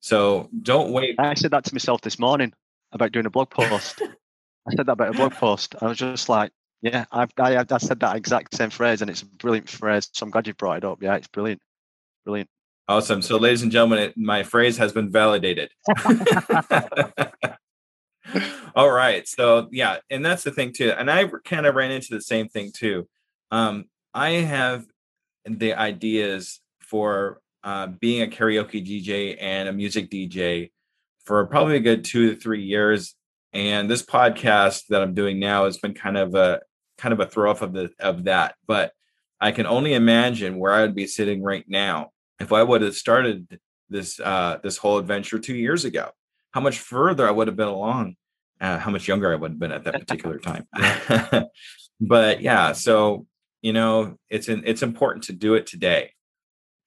So 0.00 0.48
don't 0.62 0.92
wait. 0.92 1.16
I 1.18 1.34
said 1.34 1.50
that 1.52 1.64
to 1.64 1.74
myself 1.74 2.00
this 2.02 2.18
morning 2.18 2.52
about 2.92 3.12
doing 3.12 3.26
a 3.26 3.30
blog 3.30 3.50
post. 3.50 4.00
I 4.68 4.74
said 4.74 4.86
that 4.86 4.92
about 4.92 5.14
a 5.14 5.18
blog 5.18 5.32
post. 5.32 5.74
I 5.80 5.86
was 5.86 5.98
just 5.98 6.28
like, 6.28 6.52
yeah, 6.86 7.04
I've 7.10 7.32
I, 7.38 7.64
I 7.68 7.78
said 7.78 8.00
that 8.00 8.16
exact 8.16 8.54
same 8.54 8.70
phrase, 8.70 9.02
and 9.02 9.10
it's 9.10 9.22
a 9.22 9.26
brilliant 9.26 9.68
phrase. 9.68 10.08
So 10.12 10.24
I'm 10.24 10.30
glad 10.30 10.46
you 10.46 10.54
brought 10.54 10.78
it 10.78 10.84
up. 10.84 11.02
Yeah, 11.02 11.16
it's 11.16 11.26
brilliant, 11.26 11.60
brilliant. 12.24 12.48
Awesome. 12.88 13.20
So, 13.22 13.36
ladies 13.36 13.62
and 13.62 13.72
gentlemen, 13.72 13.98
it, 13.98 14.16
my 14.16 14.44
phrase 14.44 14.78
has 14.78 14.92
been 14.92 15.10
validated. 15.10 15.70
All 18.76 18.90
right. 18.90 19.26
So, 19.26 19.68
yeah, 19.72 19.98
and 20.10 20.24
that's 20.24 20.44
the 20.44 20.52
thing 20.52 20.72
too. 20.72 20.92
And 20.96 21.10
I 21.10 21.26
kind 21.44 21.66
of 21.66 21.74
ran 21.74 21.90
into 21.90 22.14
the 22.14 22.20
same 22.20 22.48
thing 22.48 22.70
too. 22.72 23.08
Um, 23.50 23.86
I 24.14 24.30
have 24.30 24.84
the 25.44 25.74
ideas 25.74 26.60
for 26.80 27.40
uh, 27.64 27.88
being 27.88 28.22
a 28.22 28.26
karaoke 28.32 28.86
DJ 28.86 29.36
and 29.40 29.68
a 29.68 29.72
music 29.72 30.08
DJ 30.08 30.70
for 31.24 31.44
probably 31.46 31.76
a 31.76 31.80
good 31.80 32.04
two 32.04 32.30
to 32.30 32.40
three 32.40 32.62
years. 32.62 33.16
And 33.52 33.90
this 33.90 34.04
podcast 34.04 34.86
that 34.90 35.02
I'm 35.02 35.14
doing 35.14 35.40
now 35.40 35.64
has 35.64 35.78
been 35.78 35.94
kind 35.94 36.16
of 36.16 36.36
a 36.36 36.60
kind 36.98 37.12
of 37.12 37.20
a 37.20 37.26
throw 37.26 37.50
off 37.50 37.62
of 37.62 37.72
the 37.72 37.90
of 37.98 38.24
that. 38.24 38.54
But 38.66 38.92
I 39.40 39.52
can 39.52 39.66
only 39.66 39.94
imagine 39.94 40.58
where 40.58 40.72
I 40.72 40.82
would 40.82 40.94
be 40.94 41.06
sitting 41.06 41.42
right 41.42 41.64
now 41.68 42.10
if 42.40 42.52
I 42.52 42.62
would 42.62 42.82
have 42.82 42.94
started 42.94 43.60
this 43.88 44.18
uh, 44.20 44.58
this 44.62 44.76
whole 44.76 44.98
adventure 44.98 45.38
two 45.38 45.54
years 45.56 45.84
ago. 45.84 46.10
How 46.52 46.60
much 46.60 46.78
further 46.78 47.28
I 47.28 47.30
would 47.30 47.48
have 47.48 47.56
been 47.56 47.68
along, 47.68 48.16
uh, 48.60 48.78
how 48.78 48.90
much 48.90 49.08
younger 49.08 49.32
I 49.32 49.36
would 49.36 49.52
have 49.52 49.58
been 49.58 49.72
at 49.72 49.84
that 49.84 49.94
particular 49.94 50.38
time. 50.38 50.66
but 52.00 52.40
yeah, 52.40 52.72
so 52.72 53.26
you 53.62 53.72
know, 53.72 54.16
it's 54.30 54.48
in, 54.48 54.62
it's 54.64 54.82
important 54.82 55.24
to 55.24 55.32
do 55.32 55.54
it 55.54 55.66
today, 55.66 56.12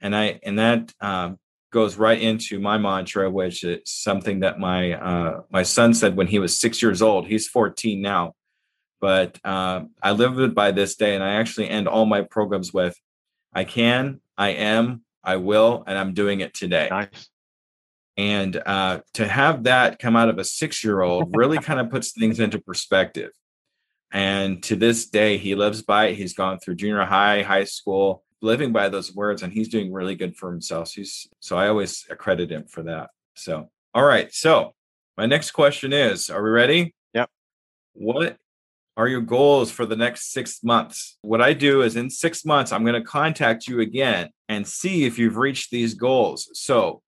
and 0.02 0.16
I 0.16 0.40
and 0.44 0.60
that 0.60 0.94
um, 1.02 1.38
goes 1.72 1.98
right 1.98 2.20
into 2.20 2.60
my 2.60 2.78
mantra, 2.78 3.30
which 3.30 3.64
is 3.64 3.82
something 3.86 4.42
that 4.42 4.60
my 4.60 4.94
uh, 4.94 5.42
my 5.50 5.64
son 5.64 5.94
said 5.94 6.16
when 6.16 6.28
he 6.28 6.40
was 6.40 6.60
six 6.60 6.82
years 6.82 7.02
old. 7.02 7.28
He's 7.28 7.48
14 7.48 8.02
now, 8.02 8.34
but 9.00 9.40
uh, 9.44 9.84
I 10.02 10.12
live 10.12 10.40
it 10.40 10.54
by 10.54 10.72
this 10.72 10.96
day, 10.96 11.16
and 11.16 11.24
I 11.24 11.36
actually 11.36 11.70
end 11.70 11.88
all 11.88 12.06
my 12.06 12.22
programs 12.22 12.74
with, 12.74 13.00
"I 13.54 13.64
can, 13.64 14.22
I 14.38 14.50
am, 14.50 15.04
I 15.24 15.36
will, 15.36 15.84
and 15.86 15.98
I'm 15.98 16.14
doing 16.14 16.40
it 16.40 16.54
today. 16.54 16.88
Nice. 16.90 17.30
And 18.18 18.62
uh, 18.66 19.00
to 19.14 19.28
have 19.28 19.64
that 19.64 20.00
come 20.00 20.16
out 20.16 20.30
of 20.30 20.40
a 20.40 20.44
six 20.44 20.84
year 20.84 21.02
old 21.02 21.36
really 21.36 21.58
kind 21.62 21.80
of 21.80 21.90
puts 21.90 22.12
things 22.12 22.40
into 22.40 22.60
perspective. 22.60 23.32
And 24.12 24.64
to 24.64 24.76
this 24.76 25.08
day, 25.08 25.38
he 25.38 25.56
lives 25.56 25.82
by 25.82 26.08
it. 26.08 26.16
He's 26.16 26.34
gone 26.34 26.60
through 26.60 26.76
junior 26.76 27.06
high, 27.06 27.44
high 27.44 27.66
school, 27.66 28.24
living 28.42 28.72
by 28.72 28.90
those 28.90 29.14
words, 29.14 29.44
and 29.44 29.54
he's 29.54 29.70
doing 29.70 29.94
really 29.94 30.16
good 30.16 30.36
for 30.36 30.52
himself. 30.52 30.92
He's, 30.92 31.28
so 31.40 31.58
I 31.58 31.68
always 31.68 32.06
accredit 32.10 32.52
him 32.52 32.66
for 32.66 32.82
that. 32.84 33.12
So, 33.36 33.70
all 33.94 34.04
right. 34.04 34.34
So, 34.34 34.74
my 35.16 35.26
next 35.28 35.52
question 35.52 35.94
is 35.94 36.30
Are 36.30 36.42
we 36.42 36.50
ready? 36.50 36.96
Yep. 37.14 37.30
What 37.94 38.38
are 39.00 39.08
your 39.08 39.22
goals 39.22 39.72
for 39.72 39.86
the 39.86 39.96
next 39.96 40.34
six 40.34 40.62
months? 40.62 41.18
What 41.22 41.42
I 41.42 41.54
do 41.54 41.84
is 41.84 41.96
in 41.96 42.10
six 42.10 42.44
months, 42.44 42.74
I'm 42.74 42.84
going 42.84 43.02
to 43.02 43.08
contact 43.08 43.66
you 43.66 43.80
again 43.80 44.28
and 44.50 44.68
see 44.68 45.06
if 45.06 45.18
you've 45.18 45.38
reached 45.38 45.72
these 45.72 45.94
goals. 45.94 46.50
So, 46.54 47.02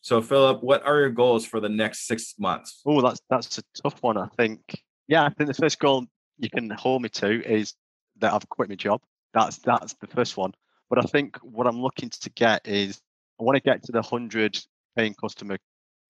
so 0.00 0.22
Philip, 0.22 0.62
what 0.62 0.82
are 0.86 0.98
your 1.00 1.10
goals 1.10 1.44
for 1.44 1.60
the 1.60 1.68
next 1.68 2.06
six 2.06 2.34
months? 2.38 2.80
Oh, 2.86 3.02
that's 3.02 3.20
that's 3.28 3.58
a 3.58 3.62
tough 3.82 4.02
one. 4.02 4.16
I 4.16 4.26
think. 4.38 4.60
Yeah, 5.06 5.24
I 5.24 5.28
think 5.28 5.48
the 5.48 5.54
first 5.54 5.78
goal 5.78 6.06
you 6.38 6.48
can 6.48 6.70
hold 6.70 7.02
me 7.02 7.10
to 7.10 7.44
is 7.44 7.74
that 8.20 8.32
I've 8.32 8.48
quit 8.48 8.70
my 8.70 8.74
job. 8.74 9.02
That's 9.34 9.58
that's 9.58 9.92
the 10.00 10.06
first 10.06 10.38
one. 10.38 10.54
But 10.88 10.98
I 10.98 11.02
think 11.02 11.36
what 11.42 11.66
I'm 11.66 11.82
looking 11.82 12.08
to 12.08 12.30
get 12.30 12.66
is 12.66 13.02
I 13.38 13.42
want 13.42 13.56
to 13.56 13.62
get 13.62 13.82
to 13.82 13.92
the 13.92 14.00
hundred 14.00 14.58
paying 14.96 15.12
customer 15.12 15.58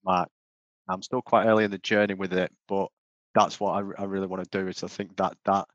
mark. 0.05 0.29
I'm 0.89 1.03
still 1.03 1.23
quite 1.23 1.47
early 1.47 1.65
in 1.65 1.73
the 1.73 1.79
journey 1.79 2.15
with 2.15 2.33
it, 2.33 2.53
but 2.69 2.87
that's 3.35 3.59
what 3.61 3.73
I, 3.73 4.03
I 4.03 4.05
really 4.05 4.27
want 4.27 4.43
to 4.51 4.59
do. 4.59 4.69
Is 4.69 4.83
I 4.83 4.89
think 4.89 5.17
that 5.17 5.37
that 5.45 5.67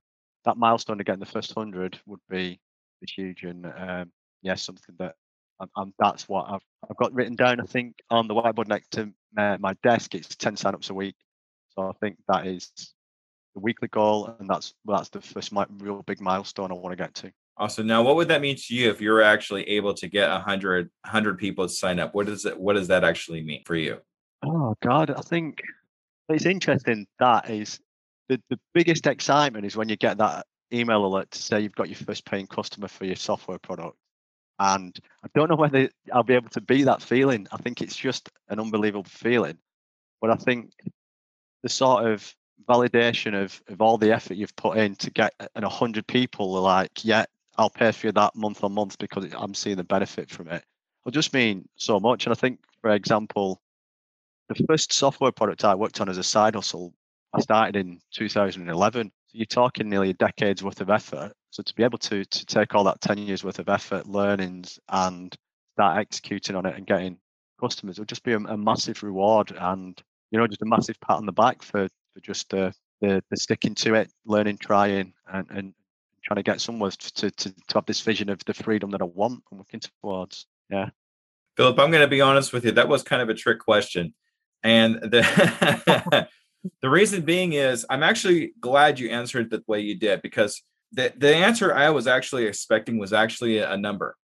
that 0.45 0.57
milestone 0.57 0.97
to 0.97 1.03
get 1.03 1.19
the 1.19 1.25
first 1.25 1.53
hundred 1.53 1.99
would 2.05 2.21
be, 2.29 2.59
be 3.01 3.07
huge, 3.15 3.43
and 3.43 3.65
um, 3.65 4.11
yeah, 4.41 4.55
something 4.55 4.95
that 4.99 5.15
I'm, 5.59 5.69
I'm, 5.75 5.93
that's 5.99 6.27
what 6.27 6.49
I've 6.49 6.63
I've 6.89 6.97
got 6.97 7.13
written 7.13 7.35
down. 7.35 7.59
I 7.59 7.65
think 7.65 7.95
on 8.09 8.27
the 8.27 8.33
whiteboard 8.33 8.67
next 8.67 8.91
to 8.91 9.11
my, 9.33 9.57
my 9.57 9.73
desk, 9.83 10.15
it's 10.15 10.35
ten 10.35 10.55
signups 10.55 10.89
a 10.89 10.93
week. 10.93 11.15
So 11.75 11.87
I 11.87 11.91
think 11.99 12.17
that 12.27 12.47
is 12.47 12.71
the 13.55 13.61
weekly 13.61 13.89
goal, 13.89 14.35
and 14.39 14.49
that's 14.49 14.73
that's 14.85 15.09
the 15.09 15.21
first 15.21 15.51
my, 15.51 15.65
real 15.77 16.03
big 16.03 16.21
milestone 16.21 16.71
I 16.71 16.75
want 16.75 16.97
to 16.97 17.03
get 17.03 17.13
to. 17.15 17.31
Awesome. 17.57 17.87
Now, 17.87 18.01
what 18.01 18.15
would 18.15 18.29
that 18.29 18.39
mean 18.39 18.55
to 18.55 18.73
you 18.73 18.89
if 18.89 19.01
you're 19.01 19.21
actually 19.21 19.67
able 19.69 19.93
to 19.95 20.07
get 20.07 20.29
100, 20.29 20.89
100 21.03 21.37
people 21.37 21.67
to 21.67 21.73
sign 21.73 21.99
up? 21.99 22.15
What 22.15 22.27
does 22.27 22.45
it? 22.45 22.57
What 22.57 22.73
does 22.73 22.87
that 22.87 23.03
actually 23.03 23.43
mean 23.43 23.63
for 23.65 23.75
you? 23.75 23.97
Oh 24.45 24.75
God, 24.81 25.11
I 25.11 25.19
think 25.21 25.61
it's 26.29 26.45
interesting. 26.45 27.07
That 27.19 27.49
is 27.49 27.79
the, 28.27 28.41
the 28.49 28.59
biggest 28.73 29.07
excitement 29.07 29.65
is 29.65 29.75
when 29.75 29.89
you 29.89 29.95
get 29.95 30.17
that 30.19 30.45
email 30.73 31.05
alert 31.05 31.31
to 31.31 31.39
say 31.41 31.61
you've 31.61 31.75
got 31.75 31.89
your 31.89 31.97
first 31.97 32.25
paying 32.25 32.47
customer 32.47 32.87
for 32.87 33.05
your 33.05 33.15
software 33.15 33.59
product. 33.59 33.97
And 34.59 34.97
I 35.23 35.29
don't 35.33 35.49
know 35.49 35.55
whether 35.55 35.89
I'll 36.13 36.23
be 36.23 36.35
able 36.35 36.49
to 36.49 36.61
beat 36.61 36.83
that 36.83 37.01
feeling. 37.01 37.47
I 37.51 37.57
think 37.57 37.81
it's 37.81 37.95
just 37.95 38.29
an 38.49 38.59
unbelievable 38.59 39.05
feeling. 39.05 39.57
But 40.21 40.31
I 40.31 40.35
think 40.35 40.71
the 41.63 41.69
sort 41.69 42.05
of 42.05 42.35
validation 42.67 43.41
of, 43.41 43.61
of 43.69 43.81
all 43.81 43.97
the 43.97 44.11
effort 44.11 44.35
you've 44.35 44.55
put 44.55 44.77
in 44.77 44.95
to 44.97 45.11
get 45.11 45.33
and 45.55 45.63
a 45.63 45.69
hundred 45.69 46.05
people 46.07 46.55
are 46.55 46.61
like, 46.61 47.03
yeah, 47.03 47.25
I'll 47.57 47.69
pay 47.69 47.91
for 47.91 48.11
that 48.11 48.35
month 48.35 48.63
on 48.63 48.73
month 48.73 48.97
because 48.99 49.33
I'm 49.33 49.53
seeing 49.53 49.77
the 49.77 49.83
benefit 49.83 50.29
from 50.29 50.49
it. 50.49 50.63
Will 51.03 51.11
just 51.11 51.33
mean 51.33 51.67
so 51.75 51.99
much. 51.99 52.25
And 52.25 52.33
I 52.33 52.35
think, 52.35 52.59
for 52.81 52.91
example, 52.91 53.61
the 54.49 54.65
first 54.67 54.91
software 54.91 55.31
product 55.31 55.63
I 55.63 55.75
worked 55.75 56.01
on 56.01 56.09
as 56.09 56.17
a 56.17 56.23
side 56.23 56.55
hustle, 56.55 56.93
I 57.33 57.39
started 57.39 57.75
in 57.75 57.99
2011. 58.13 59.11
So 59.27 59.37
you're 59.37 59.45
talking 59.45 59.89
nearly 59.89 60.09
a 60.09 60.13
decade's 60.13 60.63
worth 60.63 60.81
of 60.81 60.89
effort. 60.89 61.33
So 61.51 61.63
to 61.63 61.75
be 61.75 61.83
able 61.83 61.99
to 61.99 62.25
to 62.25 62.45
take 62.45 62.75
all 62.75 62.83
that 62.85 63.01
10 63.01 63.19
years 63.19 63.43
worth 63.43 63.59
of 63.59 63.69
effort, 63.69 64.07
learnings, 64.07 64.79
and 64.89 65.35
start 65.73 65.97
executing 65.97 66.55
on 66.55 66.65
it 66.65 66.75
and 66.75 66.85
getting 66.85 67.17
customers, 67.61 67.99
would 67.99 68.09
just 68.09 68.23
be 68.23 68.33
a, 68.33 68.37
a 68.37 68.57
massive 68.57 69.03
reward 69.03 69.51
and 69.57 70.01
you 70.31 70.39
know 70.39 70.47
just 70.47 70.61
a 70.61 70.65
massive 70.65 70.99
pat 70.99 71.17
on 71.17 71.25
the 71.25 71.31
back 71.31 71.61
for 71.61 71.87
for 72.13 72.19
just 72.21 72.49
the 72.49 72.73
the 73.01 73.21
sticking 73.35 73.75
to 73.75 73.93
it, 73.93 74.11
learning, 74.25 74.57
trying, 74.57 75.13
and 75.31 75.47
and 75.51 75.73
trying 76.23 76.35
to 76.35 76.43
get 76.43 76.59
somewhere 76.59 76.91
to, 76.91 77.31
to, 77.31 77.31
to 77.31 77.53
have 77.73 77.85
this 77.85 78.01
vision 78.01 78.29
of 78.29 78.43
the 78.45 78.53
freedom 78.53 78.91
that 78.91 79.01
I 79.01 79.05
want 79.05 79.41
and 79.51 79.59
working 79.59 79.79
towards. 80.01 80.47
Yeah. 80.69 80.89
Philip, 81.55 81.79
I'm 81.79 81.91
going 81.91 82.03
to 82.03 82.07
be 82.07 82.21
honest 82.21 82.53
with 82.53 82.65
you. 82.65 82.71
That 82.71 82.89
was 82.89 83.03
kind 83.03 83.21
of 83.21 83.29
a 83.29 83.33
trick 83.33 83.59
question. 83.59 84.13
And 84.63 84.95
the 84.95 86.27
the 86.81 86.89
reason 86.89 87.21
being 87.21 87.53
is 87.53 87.85
I'm 87.89 88.03
actually 88.03 88.53
glad 88.59 88.99
you 88.99 89.09
answered 89.09 89.49
the 89.49 89.63
way 89.67 89.81
you 89.81 89.97
did 89.97 90.21
because 90.21 90.61
the, 90.91 91.13
the 91.15 91.35
answer 91.35 91.73
I 91.73 91.89
was 91.91 92.07
actually 92.07 92.45
expecting 92.45 92.97
was 92.97 93.13
actually 93.13 93.59
a 93.59 93.77
number. 93.77 94.15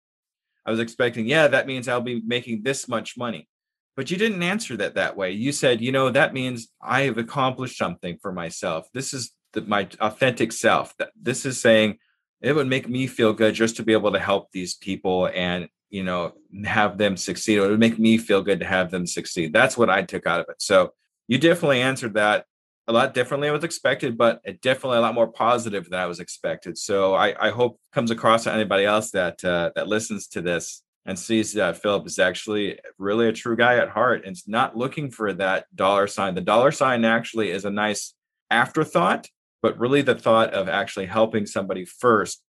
I 0.65 0.71
was 0.71 0.79
expecting, 0.79 1.27
yeah, 1.27 1.47
that 1.47 1.67
means 1.67 1.87
I'll 1.87 2.01
be 2.01 2.21
making 2.25 2.63
this 2.63 2.87
much 2.87 3.17
money. 3.17 3.47
But 3.95 4.11
you 4.11 4.17
didn't 4.17 4.43
answer 4.43 4.75
that 4.77 4.95
that 4.95 5.15
way. 5.15 5.31
You 5.31 5.51
said, 5.51 5.79
you 5.79 5.91
know, 5.91 6.09
that 6.09 6.33
means 6.33 6.67
I 6.81 7.01
have 7.01 7.17
accomplished 7.17 7.77
something 7.77 8.17
for 8.21 8.31
myself. 8.31 8.87
This 8.93 9.13
is 9.13 9.31
the, 9.53 9.61
my 9.61 9.87
authentic 10.01 10.51
self. 10.51 10.93
This 11.15 11.45
is 11.45 11.61
saying 11.61 11.99
it 12.41 12.53
would 12.53 12.67
make 12.67 12.87
me 12.87 13.07
feel 13.07 13.33
good 13.33 13.55
just 13.55 13.77
to 13.77 13.83
be 13.83 13.93
able 13.93 14.11
to 14.11 14.19
help 14.19 14.51
these 14.51 14.75
people 14.75 15.29
and 15.33 15.67
you 15.89 16.03
know, 16.03 16.33
have 16.65 16.97
them 16.97 17.15
succeed. 17.15 17.57
It 17.57 17.61
would 17.61 17.79
make 17.79 17.97
me 17.97 18.17
feel 18.17 18.41
good 18.41 18.59
to 18.59 18.65
have 18.65 18.91
them 18.91 19.05
succeed. 19.05 19.53
That's 19.53 19.77
what 19.77 19.89
I 19.89 20.01
took 20.01 20.27
out 20.27 20.41
of 20.41 20.47
it. 20.49 20.61
So 20.61 20.91
you 21.27 21.37
definitely 21.37 21.81
answered 21.81 22.15
that 22.15 22.45
a 22.87 22.93
lot 22.93 23.13
differently 23.13 23.47
than 23.47 23.53
I 23.53 23.57
was 23.57 23.63
expected, 23.63 24.17
but 24.17 24.41
definitely 24.61 24.97
a 24.97 25.01
lot 25.01 25.15
more 25.15 25.31
positive 25.31 25.89
than 25.89 25.99
I 25.99 26.05
was 26.05 26.19
expected. 26.19 26.77
So 26.77 27.15
I, 27.15 27.47
I 27.47 27.49
hope 27.49 27.79
comes 27.93 28.11
across 28.11 28.43
to 28.43 28.53
anybody 28.53 28.83
else 28.85 29.11
that 29.11 29.43
uh, 29.43 29.71
that 29.75 29.87
listens 29.87 30.27
to 30.29 30.41
this 30.41 30.83
and 31.05 31.17
sees 31.17 31.53
that 31.53 31.81
Philip 31.81 32.05
is 32.07 32.19
actually 32.19 32.79
really 32.97 33.27
a 33.27 33.33
true 33.33 33.55
guy 33.55 33.77
at 33.77 33.89
heart 33.89 34.25
and 34.25 34.35
it's 34.35 34.47
not 34.47 34.75
looking 34.75 35.11
for 35.11 35.33
that 35.33 35.65
dollar 35.75 36.07
sign. 36.07 36.35
The 36.35 36.41
dollar 36.41 36.71
sign 36.71 37.05
actually 37.05 37.51
is 37.51 37.63
a 37.63 37.71
nice 37.71 38.13
afterthought, 38.51 39.27
but 39.65 39.79
really 39.79 40.03
the 40.03 40.13
thought 40.13 40.53
of 40.53 40.69
actually 40.69 41.07
helping 41.07 41.45
somebody 41.47 41.85
first 41.85 42.43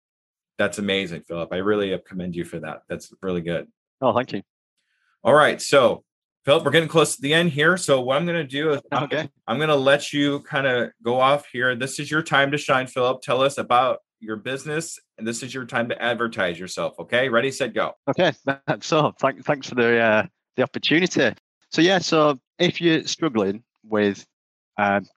that's 0.59 0.79
amazing, 0.79 1.23
Philip. 1.23 1.53
I 1.53 1.57
really 1.57 1.99
commend 2.07 2.37
you 2.37 2.45
for 2.45 2.61
that. 2.61 2.83
That's 2.89 3.13
really 3.21 3.41
good. 3.41 3.67
Oh, 4.01 4.13
thank 4.13 4.33
you. 4.33 4.43
All 5.25 5.35
right. 5.35 5.61
So, 5.61 6.05
Philip, 6.45 6.65
we're 6.65 6.71
getting 6.71 6.89
close 6.89 7.17
to 7.17 7.23
the 7.23 7.35
end 7.35 7.51
here. 7.51 7.77
So, 7.77 8.01
what 8.01 8.17
I'm 8.17 8.27
going 8.27 8.37
to 8.37 8.47
do 8.47 8.73
is 8.73 8.81
okay. 8.95 9.29
I'm, 9.49 9.57
going 9.57 9.71
to 9.71 9.75
let 9.75 10.13
you 10.13 10.41
kind 10.41 10.67
of 10.67 10.91
go 11.03 11.21
off 11.21 11.47
here. 11.53 11.75
This 11.75 11.99
is 11.99 12.11
your 12.11 12.23
time 12.23 12.51
to 12.53 12.59
shine, 12.59 12.87
Philip. 12.87 13.23
Tell 13.23 13.43
us 13.43 13.59
about 13.59 13.99
your 14.21 14.37
business, 14.37 15.01
and 15.19 15.27
this 15.27 15.43
is 15.43 15.53
your 15.53 15.65
time 15.65 15.89
to 15.89 16.01
advertise 16.01 16.59
yourself. 16.61 16.95
Okay. 16.99 17.29
Ready, 17.29 17.51
set, 17.51 17.75
go. 17.75 17.95
Okay. 18.09 18.33
So, 18.83 19.13
thank, 19.21 19.45
thanks 19.45 19.69
for 19.69 19.75
the 19.75 19.99
uh, 19.99 20.27
the 20.57 20.63
opportunity. 20.63 21.35
So, 21.71 21.81
yeah. 21.81 21.99
So, 21.99 22.39
if 22.59 22.81
you're 22.81 23.05
struggling 23.05 23.65
with 23.85 24.25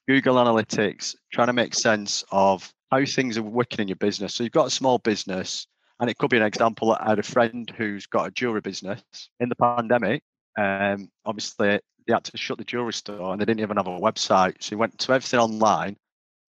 Google 0.08 0.36
Analytics, 0.36 1.15
trying 1.32 1.47
to 1.47 1.54
make 1.54 1.73
sense 1.73 2.23
of 2.32 2.71
how 2.91 3.06
things 3.06 3.38
are 3.38 3.43
working 3.43 3.80
in 3.80 3.88
your 3.88 3.95
business. 3.95 4.34
So 4.34 4.43
you've 4.43 4.54
got 4.54 4.67
a 4.67 4.71
small 4.71 4.97
business, 4.99 5.67
and 5.99 6.10
it 6.10 6.17
could 6.17 6.30
be 6.30 6.38
an 6.38 6.43
example. 6.43 6.91
I 6.93 7.10
had 7.10 7.19
a 7.19 7.23
friend 7.23 7.71
who's 7.78 8.06
got 8.06 8.28
a 8.28 8.32
jewelry 8.32 8.62
business 8.62 9.01
in 9.39 9.49
the 9.49 9.56
pandemic. 9.56 10.23
Um, 10.58 11.10
obviously, 11.25 11.80
they 12.08 12.13
had 12.13 12.23
to 12.25 12.38
shut 12.38 12.58
the 12.58 12.63
jewelry 12.63 12.93
store 12.93 13.32
and 13.32 13.41
they 13.41 13.45
didn't 13.45 13.62
even 13.62 13.78
have 13.78 13.88
a 13.88 13.99
website. 13.99 14.56
So 14.60 14.69
he 14.69 14.75
went 14.75 14.97
to 14.99 15.13
everything 15.13 15.39
online 15.39 15.97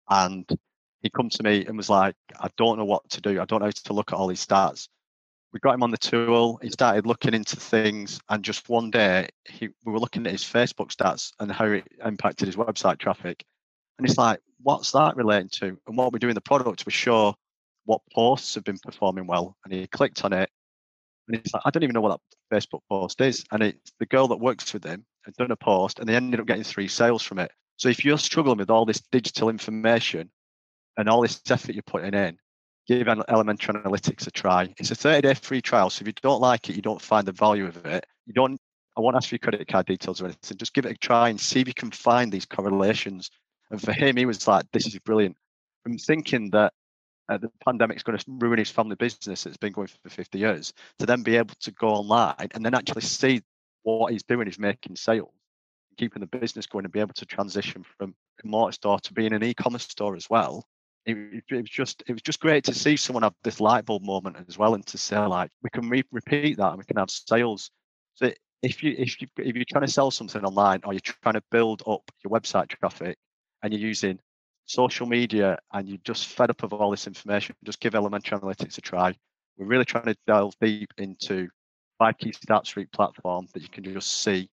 and 0.10 0.46
he 1.02 1.10
come 1.10 1.30
to 1.30 1.44
me 1.44 1.66
and 1.66 1.78
was 1.78 1.90
like, 1.90 2.16
I 2.40 2.50
don't 2.58 2.78
know 2.78 2.86
what 2.86 3.10
to 3.12 3.22
do. 3.22 3.42
I 3.42 3.46
don't 3.46 3.60
know 3.60 3.66
how 3.66 3.72
to 3.72 3.94
look 3.94 4.14
at 4.14 4.16
all 4.16 4.28
these 4.28 4.46
stats. 4.46 4.88
We 5.54 5.60
got 5.60 5.74
him 5.74 5.84
on 5.84 5.92
the 5.92 5.98
tool. 5.98 6.60
He 6.62 6.70
started 6.70 7.06
looking 7.06 7.34
into 7.34 7.58
things, 7.58 8.20
and 8.30 8.44
just 8.44 8.70
one 8.70 8.90
day, 8.90 9.28
he 9.46 9.70
we 9.86 9.92
were 9.92 10.00
looking 10.00 10.26
at 10.26 10.32
his 10.32 10.44
Facebook 10.44 10.96
stats 10.96 11.34
and 11.40 11.52
how 11.52 11.66
it 11.66 11.88
impacted 12.06 12.48
his 12.48 12.56
website 12.56 13.00
traffic. 13.00 13.44
And 13.98 14.08
it's 14.08 14.18
like, 14.18 14.40
what's 14.62 14.92
that 14.92 15.18
relating 15.18 15.50
to? 15.50 15.78
And 15.88 15.98
what 15.98 16.14
we 16.14 16.20
do 16.20 16.30
in 16.30 16.36
the 16.36 16.42
product, 16.42 16.86
we 16.86 16.92
show 16.92 17.36
what 17.86 18.02
posts 18.14 18.56
have 18.56 18.64
been 18.64 18.80
performing 18.80 19.28
well. 19.28 19.58
And 19.66 19.74
he 19.74 19.88
clicked 19.88 20.24
on 20.24 20.34
it, 20.34 20.50
and 21.28 21.38
he's 21.38 21.54
like, 21.54 21.64
I 21.66 21.70
don't 21.70 21.84
even 21.84 21.94
know 21.94 22.02
what 22.02 22.20
that 22.50 22.62
Facebook 22.62 22.82
post 22.90 23.20
is. 23.20 23.44
And 23.52 23.62
it's 23.62 23.92
the 24.00 24.06
girl 24.06 24.30
that 24.30 24.38
works 24.38 24.74
with 24.74 24.86
him 24.86 25.06
had 25.26 25.36
done 25.36 25.52
a 25.52 25.56
post, 25.56 26.00
and 26.00 26.08
they 26.08 26.16
ended 26.16 26.40
up 26.40 26.48
getting 26.48 26.64
three 26.64 26.88
sales 26.88 27.24
from 27.24 27.40
it. 27.40 27.52
So 27.76 27.90
if 27.90 28.06
you're 28.06 28.18
struggling 28.18 28.58
with 28.58 28.70
all 28.70 28.86
this 28.86 29.02
digital 29.12 29.50
information 29.50 30.30
and 30.98 31.10
all 31.10 31.22
this 31.22 31.42
effort 31.50 31.76
you're 31.76 31.84
putting 31.84 32.14
in, 32.14 32.38
give 32.88 33.08
Elementary 33.08 33.74
Analytics 33.74 34.28
a 34.28 34.32
try. 34.32 34.74
It's 34.78 34.92
a 34.92 34.96
30 34.96 35.22
day 35.22 35.34
free 35.34 35.62
trial. 35.62 35.90
So 35.90 36.04
if 36.04 36.08
you 36.08 36.14
don't 36.22 36.42
like 36.42 36.70
it, 36.70 36.76
you 36.76 36.82
don't 36.82 37.02
find 37.02 37.28
the 37.28 37.32
value 37.32 37.68
of 37.68 37.86
it, 37.86 38.06
you 38.26 38.34
don't, 38.34 38.60
I 38.98 39.02
won't 39.02 39.16
ask 39.16 39.30
for 39.30 39.36
your 39.36 39.40
credit 39.40 39.68
card 39.68 39.86
details 39.86 40.22
or 40.22 40.26
anything. 40.26 40.58
Just 40.58 40.74
give 40.74 40.86
it 40.86 40.92
a 40.92 40.98
try 40.98 41.30
and 41.30 41.40
see 41.40 41.62
if 41.62 41.68
you 41.68 41.74
can 41.74 41.92
find 41.92 42.32
these 42.32 42.46
correlations. 42.46 43.30
And 43.70 43.82
for 43.82 43.94
him, 43.94 44.18
he 44.18 44.26
was 44.26 44.48
like, 44.48 44.66
this 44.74 44.86
is 44.86 45.00
brilliant. 45.00 45.38
From 45.84 45.98
thinking 45.98 46.50
that 46.52 46.74
uh, 47.30 47.38
the 47.38 47.50
pandemic's 47.66 48.04
going 48.04 48.18
to 48.18 48.26
ruin 48.28 48.60
his 48.60 48.70
family 48.70 48.96
business 48.96 49.44
that's 49.44 49.58
been 49.58 49.72
going 49.72 49.88
for 49.88 50.10
50 50.10 50.38
years, 50.38 50.74
to 51.00 51.06
then 51.06 51.24
be 51.24 51.38
able 51.38 51.56
to 51.62 51.72
go 51.72 51.90
online 51.90 52.50
and 52.54 52.66
then 52.66 52.76
actually 52.76 53.02
see 53.02 53.42
what 53.84 54.12
he's 54.12 54.24
doing 54.24 54.48
is 54.48 54.60
making 54.60 54.96
sales, 54.98 55.32
keeping 55.98 56.20
the 56.20 56.28
business 56.40 56.66
going 56.66 56.84
and 56.84 56.92
be 56.92 57.00
able 57.00 57.14
to 57.14 57.26
transition 57.26 57.86
from 57.98 58.14
a 58.44 58.48
mortar 58.48 58.74
store 58.74 59.00
to 59.00 59.14
being 59.14 59.34
an 59.34 59.44
e-commerce 59.44 59.84
store 59.84 60.16
as 60.16 60.30
well 60.30 60.66
it, 61.06 61.44
it, 61.50 61.62
was 61.62 61.70
just 61.70 62.04
it 62.08 62.14
was 62.14 62.22
just 62.22 62.40
great 62.40 62.64
to 62.66 62.74
see 62.74 62.96
someone 62.96 63.24
have 63.24 63.34
this 63.44 63.60
light 63.60 63.86
bulb 63.86 64.04
moment 64.04 64.38
as 64.48 64.58
well, 64.58 64.76
and 64.76 64.86
to 64.88 64.98
say 64.98 65.18
like 65.18 65.50
we 65.64 65.70
can 65.70 65.90
re- 65.90 66.04
repeat 66.12 66.58
that 66.58 66.70
and 66.70 66.78
we 66.78 66.84
can 66.84 66.98
have 66.98 67.10
sales. 67.10 67.72
So 68.16 68.32
if 68.62 68.84
you 68.84 68.96
if 68.98 69.22
you 69.22 69.28
if 69.38 69.56
you're 69.56 69.66
trying 69.68 69.86
to 69.86 69.92
sell 69.92 70.12
something 70.12 70.44
online 70.44 70.82
or 70.84 70.94
you're 70.94 71.02
trying 71.02 71.34
to 71.34 71.44
build 71.52 71.82
up 71.88 72.04
your 72.24 72.32
website 72.32 72.68
traffic 72.70 73.18
and 73.64 73.74
you're 73.74 73.82
using 73.82 74.20
social 74.66 75.08
media 75.08 75.58
and 75.74 75.90
you're 75.90 75.98
just 76.04 76.28
fed 76.28 76.50
up 76.50 76.64
of 76.64 76.74
all 76.74 76.92
this 76.92 77.08
information, 77.08 77.56
just 77.66 77.80
give 77.80 77.96
Elementary 77.96 78.38
Analytics 78.38 78.78
a 78.78 78.82
try. 78.82 79.16
We're 79.58 79.66
really 79.66 79.86
trying 79.86 80.06
to 80.06 80.16
delve 80.28 80.54
deep 80.62 80.94
into 80.98 81.50
five 81.98 82.18
key 82.18 82.32
stat 82.32 82.66
street 82.66 82.92
platform 82.92 83.48
that 83.54 83.62
you 83.62 83.70
can 83.70 83.84
just 83.84 84.22
see 84.24 84.50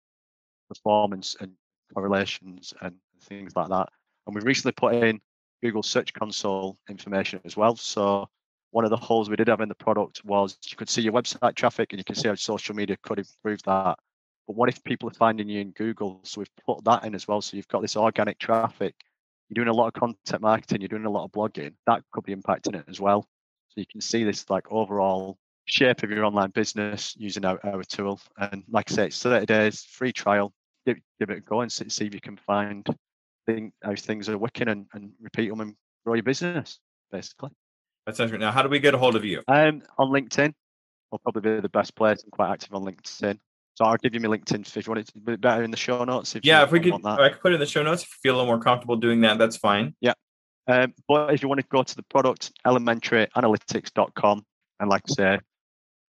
performance 0.68 1.36
and 1.40 1.52
correlations 1.94 2.74
and 2.80 2.94
things 3.22 3.54
like 3.54 3.68
that. 3.68 3.88
And 4.26 4.34
we 4.34 4.42
recently 4.42 4.72
put 4.72 4.94
in 4.94 5.20
Google 5.62 5.82
Search 5.82 6.12
Console 6.12 6.76
information 6.88 7.40
as 7.44 7.56
well. 7.56 7.76
So 7.76 8.28
one 8.70 8.84
of 8.84 8.90
the 8.90 8.96
holes 8.96 9.30
we 9.30 9.36
did 9.36 9.48
have 9.48 9.60
in 9.60 9.68
the 9.68 9.74
product 9.74 10.24
was 10.24 10.58
you 10.70 10.76
could 10.76 10.88
see 10.88 11.02
your 11.02 11.12
website 11.12 11.54
traffic 11.54 11.92
and 11.92 11.98
you 11.98 12.04
can 12.04 12.14
see 12.14 12.28
how 12.28 12.34
social 12.34 12.74
media 12.74 12.96
could 13.02 13.18
improve 13.18 13.62
that. 13.64 13.98
But 14.46 14.56
what 14.56 14.68
if 14.68 14.82
people 14.84 15.08
are 15.08 15.14
finding 15.14 15.48
you 15.48 15.60
in 15.60 15.72
Google? 15.72 16.20
So 16.24 16.40
we've 16.40 16.64
put 16.66 16.84
that 16.84 17.04
in 17.04 17.14
as 17.14 17.26
well. 17.26 17.40
So 17.40 17.56
you've 17.56 17.68
got 17.68 17.82
this 17.82 17.96
organic 17.96 18.38
traffic. 18.38 18.94
You're 19.48 19.64
doing 19.64 19.74
a 19.74 19.78
lot 19.78 19.88
of 19.88 19.94
content 19.94 20.42
marketing. 20.42 20.80
You're 20.80 20.88
doing 20.88 21.06
a 21.06 21.10
lot 21.10 21.24
of 21.24 21.32
blogging. 21.32 21.74
That 21.86 22.02
could 22.12 22.24
be 22.24 22.34
impacting 22.34 22.76
it 22.76 22.84
as 22.88 23.00
well. 23.00 23.22
So 23.68 23.80
you 23.80 23.86
can 23.90 24.00
see 24.00 24.24
this 24.24 24.48
like 24.50 24.70
overall 24.70 25.38
shape 25.64 26.02
of 26.02 26.10
your 26.10 26.24
online 26.24 26.50
business 26.50 27.14
using 27.18 27.44
our, 27.44 27.58
our 27.64 27.82
tool. 27.84 28.20
And 28.38 28.64
like 28.68 28.90
I 28.90 28.94
say, 28.94 29.06
it's 29.06 29.22
30 29.22 29.46
days 29.46 29.84
free 29.84 30.12
trial. 30.12 30.52
Give, 30.86 30.98
give 31.18 31.30
it 31.30 31.38
a 31.38 31.40
go 31.40 31.60
and 31.60 31.70
see, 31.70 31.88
see 31.88 32.06
if 32.06 32.14
you 32.14 32.20
can 32.20 32.36
find 32.36 32.86
think 33.48 33.72
how 33.82 33.94
things 33.94 34.28
are 34.28 34.38
working 34.38 34.68
and, 34.68 34.86
and 34.92 35.10
repeat 35.20 35.48
them 35.48 35.60
and 35.60 35.74
grow 36.04 36.14
your 36.14 36.22
business, 36.22 36.78
basically. 37.10 37.50
That 38.06 38.16
sounds 38.16 38.30
great. 38.30 38.40
Now, 38.40 38.52
how 38.52 38.62
do 38.62 38.68
we 38.68 38.78
get 38.78 38.94
a 38.94 38.98
hold 38.98 39.16
of 39.16 39.24
you? 39.24 39.42
Um, 39.48 39.82
on 39.98 40.10
LinkedIn, 40.10 40.52
I'll 41.12 41.18
probably 41.18 41.56
be 41.56 41.60
the 41.60 41.68
best 41.68 41.94
place. 41.94 42.22
I'm 42.24 42.30
quite 42.30 42.52
active 42.52 42.74
on 42.74 42.84
LinkedIn. 42.84 43.38
So 43.74 43.84
I'll 43.84 43.96
give 43.96 44.14
you 44.14 44.20
my 44.20 44.36
LinkedIn 44.36 44.76
if 44.76 44.86
you 44.86 44.90
want 44.90 45.00
it 45.00 45.06
to 45.14 45.20
be 45.20 45.36
better 45.36 45.62
in 45.62 45.70
the 45.70 45.76
show 45.76 46.02
notes. 46.04 46.34
If 46.34 46.44
yeah, 46.44 46.64
if 46.64 46.72
we 46.72 46.80
could, 46.80 47.04
I 47.04 47.28
could 47.28 47.40
put 47.40 47.52
it 47.52 47.54
in 47.54 47.60
the 47.60 47.66
show 47.66 47.82
notes. 47.82 48.02
If 48.02 48.08
you 48.08 48.16
feel 48.22 48.34
a 48.34 48.36
little 48.38 48.46
more 48.46 48.60
comfortable 48.60 48.96
doing 48.96 49.20
that, 49.20 49.38
that's 49.38 49.56
fine. 49.56 49.94
Yeah. 50.00 50.14
Um, 50.66 50.94
but 51.06 51.32
if 51.32 51.42
you 51.42 51.48
want 51.48 51.60
to 51.60 51.66
go 51.70 51.82
to 51.82 51.96
the 51.96 52.02
product, 52.02 52.52
elementaryanalytics.com, 52.66 54.44
and 54.80 54.90
like 54.90 55.02
I 55.08 55.12
say, 55.12 55.38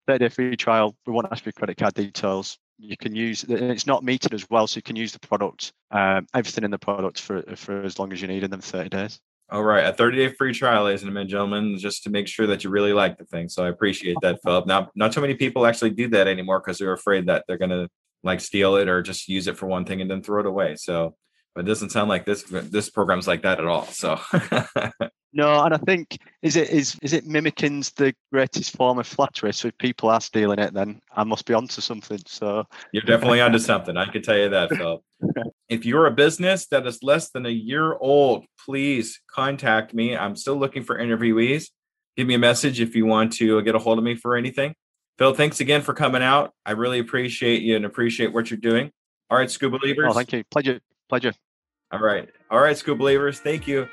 30 0.07 0.19
day 0.19 0.29
free 0.29 0.55
trial, 0.55 0.95
we 1.05 1.13
won't 1.13 1.27
ask 1.29 1.43
for 1.43 1.49
your 1.49 1.53
credit 1.53 1.77
card 1.77 1.93
details 1.93 2.57
you 2.77 2.97
can 2.97 3.15
use 3.15 3.43
it's 3.47 3.87
not 3.87 4.03
metered 4.03 4.33
as 4.33 4.47
well 4.49 4.67
so 4.67 4.77
you 4.77 4.81
can 4.81 4.95
use 4.95 5.11
the 5.11 5.19
product 5.19 5.73
um, 5.91 6.27
everything 6.33 6.63
in 6.63 6.71
the 6.71 6.77
product 6.77 7.19
for 7.19 7.41
for 7.55 7.81
as 7.81 7.97
long 7.97 8.13
as 8.13 8.21
you 8.21 8.27
need 8.27 8.43
in 8.43 8.51
them 8.51 8.61
30 8.61 8.89
days. 8.89 9.19
All 9.49 9.63
right 9.63 9.85
a 9.85 9.93
30 9.93 10.17
day 10.17 10.33
free 10.33 10.53
trial 10.53 10.85
ladies 10.85 11.03
and 11.03 11.29
gentlemen 11.29 11.77
just 11.77 12.03
to 12.03 12.09
make 12.09 12.27
sure 12.27 12.47
that 12.47 12.63
you 12.63 12.69
really 12.69 12.93
like 12.93 13.17
the 13.17 13.25
thing 13.25 13.49
so 13.49 13.63
i 13.63 13.69
appreciate 13.69 14.17
that 14.21 14.39
philip. 14.43 14.67
Now 14.67 14.89
not 14.95 15.11
too 15.11 15.21
many 15.21 15.35
people 15.35 15.65
actually 15.65 15.91
do 15.91 16.07
that 16.09 16.27
anymore 16.27 16.59
because 16.59 16.77
they're 16.77 16.93
afraid 16.93 17.27
that 17.27 17.45
they're 17.47 17.57
going 17.57 17.71
to 17.71 17.87
like 18.23 18.41
steal 18.41 18.75
it 18.75 18.87
or 18.87 19.01
just 19.01 19.27
use 19.27 19.47
it 19.47 19.57
for 19.57 19.67
one 19.67 19.85
thing 19.85 20.01
and 20.01 20.09
then 20.09 20.21
throw 20.21 20.41
it 20.41 20.45
away 20.45 20.75
so 20.75 21.15
but 21.55 21.65
it 21.65 21.67
doesn't 21.67 21.91
sound 21.91 22.09
like 22.09 22.25
this 22.25 22.43
this 22.43 22.89
program's 22.89 23.27
like 23.27 23.43
that 23.43 23.59
at 23.59 23.65
all 23.65 23.85
so 23.85 24.19
No, 25.33 25.63
and 25.63 25.73
I 25.73 25.77
think 25.77 26.17
is 26.41 26.55
it 26.55 26.69
is 26.69 26.97
is 27.01 27.13
it 27.13 27.25
mimicking 27.25 27.81
the 27.97 28.13
greatest 28.31 28.75
form 28.75 28.97
of 28.97 29.05
flattery? 29.05 29.53
So 29.53 29.67
if 29.67 29.77
people 29.77 30.09
are 30.09 30.21
stealing 30.21 30.59
it, 30.59 30.73
then 30.73 31.01
I 31.15 31.23
must 31.23 31.45
be 31.45 31.53
onto 31.53 31.81
something. 31.81 32.19
So 32.25 32.65
you're 32.91 33.03
definitely 33.03 33.41
onto 33.41 33.59
something. 33.59 33.97
I 33.97 34.05
can 34.05 34.21
tell 34.21 34.37
you 34.37 34.49
that, 34.49 34.73
Phil. 34.73 35.03
if 35.69 35.85
you're 35.85 36.07
a 36.07 36.11
business 36.11 36.67
that 36.67 36.87
is 36.87 37.03
less 37.03 37.29
than 37.31 37.45
a 37.45 37.49
year 37.49 37.95
old, 37.95 38.45
please 38.65 39.19
contact 39.29 39.93
me. 39.93 40.15
I'm 40.15 40.35
still 40.35 40.55
looking 40.55 40.83
for 40.83 40.97
interviewees. 40.97 41.69
Give 42.15 42.25
me 42.25 42.33
a 42.33 42.39
message 42.39 42.79
if 42.79 42.95
you 42.95 43.05
want 43.05 43.33
to 43.33 43.61
get 43.63 43.75
a 43.75 43.79
hold 43.79 43.97
of 43.97 44.03
me 44.03 44.15
for 44.15 44.35
anything. 44.35 44.75
Phil, 45.17 45.33
thanks 45.33 45.59
again 45.59 45.81
for 45.81 45.93
coming 45.93 46.23
out. 46.23 46.53
I 46.65 46.71
really 46.71 46.99
appreciate 46.99 47.61
you 47.61 47.75
and 47.75 47.85
appreciate 47.85 48.33
what 48.33 48.49
you're 48.49 48.59
doing. 48.59 48.91
All 49.29 49.37
right, 49.37 49.51
Scuba 49.51 49.77
Believers. 49.77 50.05
Oh, 50.09 50.13
thank 50.13 50.31
you. 50.31 50.43
Pleasure. 50.49 50.79
Pleasure. 51.09 51.33
All 51.91 51.99
right. 51.99 52.29
All 52.49 52.59
right, 52.59 52.77
Scuba 52.77 52.97
Believers. 52.97 53.39
Thank 53.39 53.67
you. 53.67 53.87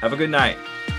Have 0.00 0.14
a 0.14 0.16
good 0.16 0.30
night. 0.30 0.56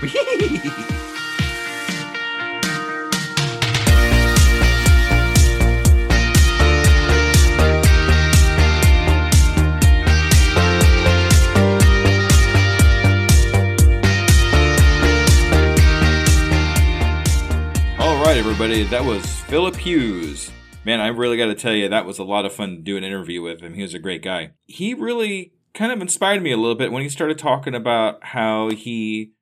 All 17.98 18.22
right, 18.22 18.36
everybody. 18.36 18.84
That 18.84 19.04
was 19.04 19.26
Philip 19.42 19.74
Hughes. 19.74 20.52
Man, 20.84 21.00
I 21.00 21.08
really 21.08 21.36
got 21.36 21.46
to 21.46 21.56
tell 21.56 21.72
you, 21.72 21.88
that 21.88 22.06
was 22.06 22.20
a 22.20 22.24
lot 22.24 22.44
of 22.44 22.52
fun 22.52 22.76
to 22.76 22.82
do 22.82 22.96
an 22.96 23.02
interview 23.02 23.42
with 23.42 23.62
him. 23.62 23.74
He 23.74 23.82
was 23.82 23.94
a 23.94 23.98
great 23.98 24.22
guy. 24.22 24.52
He 24.66 24.94
really 24.94 25.54
kind 25.74 25.92
of 25.92 26.00
inspired 26.00 26.42
me 26.42 26.52
a 26.52 26.56
little 26.56 26.74
bit 26.74 26.92
when 26.92 27.02
he 27.02 27.08
started 27.08 27.38
talking 27.38 27.74
about 27.74 28.22
how 28.24 28.70
he 28.70 29.32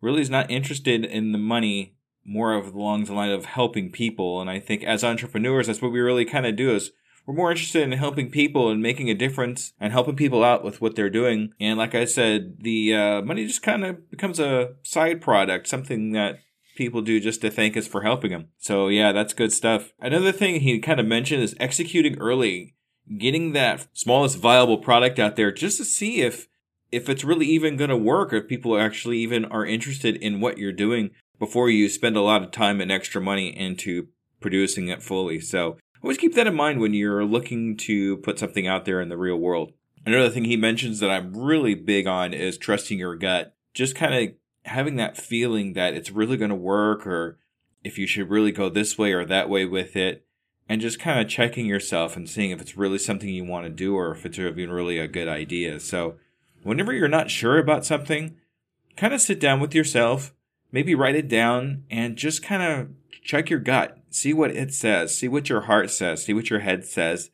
really 0.00 0.22
is 0.22 0.30
not 0.30 0.50
interested 0.50 1.04
in 1.04 1.32
the 1.32 1.38
money 1.38 1.94
more 2.24 2.54
of 2.54 2.74
along 2.74 3.04
the 3.04 3.12
line 3.12 3.30
of 3.30 3.46
helping 3.46 3.90
people. 3.90 4.40
And 4.40 4.48
i 4.50 4.60
think 4.60 4.84
as 4.84 5.02
entrepreneurs 5.02 5.66
that's 5.66 5.82
what 5.82 5.92
we 5.92 6.00
really 6.00 6.24
kind 6.24 6.46
of 6.46 6.56
do 6.56 6.74
is 6.74 6.92
we're 7.26 7.34
more 7.34 7.52
interested 7.52 7.82
in 7.82 7.92
helping 7.92 8.30
people 8.30 8.68
and 8.68 8.82
making 8.82 9.08
a 9.08 9.14
difference 9.14 9.72
and 9.78 9.92
helping 9.92 10.16
people 10.16 10.42
out 10.42 10.64
with 10.64 10.80
what 10.80 10.96
they're 10.96 11.10
doing. 11.10 11.52
And 11.60 11.78
like 11.78 11.94
i 11.94 12.04
said 12.04 12.58
the 12.60 12.94
uh, 12.94 13.22
money 13.22 13.46
just 13.46 13.62
kind 13.62 13.84
of 13.84 14.10
becomes 14.10 14.38
a 14.38 14.74
side 14.82 15.20
product 15.20 15.68
something 15.68 16.12
that 16.12 16.40
people 16.76 17.02
do 17.02 17.20
just 17.20 17.42
to 17.42 17.50
thank 17.50 17.76
us 17.76 17.86
for 17.86 18.00
helping 18.00 18.30
them 18.30 18.48
so 18.58 18.88
yeah 18.88 19.12
that's 19.12 19.34
good 19.34 19.52
stuff. 19.52 19.92
Another 20.00 20.32
thing 20.32 20.60
he 20.60 20.78
kind 20.78 21.00
of 21.00 21.06
mentioned 21.06 21.42
is 21.42 21.56
executing 21.58 22.18
early 22.18 22.74
getting 23.18 23.52
that 23.52 23.86
smallest 23.92 24.38
viable 24.38 24.78
product 24.78 25.18
out 25.18 25.36
there 25.36 25.52
just 25.52 25.78
to 25.78 25.84
see 25.84 26.20
if 26.22 26.48
if 26.90 27.08
it's 27.08 27.24
really 27.24 27.46
even 27.46 27.76
going 27.76 27.90
to 27.90 27.96
work 27.96 28.32
if 28.32 28.46
people 28.46 28.78
actually 28.78 29.18
even 29.18 29.46
are 29.46 29.64
interested 29.64 30.14
in 30.16 30.40
what 30.40 30.58
you're 30.58 30.72
doing 30.72 31.10
before 31.38 31.70
you 31.70 31.88
spend 31.88 32.16
a 32.16 32.20
lot 32.20 32.42
of 32.42 32.50
time 32.50 32.80
and 32.80 32.92
extra 32.92 33.20
money 33.20 33.48
into 33.48 34.08
producing 34.40 34.88
it 34.88 35.02
fully. 35.02 35.40
So 35.40 35.78
always 36.02 36.18
keep 36.18 36.34
that 36.34 36.46
in 36.46 36.54
mind 36.54 36.80
when 36.80 36.92
you're 36.92 37.24
looking 37.24 37.76
to 37.78 38.18
put 38.18 38.38
something 38.38 38.66
out 38.66 38.84
there 38.84 39.00
in 39.00 39.08
the 39.08 39.16
real 39.16 39.38
world. 39.38 39.72
Another 40.04 40.28
thing 40.28 40.44
he 40.44 40.56
mentions 40.56 41.00
that 41.00 41.10
i'm 41.10 41.34
really 41.34 41.74
big 41.74 42.06
on 42.06 42.34
is 42.34 42.58
trusting 42.58 42.98
your 42.98 43.16
gut. 43.16 43.54
Just 43.72 43.96
kind 43.96 44.14
of 44.14 44.34
having 44.64 44.96
that 44.96 45.16
feeling 45.16 45.72
that 45.72 45.94
it's 45.94 46.10
really 46.10 46.36
going 46.36 46.50
to 46.50 46.54
work 46.54 47.06
or 47.06 47.38
if 47.82 47.98
you 47.98 48.06
should 48.06 48.30
really 48.30 48.52
go 48.52 48.68
this 48.68 48.98
way 48.98 49.12
or 49.12 49.24
that 49.24 49.48
way 49.48 49.64
with 49.64 49.96
it 49.96 50.26
and 50.68 50.80
just 50.80 51.00
kind 51.00 51.20
of 51.20 51.28
checking 51.28 51.66
yourself 51.66 52.16
and 52.16 52.28
seeing 52.28 52.50
if 52.50 52.60
it's 52.60 52.76
really 52.76 52.98
something 52.98 53.28
you 53.28 53.44
want 53.44 53.66
to 53.66 53.70
do 53.70 53.94
or 53.94 54.12
if 54.12 54.24
it's 54.24 54.38
even 54.38 54.70
really 54.70 54.98
a 54.98 55.08
good 55.08 55.28
idea. 55.28 55.80
So, 55.80 56.16
whenever 56.62 56.92
you're 56.92 57.08
not 57.08 57.30
sure 57.30 57.58
about 57.58 57.84
something, 57.84 58.36
kind 58.96 59.12
of 59.12 59.20
sit 59.20 59.40
down 59.40 59.60
with 59.60 59.74
yourself, 59.74 60.32
maybe 60.70 60.94
write 60.94 61.14
it 61.14 61.28
down, 61.28 61.84
and 61.90 62.16
just 62.16 62.42
kind 62.42 62.62
of 62.62 62.88
check 63.22 63.50
your 63.50 63.60
gut. 63.60 63.98
See 64.10 64.32
what 64.32 64.50
it 64.50 64.74
says, 64.74 65.16
see 65.16 65.28
what 65.28 65.48
your 65.48 65.62
heart 65.62 65.90
says, 65.90 66.24
see 66.24 66.34
what 66.34 66.50
your 66.50 66.60
head 66.60 66.84
says, 66.84 67.30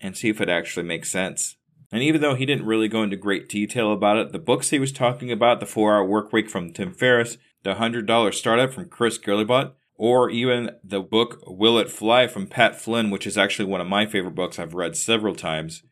and 0.00 0.16
see 0.16 0.28
if 0.28 0.40
it 0.40 0.48
actually 0.48 0.84
makes 0.84 1.10
sense. 1.10 1.56
And 1.90 2.02
even 2.02 2.20
though 2.20 2.34
he 2.34 2.44
didn't 2.44 2.66
really 2.66 2.88
go 2.88 3.02
into 3.02 3.16
great 3.16 3.48
detail 3.48 3.92
about 3.92 4.18
it, 4.18 4.32
the 4.32 4.38
books 4.38 4.70
he 4.70 4.78
was 4.78 4.92
talking 4.92 5.32
about, 5.32 5.60
The 5.60 5.66
Four 5.66 5.94
Hour 5.94 6.04
Work 6.04 6.32
Week 6.32 6.50
from 6.50 6.72
Tim 6.72 6.92
Ferriss, 6.92 7.38
The 7.62 7.74
$100 7.74 8.34
Startup 8.34 8.72
from 8.72 8.90
Chris 8.90 9.18
Guillebeau, 9.18 9.72
or 9.98 10.30
even 10.30 10.70
the 10.82 11.00
book 11.00 11.42
Will 11.44 11.76
It 11.76 11.90
Fly 11.90 12.28
from 12.28 12.46
Pat 12.46 12.80
Flynn, 12.80 13.10
which 13.10 13.26
is 13.26 13.36
actually 13.36 13.68
one 13.68 13.80
of 13.80 13.86
my 13.88 14.06
favorite 14.06 14.36
books 14.36 14.58
I've 14.58 14.74
read 14.74 14.96
several 14.96 15.34
times. 15.34 15.82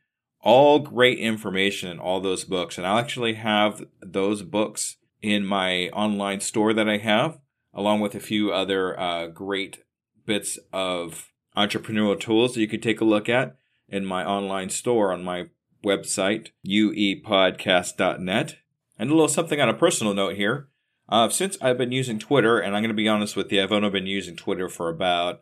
All 0.40 0.78
great 0.78 1.18
information 1.18 1.90
in 1.90 1.98
all 1.98 2.20
those 2.20 2.44
books. 2.44 2.78
And 2.78 2.86
I'll 2.86 2.98
actually 2.98 3.34
have 3.34 3.84
those 4.00 4.42
books 4.42 4.96
in 5.20 5.44
my 5.44 5.88
online 5.88 6.40
store 6.40 6.72
that 6.72 6.88
I 6.88 6.98
have, 6.98 7.40
along 7.74 7.98
with 8.00 8.14
a 8.14 8.20
few 8.20 8.52
other 8.52 8.98
uh, 8.98 9.26
great 9.26 9.82
bits 10.24 10.56
of 10.72 11.32
entrepreneurial 11.56 12.18
tools 12.18 12.54
that 12.54 12.60
you 12.60 12.68
could 12.68 12.82
take 12.82 13.00
a 13.00 13.04
look 13.04 13.28
at 13.28 13.56
in 13.88 14.06
my 14.06 14.24
online 14.24 14.70
store 14.70 15.12
on 15.12 15.24
my 15.24 15.46
website, 15.84 16.50
uepodcast.net. 16.64 18.56
And 18.98 19.10
a 19.10 19.12
little 19.12 19.28
something 19.28 19.60
on 19.60 19.68
a 19.68 19.74
personal 19.74 20.14
note 20.14 20.36
here. 20.36 20.68
Uh, 21.08 21.28
since 21.28 21.56
I've 21.60 21.78
been 21.78 21.92
using 21.92 22.18
Twitter, 22.18 22.58
and 22.58 22.74
I'm 22.74 22.82
going 22.82 22.88
to 22.88 22.94
be 22.94 23.08
honest 23.08 23.36
with 23.36 23.52
you, 23.52 23.62
I've 23.62 23.72
only 23.72 23.90
been 23.90 24.06
using 24.06 24.36
Twitter 24.36 24.68
for 24.68 24.88
about, 24.88 25.40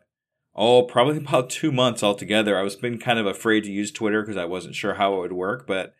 oh, 0.55 0.83
probably 0.83 1.17
about 1.25 1.49
two 1.49 1.71
months 1.71 2.03
altogether. 2.03 2.57
I 2.57 2.63
was 2.63 2.75
been 2.75 2.99
kind 2.99 3.19
of 3.19 3.25
afraid 3.25 3.63
to 3.63 3.71
use 3.71 3.91
Twitter 3.91 4.21
because 4.21 4.37
I 4.37 4.45
wasn't 4.45 4.75
sure 4.75 4.95
how 4.95 5.15
it 5.15 5.19
would 5.19 5.33
work, 5.33 5.65
but 5.65 5.93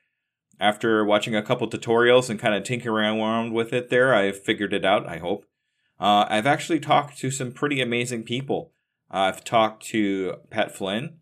after 0.60 1.04
watching 1.04 1.36
a 1.36 1.44
couple 1.44 1.70
tutorials 1.70 2.30
and 2.30 2.40
kind 2.40 2.56
of 2.56 2.64
tinkering 2.64 3.20
around 3.20 3.54
with 3.54 3.74
it 3.74 3.90
there, 3.90 4.14
I've 4.14 4.42
figured 4.42 4.74
it 4.74 4.86
out, 4.86 5.08
I 5.08 5.18
hope. 5.18 5.46
Uh, 6.00 6.26
I've 6.30 6.48
actually 6.48 6.80
talked 6.80 7.18
to 7.20 7.32
some 7.32 7.52
pretty 7.52 7.82
amazing 7.82 8.24
people. 8.24 8.72
I've 9.10 9.44
talked 9.44 9.86
to 9.88 10.36
Pat 10.50 10.76
Flynn, 10.76 11.18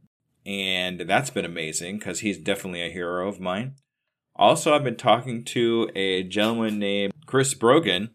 and 0.46 1.02
that's 1.02 1.30
been 1.30 1.46
amazing 1.46 2.00
because 2.00 2.20
he's 2.20 2.38
definitely 2.38 2.82
a 2.82 2.92
hero 2.92 3.28
of 3.28 3.40
mine. 3.40 3.76
Also, 4.36 4.74
I've 4.74 4.84
been 4.84 4.96
talking 4.96 5.44
to 5.46 5.90
a 5.96 6.24
gentleman 6.24 6.80
named 6.80 7.14
Chris 7.26 7.54
Brogan. 7.54 8.12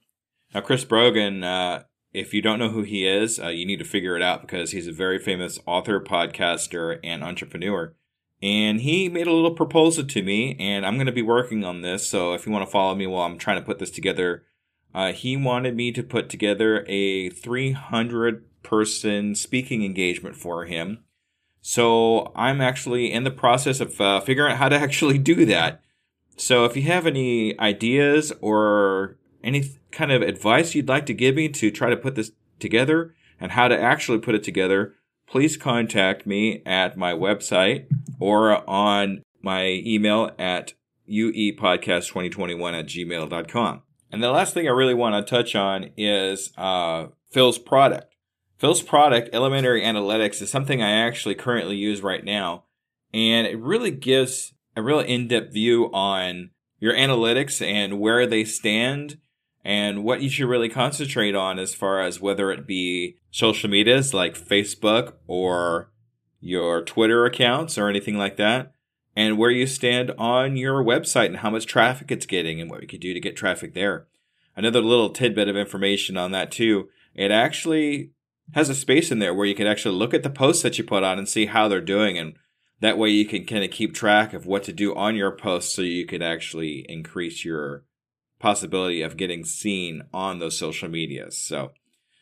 Now, 0.55 0.61
Chris 0.61 0.85
Brogan, 0.85 1.45
uh, 1.45 1.85
if 2.13 2.33
you 2.33 2.41
don't 2.41 2.59
know 2.59 2.71
who 2.71 2.83
he 2.83 3.07
is, 3.07 3.39
uh, 3.39 3.49
you 3.49 3.67
need 3.67 3.79
to 3.79 3.85
figure 3.85 4.17
it 4.17 4.23
out 4.23 4.41
because 4.41 4.71
he's 4.71 4.89
a 4.89 4.93
very 4.93 5.19
famous 5.19 5.59
author, 5.67 6.01
podcaster, 6.01 6.99
and 7.05 7.23
entrepreneur. 7.23 7.95
And 8.41 8.81
he 8.81 9.09
made 9.09 9.27
a 9.27 9.33
little 9.33 9.55
proposal 9.55 10.05
to 10.05 10.23
me, 10.23 10.57
and 10.59 10.87
I'm 10.87 10.95
going 10.95 11.07
to 11.07 11.13
be 11.13 11.23
working 11.23 11.65
on 11.65 11.83
this. 11.83 12.09
So 12.09 12.33
if 12.35 12.47
you 12.47 12.53
want 12.53 12.65
to 12.65 12.71
follow 12.71 12.95
me 12.95 13.07
while 13.07 13.27
I'm 13.27 13.39
trying 13.39 13.59
to 13.59 13.67
put 13.67 13.79
this 13.79 13.91
together, 13.91 14.45
uh, 14.95 15.13
he 15.13 15.37
wanted 15.37 15.77
me 15.77 15.93
to 15.93 16.03
put 16.03 16.29
together 16.29 16.85
a 16.89 17.31
300 17.31 18.45
person 18.63 19.35
speaking 19.35 19.85
engagement 19.85 20.37
for 20.37 20.65
him 20.65 21.05
so 21.61 22.33
I'm 22.35 22.61
actually 22.61 23.13
in 23.13 23.25
the 23.25 23.31
process 23.31 23.81
of 23.81 24.01
uh, 24.01 24.21
figuring 24.21 24.53
out 24.53 24.59
how 24.59 24.69
to 24.69 24.77
actually 24.81 25.19
do 25.19 25.45
that. 25.47 25.83
So 26.37 26.65
if 26.65 26.77
you 26.77 26.83
have 26.85 27.07
any 27.07 27.59
ideas 27.59 28.33
or 28.41 29.19
any 29.43 29.78
kind 29.93 30.13
of 30.13 30.23
advice 30.23 30.75
you'd 30.75 30.89
like 30.89 31.07
to 31.07 31.15
give 31.15 31.35
me 31.35 31.49
to 31.49 31.71
try 31.71 31.91
to 31.91 31.97
put 31.97 32.15
this 32.15 32.33
together 32.59 33.15
and 33.41 33.53
how 33.53 33.69
to 33.69 33.81
actually 33.81 34.19
put 34.19 34.35
it 34.35 34.43
together, 34.43 34.95
please 35.27 35.57
contact 35.57 36.27
me 36.27 36.63
at 36.67 36.97
my 36.97 37.13
website 37.13 37.87
or 38.19 38.69
on 38.69 39.23
my 39.43 39.83
email 39.85 40.31
at 40.39 40.75
uepodcast2021 41.09 42.79
at 42.79 42.87
gmail.com. 42.87 43.83
And 44.11 44.23
the 44.23 44.31
last 44.31 44.55
thing 44.55 44.67
I 44.67 44.73
really 44.73 44.95
want 44.95 45.15
to 45.15 45.31
touch 45.31 45.55
on 45.55 45.91
is 45.97 46.53
uh, 46.57 47.09
Phil's 47.31 47.59
product. 47.59 48.15
Phil's 48.59 48.83
product, 48.83 49.31
Elementary 49.33 49.83
Analytics, 49.83 50.43
is 50.43 50.51
something 50.51 50.83
I 50.83 50.91
actually 50.91 51.35
currently 51.35 51.77
use 51.77 52.03
right 52.03 52.25
now. 52.25 52.65
And 53.15 53.47
it 53.47 53.59
really 53.59 53.91
gives 53.91 54.55
a 54.77 54.83
real 54.83 55.01
in 55.01 55.29
depth 55.29 55.53
view 55.53 55.91
on 55.93 56.51
your 56.81 56.95
analytics 56.95 57.65
and 57.65 58.01
where 58.01 58.27
they 58.27 58.45
stand 58.45 59.19
and 59.69 60.03
what 60.03 60.23
you 60.23 60.31
should 60.31 60.49
really 60.49 60.71
concentrate 60.71 61.35
on 61.35 61.59
as 61.59 61.75
far 61.75 62.01
as 62.01 62.23
whether 62.23 62.51
it 62.51 62.67
be 62.67 63.19
social 63.31 63.69
medias 63.69 64.15
like 64.15 64.35
Facebook 64.35 65.13
or 65.27 65.93
your 66.41 66.81
Twitter 66.81 67.27
accounts 67.27 67.77
or 67.77 67.87
anything 67.87 68.17
like 68.17 68.39
that, 68.39 68.73
and 69.15 69.37
where 69.37 69.51
you 69.51 69.67
stand 69.67 70.11
on 70.13 70.57
your 70.57 70.83
website 70.83 71.27
and 71.27 71.37
how 71.37 71.51
much 71.51 71.67
traffic 71.67 72.11
it's 72.11 72.25
getting 72.25 72.63
and 72.63 72.71
what 72.71 72.81
you 72.81 72.89
could 72.89 73.01
do 73.01 73.13
to 73.13 73.21
get 73.21 73.37
traffic 73.37 73.75
there. 73.75 74.07
Another 74.57 74.81
little 74.81 75.11
tidbit 75.11 75.49
of 75.49 75.57
information 75.57 76.17
on 76.17 76.31
that 76.31 76.51
too. 76.51 76.89
It 77.15 77.31
actually 77.31 78.13
has 78.55 78.71
a 78.71 78.75
space 78.75 79.11
in 79.11 79.19
there 79.19 79.35
where 79.35 79.45
you 79.45 79.55
can 79.55 79.67
actually 79.67 79.97
look 79.97 80.15
at 80.15 80.23
the 80.23 80.31
posts 80.31 80.63
that 80.63 80.79
you 80.79 80.85
put 80.85 81.05
on 81.05 81.19
and 81.19 81.29
see 81.29 81.45
how 81.45 81.69
they're 81.69 81.83
doing 81.83 82.17
and 82.17 82.37
that 82.81 82.97
way 82.97 83.11
you 83.11 83.27
can 83.27 83.45
kind 83.45 83.65
of 83.65 83.71
keep 83.71 83.93
track 83.93 84.33
of 84.33 84.47
what 84.47 84.63
to 84.63 84.73
do 84.73 84.95
on 84.95 85.15
your 85.15 85.33
posts 85.33 85.75
so 85.75 85.83
you 85.83 86.07
could 86.07 86.23
actually 86.23 86.87
increase 86.89 87.45
your 87.45 87.85
possibility 88.39 89.03
of 89.03 89.17
getting 89.17 89.45
seen 89.45 90.03
on 90.13 90.39
those 90.39 90.59
social 90.59 90.89
medias. 90.89 91.37
So 91.37 91.73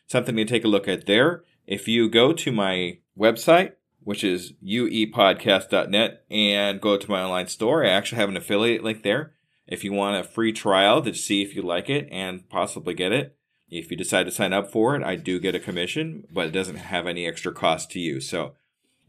something 0.07 0.35
to 0.35 0.45
take 0.45 0.63
a 0.63 0.69
look 0.69 0.87
at 0.87 1.05
there. 1.05 1.43
If 1.65 1.87
you 1.87 2.09
go 2.09 2.33
to 2.33 2.51
my 2.51 2.99
website, 3.17 3.73
which 3.99 4.23
is 4.23 4.53
uepodcast.net 4.65 6.23
and 6.31 6.81
go 6.81 6.97
to 6.97 7.11
my 7.11 7.23
online 7.23 7.47
store, 7.47 7.85
I 7.85 7.89
actually 7.89 8.19
have 8.19 8.29
an 8.29 8.37
affiliate 8.37 8.83
link 8.83 9.03
there. 9.03 9.33
If 9.67 9.83
you 9.83 9.91
want 9.91 10.15
a 10.15 10.23
free 10.23 10.53
trial 10.53 11.01
to 11.01 11.13
see 11.13 11.41
if 11.41 11.53
you 11.53 11.61
like 11.61 11.89
it 11.89 12.07
and 12.09 12.49
possibly 12.49 12.93
get 12.93 13.11
it, 13.11 13.35
if 13.69 13.91
you 13.91 13.97
decide 13.97 14.23
to 14.23 14.31
sign 14.31 14.53
up 14.53 14.71
for 14.71 14.95
it, 14.95 15.03
I 15.03 15.17
do 15.17 15.41
get 15.41 15.55
a 15.55 15.59
commission, 15.59 16.25
but 16.31 16.47
it 16.47 16.51
doesn't 16.51 16.77
have 16.77 17.05
any 17.05 17.27
extra 17.27 17.51
cost 17.51 17.91
to 17.91 17.99
you. 17.99 18.21
So 18.21 18.55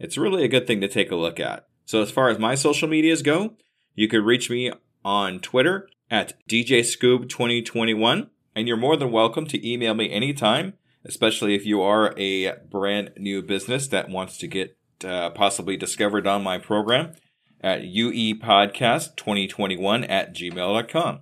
it's 0.00 0.18
really 0.18 0.42
a 0.42 0.48
good 0.48 0.66
thing 0.66 0.80
to 0.80 0.88
take 0.88 1.12
a 1.12 1.16
look 1.16 1.38
at. 1.38 1.68
So 1.84 2.02
as 2.02 2.10
far 2.10 2.28
as 2.28 2.40
my 2.40 2.56
social 2.56 2.88
medias 2.88 3.22
go, 3.22 3.54
you 3.94 4.08
can 4.08 4.24
reach 4.24 4.50
me 4.50 4.72
on 5.04 5.38
Twitter 5.38 5.88
at 6.10 6.34
DJScoob2021, 6.48 8.28
and 8.54 8.68
you're 8.68 8.76
more 8.76 8.96
than 8.96 9.12
welcome 9.12 9.46
to 9.46 9.68
email 9.68 9.94
me 9.94 10.10
anytime, 10.10 10.74
especially 11.04 11.54
if 11.54 11.66
you 11.66 11.82
are 11.82 12.14
a 12.16 12.54
brand 12.70 13.10
new 13.16 13.42
business 13.42 13.88
that 13.88 14.08
wants 14.08 14.38
to 14.38 14.46
get 14.46 14.78
uh, 15.04 15.28
possibly 15.30 15.76
discovered 15.76 16.26
on 16.26 16.42
my 16.42 16.56
program 16.58 17.12
at 17.60 17.82
uepodcast2021 17.82 20.08
at 20.08 20.34
gmail.com. 20.34 21.20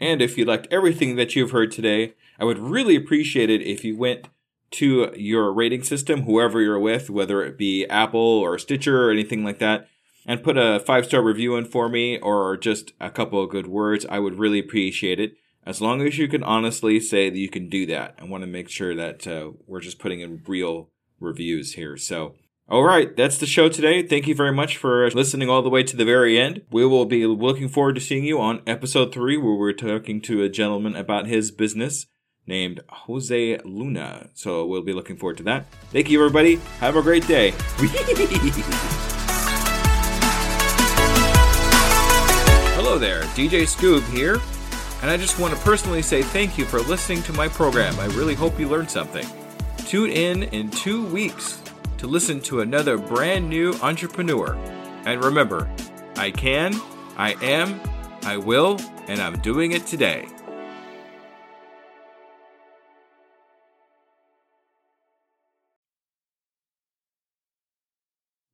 And 0.00 0.20
if 0.20 0.36
you 0.36 0.44
liked 0.44 0.66
everything 0.70 1.14
that 1.16 1.34
you've 1.36 1.52
heard 1.52 1.70
today, 1.70 2.14
I 2.38 2.44
would 2.44 2.58
really 2.58 2.96
appreciate 2.96 3.50
it 3.50 3.62
if 3.62 3.84
you 3.84 3.96
went 3.96 4.28
to 4.72 5.12
your 5.16 5.52
rating 5.52 5.84
system, 5.84 6.22
whoever 6.22 6.60
you're 6.60 6.80
with, 6.80 7.08
whether 7.08 7.40
it 7.42 7.56
be 7.56 7.86
Apple 7.86 8.20
or 8.20 8.58
Stitcher 8.58 9.06
or 9.06 9.12
anything 9.12 9.44
like 9.44 9.60
that, 9.60 9.88
and 10.26 10.42
put 10.42 10.56
a 10.56 10.80
five 10.80 11.06
star 11.06 11.22
review 11.22 11.56
in 11.56 11.64
for 11.64 11.88
me 11.88 12.18
or 12.18 12.56
just 12.56 12.92
a 13.00 13.10
couple 13.10 13.42
of 13.42 13.50
good 13.50 13.66
words. 13.66 14.06
I 14.08 14.18
would 14.18 14.38
really 14.38 14.58
appreciate 14.58 15.20
it. 15.20 15.36
As 15.66 15.80
long 15.80 16.02
as 16.02 16.18
you 16.18 16.28
can 16.28 16.42
honestly 16.42 17.00
say 17.00 17.30
that 17.30 17.38
you 17.38 17.48
can 17.48 17.68
do 17.68 17.86
that. 17.86 18.18
I 18.20 18.24
want 18.24 18.42
to 18.42 18.46
make 18.46 18.68
sure 18.68 18.94
that 18.94 19.26
uh, 19.26 19.52
we're 19.66 19.80
just 19.80 19.98
putting 19.98 20.20
in 20.20 20.42
real 20.46 20.90
reviews 21.20 21.72
here. 21.72 21.96
So, 21.96 22.34
all 22.68 22.82
right, 22.82 23.16
that's 23.16 23.38
the 23.38 23.46
show 23.46 23.70
today. 23.70 24.02
Thank 24.02 24.26
you 24.26 24.34
very 24.34 24.52
much 24.52 24.76
for 24.76 25.10
listening 25.10 25.48
all 25.48 25.62
the 25.62 25.70
way 25.70 25.82
to 25.82 25.96
the 25.96 26.04
very 26.04 26.38
end. 26.38 26.62
We 26.70 26.84
will 26.84 27.06
be 27.06 27.26
looking 27.26 27.68
forward 27.68 27.94
to 27.94 28.00
seeing 28.00 28.24
you 28.24 28.40
on 28.40 28.62
episode 28.66 29.12
three, 29.12 29.38
where 29.38 29.54
we're 29.54 29.72
talking 29.72 30.20
to 30.22 30.42
a 30.42 30.50
gentleman 30.50 30.96
about 30.96 31.26
his 31.26 31.50
business 31.50 32.06
named 32.46 32.80
Jose 32.88 33.58
Luna. 33.64 34.28
So 34.34 34.66
we'll 34.66 34.82
be 34.82 34.92
looking 34.92 35.16
forward 35.16 35.38
to 35.38 35.42
that. 35.44 35.66
Thank 35.92 36.10
you, 36.10 36.20
everybody. 36.20 36.56
Have 36.80 36.96
a 36.96 37.02
great 37.02 37.26
day. 37.26 37.54
There, 42.98 43.22
DJ 43.34 43.62
Scoob 43.62 44.02
here. 44.10 44.40
And 45.02 45.10
I 45.10 45.16
just 45.16 45.38
want 45.38 45.52
to 45.54 45.60
personally 45.60 46.00
say 46.00 46.22
thank 46.22 46.56
you 46.56 46.64
for 46.64 46.80
listening 46.80 47.22
to 47.24 47.32
my 47.32 47.48
program. 47.48 47.98
I 47.98 48.06
really 48.06 48.34
hope 48.34 48.58
you 48.58 48.68
learned 48.68 48.90
something. 48.90 49.26
Tune 49.78 50.10
in 50.10 50.44
in 50.44 50.70
two 50.70 51.04
weeks 51.06 51.60
to 51.98 52.06
listen 52.06 52.40
to 52.42 52.60
another 52.60 52.96
brand 52.96 53.48
new 53.48 53.74
entrepreneur. 53.82 54.54
And 55.04 55.24
remember, 55.24 55.70
I 56.16 56.30
can, 56.30 56.74
I 57.16 57.32
am, 57.42 57.80
I 58.22 58.36
will, 58.36 58.80
and 59.08 59.20
I'm 59.20 59.38
doing 59.40 59.72
it 59.72 59.86
today. 59.86 60.28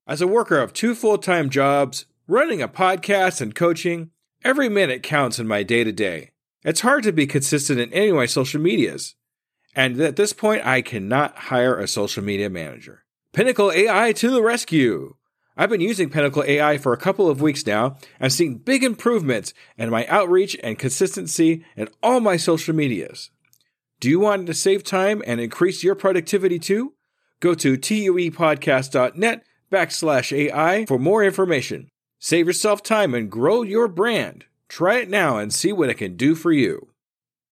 As 0.07 0.21
a 0.21 0.27
worker 0.27 0.59
of 0.59 0.73
two 0.73 0.95
full 0.95 1.19
time 1.19 1.51
jobs, 1.51 2.07
running 2.27 2.61
a 2.61 2.69
podcast 2.69 3.41
and 3.41 3.55
coaching, 3.55 4.11
every 4.45 4.69
minute 4.69 5.03
counts 5.03 5.39
in 5.39 5.47
my 5.47 5.63
day 5.63 5.85
to 5.85 5.93
day. 5.93 6.31
It's 6.65 6.81
hard 6.81 7.03
to 7.05 7.13
be 7.13 7.27
consistent 7.27 7.81
in 7.81 7.93
any 7.93 8.09
of 8.09 8.17
my 8.17 8.27
social 8.27 8.61
medias. 8.61 9.15
And 9.75 10.01
at 10.01 10.17
this 10.17 10.33
point, 10.33 10.67
I 10.67 10.83
cannot 10.83 11.37
hire 11.37 11.79
a 11.79 11.89
social 11.89 12.23
media 12.23 12.51
manager. 12.51 13.05
Pinnacle 13.33 13.71
AI 13.73 14.13
to 14.13 14.31
the 14.31 14.43
rescue! 14.43 15.15
I've 15.57 15.71
been 15.71 15.81
using 15.81 16.11
Pinnacle 16.11 16.45
AI 16.45 16.79
for 16.79 16.93
a 16.93 16.99
couple 16.99 17.29
of 17.29 17.43
weeks 17.43 17.67
now 17.67 17.97
and 18.19 18.33
seen 18.33 18.59
big 18.59 18.83
improvements 18.83 19.53
in 19.77 19.91
my 19.91 20.07
outreach 20.07 20.57
and 20.63 20.79
consistency 20.79 21.65
in 21.77 21.89
all 22.03 22.21
my 22.21 22.37
social 22.37 22.75
medias. 22.75 23.31
Do 24.01 24.09
you 24.09 24.19
want 24.19 24.47
to 24.47 24.55
save 24.55 24.85
time 24.85 25.23
and 25.27 25.39
increase 25.39 25.85
your 25.85 25.95
productivity 25.95 26.59
too? 26.59 26.95
Go 27.41 27.55
to 27.55 27.77
tuepodcast.net 27.77 29.45
backslash 29.71 30.33
AI 30.33 30.87
for 30.87 30.99
more 30.99 31.23
information. 31.23 31.90
Save 32.23 32.49
yourself 32.49 32.83
time 32.83 33.15
and 33.15 33.31
grow 33.31 33.63
your 33.63 33.89
brand. 33.89 34.45
Try 34.69 34.99
it 34.99 35.09
now 35.09 35.39
and 35.39 35.51
see 35.51 35.73
what 35.73 35.89
it 35.89 35.95
can 35.95 36.19
do 36.19 36.35
for 36.35 36.53
you. 36.53 36.90